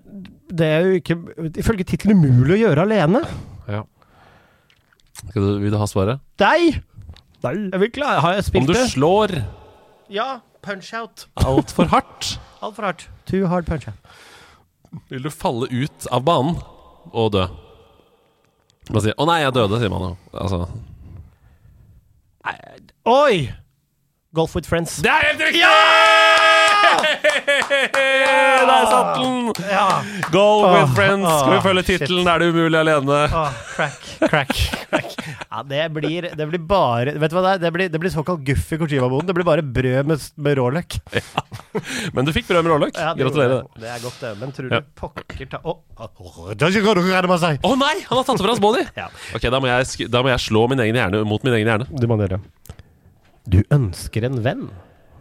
[0.54, 1.16] det er jo ikke
[1.58, 3.22] Ifølge tittelen umulig å gjøre alene.
[3.68, 3.84] Ja.
[5.30, 6.20] Skal du, vil du ha svaret?
[6.40, 6.82] Nei!
[7.44, 8.88] Jeg vil klare Har jeg Om du det?
[8.92, 9.44] slår
[10.10, 10.40] Ja.
[10.64, 11.26] Punch out.
[11.36, 13.10] altfor hardt, Altfor hardt.
[13.28, 13.96] Too hard punch out.
[15.10, 16.56] vil du falle ut av banen
[17.12, 17.48] og dø.
[18.92, 20.18] Man sier 'Å nei, jeg døde', sier man jo.
[20.34, 20.68] Altså
[23.06, 23.50] Oi!
[24.34, 24.98] Golf with friends.
[25.02, 25.62] Det er helt riktig!
[28.64, 29.54] Der satt den!
[29.70, 29.88] Ja.
[30.32, 31.28] Go Åh, with friends.
[31.40, 33.20] Skal vi følge tittelen 'Er det umulig alene'?
[33.34, 34.00] Oh, crack,
[34.30, 34.54] crack,
[34.90, 35.12] crack.
[35.52, 37.60] Ja, det blir, det blir bare Vet du hva det er?
[37.66, 39.28] Det blir, det blir såkalt guff i Kojima-boden.
[39.30, 40.98] Det blir bare brød med, med råløk.
[42.14, 42.98] Men du fikk brød med råløk.
[42.98, 43.68] Ja, Gratulerer.
[43.80, 44.34] Det er godt, det.
[44.40, 44.80] Men tror Ja.
[44.80, 46.50] du pokker ta Å, oh.
[47.64, 48.86] Å nei, han har tatt det fra hans body!
[49.04, 49.08] Ja.
[49.36, 51.88] Ok, da må, jeg, da må jeg slå min egen hjerne mot min egen hjerne.
[51.90, 52.40] Du.
[53.50, 54.68] Du ønsker en venn.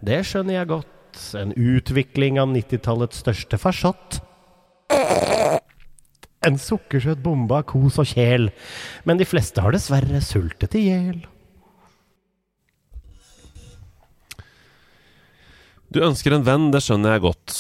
[0.05, 0.89] Det skjønner jeg godt.
[1.39, 4.21] En utvikling av 90-tallets største farsott.
[6.43, 8.49] En sukkersøt bombe av kos og kjel.
[9.07, 11.21] Men de fleste har dessverre sultet i hjel.
[15.93, 17.55] Du ønsker en venn, det skjønner jeg godt.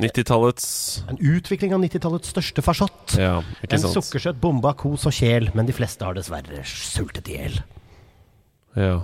[0.00, 0.66] 90-tallets
[1.12, 3.16] En utvikling av 90-tallets største farsott.
[3.20, 3.92] Ja, En sant.
[3.98, 7.60] sukkersøt bombe av kos og kjel, men de fleste har dessverre sultet i hjel.
[8.74, 8.96] Ja.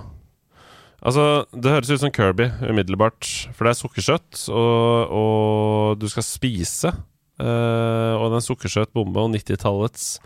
[1.01, 3.25] Altså, det høres ut som Kirby umiddelbart.
[3.55, 6.93] For det er sukkersøtt, og, og du skal spise.
[7.41, 10.19] Uh, og det er en sukkersøt bombe og 90-tallets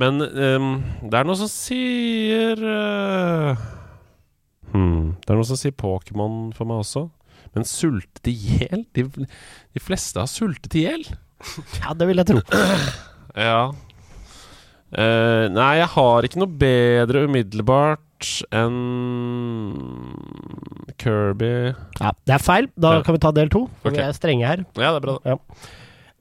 [0.00, 3.60] Men um, det er noe som sier uh,
[4.72, 7.02] hmm, Det er noe som sier Pokémon for meg også.
[7.52, 8.86] Men sultet i hjel?
[8.96, 11.04] De, de fleste har sultet i hjel.
[11.82, 12.40] Ja, det vil jeg tro.
[13.36, 13.68] Ja.
[14.96, 18.05] Uh, nei, jeg har ikke noe bedre umiddelbart
[18.52, 18.76] enn
[21.00, 21.50] Kirby
[22.00, 22.68] Ja, det er feil.
[22.80, 23.66] Da kan vi ta del to.
[23.82, 23.98] For Ok.
[23.98, 24.64] vi er strenge her.
[24.76, 25.18] Ja, det er bra.
[25.24, 25.36] Ja.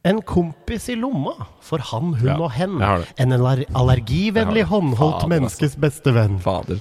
[0.05, 1.33] En kompis i lomma
[1.65, 2.81] for han, hun Ja, og hen.
[3.17, 6.37] En allergivennlig håndholdt Fader, menneskes beste venn.
[6.39, 6.79] Fader.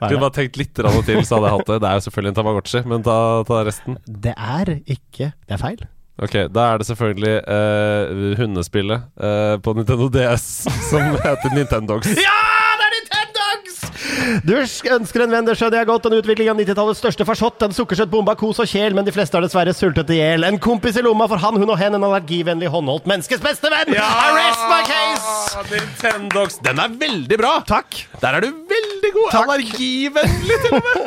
[0.00, 0.84] Kunne bare tenkt litt til,
[1.24, 1.80] så hadde jeg hatt det.
[1.82, 3.18] Det er jo selvfølgelig en Tamagotchi, men ta,
[3.48, 3.98] ta resten.
[4.06, 5.84] Det er ikke Det er feil.
[6.16, 10.46] Ok, da er det selvfølgelig uh, hundespillet uh, på Nintendo DS
[10.88, 12.08] som heter Nintendogs.
[12.16, 12.55] Ja!
[14.46, 16.08] Du ønsker en venn, det skjønner jeg godt.
[16.08, 17.62] En utvikling av 90-tallets største farsott.
[17.66, 20.46] En sukkersøt bombe av kos og kjel, men de fleste har dessverre sultet i hjel.
[20.48, 21.96] En kompis i lomma for han, hun og hen.
[21.98, 23.94] En allergivennlig håndholdt menneskes beste venn!
[23.96, 24.08] Ja!
[24.36, 25.66] rest my case!
[25.72, 26.58] Nintendogs.
[26.64, 27.52] Den er veldig bra!
[27.68, 28.02] Takk.
[28.22, 29.38] Der er du veldig god!
[29.44, 31.04] Allergivennlig, til og med!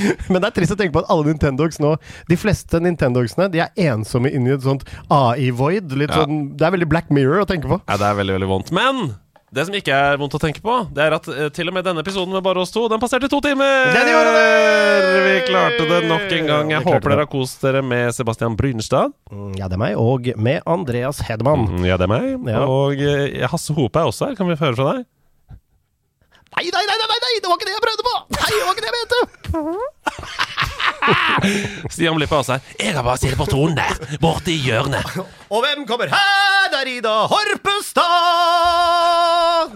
[0.30, 1.90] Men det er trist å tenke på at alle Nintendogs nå
[2.30, 5.92] De fleste Nintendogsene De er ensomme inni et sånt AI-void.
[5.92, 6.22] Ja.
[6.22, 7.80] sånn Det er veldig Black Mirror å tenke på.
[7.84, 8.72] Ja, det er veldig, veldig vondt.
[8.76, 9.10] Men
[9.50, 11.82] det som ikke er vondt å tenke på, det er at eh, til og med
[11.86, 13.90] denne episoden med bare oss to, den passerte to timer!
[13.96, 15.22] Den gjorde det!
[15.26, 16.70] Vi klarte det nok en gang.
[16.70, 19.10] Jeg Vi klarte håper dere har kost dere med Sebastian Brynstad.
[19.32, 19.96] Mm, Ja, det er meg.
[19.98, 21.66] Og med Andreas Hedman.
[21.66, 22.28] Mm, Ja, det er meg.
[22.46, 22.62] Ja.
[22.70, 24.38] Og eh, Hasse Hope er også her.
[24.38, 25.08] Kan vi få høre fra deg?
[26.50, 28.14] Nei, nei, nei, nei, nei, nei, det var ikke det jeg prøvde på!
[28.34, 29.18] Nei, det var ikke det jeg mente!
[31.92, 32.60] Stian blir på seg.
[32.60, 32.86] her.
[32.86, 35.04] Jeg har bare sittet på tonen der, borte i hjørnet.
[35.50, 36.68] Og hvem kommer her?
[36.70, 38.04] Det er Ida Horpestad!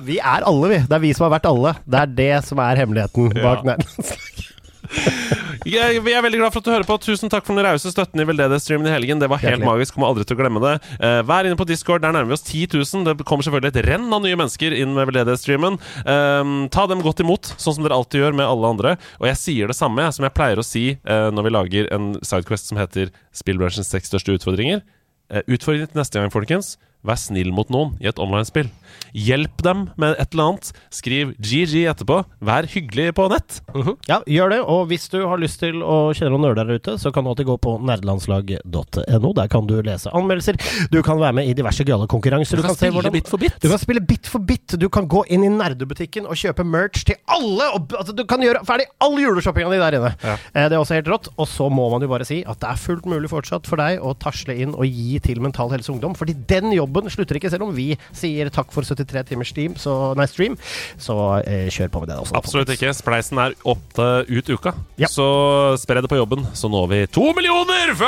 [0.07, 0.79] Vi er alle, vi.
[0.89, 1.75] Det er vi som har vært alle.
[1.85, 3.77] Det er det som er hemmeligheten bak Ja.
[5.65, 6.97] Jeg, vi er veldig glad for at du hører på.
[7.01, 9.21] Tusen takk for den rause støtten i veldedighetsstreamen i helgen.
[9.23, 9.69] Det var helt Hjertelig.
[9.71, 9.95] magisk.
[9.97, 10.75] Kommer aldri til å glemme det.
[11.01, 12.03] Uh, vær inne på Discord.
[12.05, 13.07] Der nærmer vi oss 10 000.
[13.09, 15.79] Det kommer selvfølgelig et renn av nye mennesker inn med veldedighetsstreamen.
[16.05, 18.97] Uh, ta dem godt imot, sånn som dere alltid gjør med alle andre.
[19.23, 22.13] Og jeg sier det samme som jeg pleier å si uh, når vi lager en
[22.21, 24.85] sidequest som heter Spillbransjens seks største utfordringer.
[25.33, 26.75] Uh, utfordring til neste gang, folkens.
[27.05, 28.69] Vær snill mot noen i et online-spill.
[29.15, 30.71] Hjelp dem med et eller annet.
[30.91, 32.17] Skriv GG etterpå.
[32.45, 33.61] Vær hyggelig på nett.
[34.11, 34.61] Ja, gjør det.
[34.67, 37.31] Og hvis du har lyst til å kjenne noen nerder der ute, så kan du
[37.31, 39.33] alltid gå på nerdelandslag.no.
[39.39, 40.59] Der kan du lese anmeldelser.
[40.91, 42.59] Du kan være med i diverse gale konkurranser.
[42.59, 43.55] Du kan se spille hvordan- bit for bit.
[43.63, 44.75] Du kan spille bit for bit.
[44.79, 47.71] Du kan gå inn i nerdebutikken og kjøpe merch til alle.
[47.75, 50.15] Og, altså, du kan gjøre ferdig all juleshoppinga di der inne.
[50.25, 50.35] Ja.
[50.55, 51.29] Eh, det er også helt rått.
[51.39, 54.01] Og så må man jo bare si at det er fullt mulig fortsatt for deg
[54.01, 56.15] å tasle inn og gi til Mental Helse Ungdom.
[56.17, 59.77] Fordi den jobben slutter ikke, selv om vi sier takk for 73 timers stream.
[59.81, 60.57] Så, nei, stream.
[61.01, 62.37] Så eh, kjør på med det også.
[62.39, 62.95] Absolutt ikke.
[62.97, 64.75] Spleisen er opp til ut uka.
[65.01, 65.11] Ja.
[65.11, 65.27] Så
[65.83, 67.95] spre det på jobben, så når vi to millioner!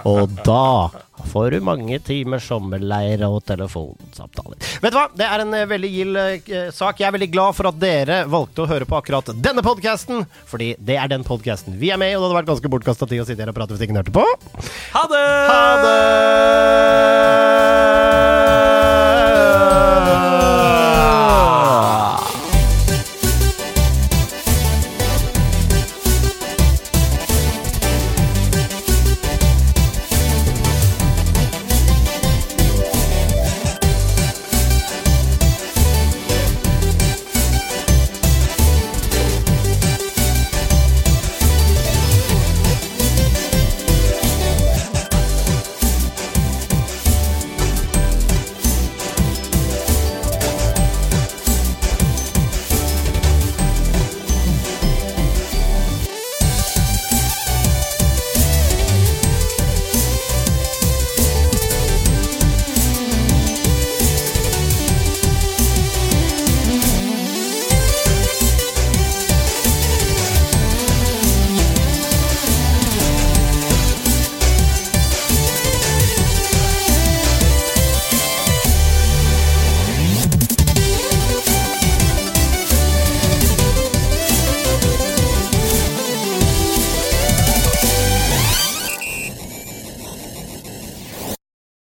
[0.10, 0.66] Og da
[1.30, 4.58] Får du mange timer sommerleir og telefonsamtaler.
[4.82, 7.00] Vet du hva, det er en eh, veldig gild eh, sak.
[7.00, 10.72] Jeg er veldig glad for at dere valgte å høre på akkurat denne podkasten, fordi
[10.78, 13.22] det er den podkasten vi er med i, og det hadde vært ganske bortkasta tid
[13.22, 14.26] å sitte her og prate hvis ingen hørte på.
[14.96, 15.26] Ha det!
[15.50, 16.10] Ha det!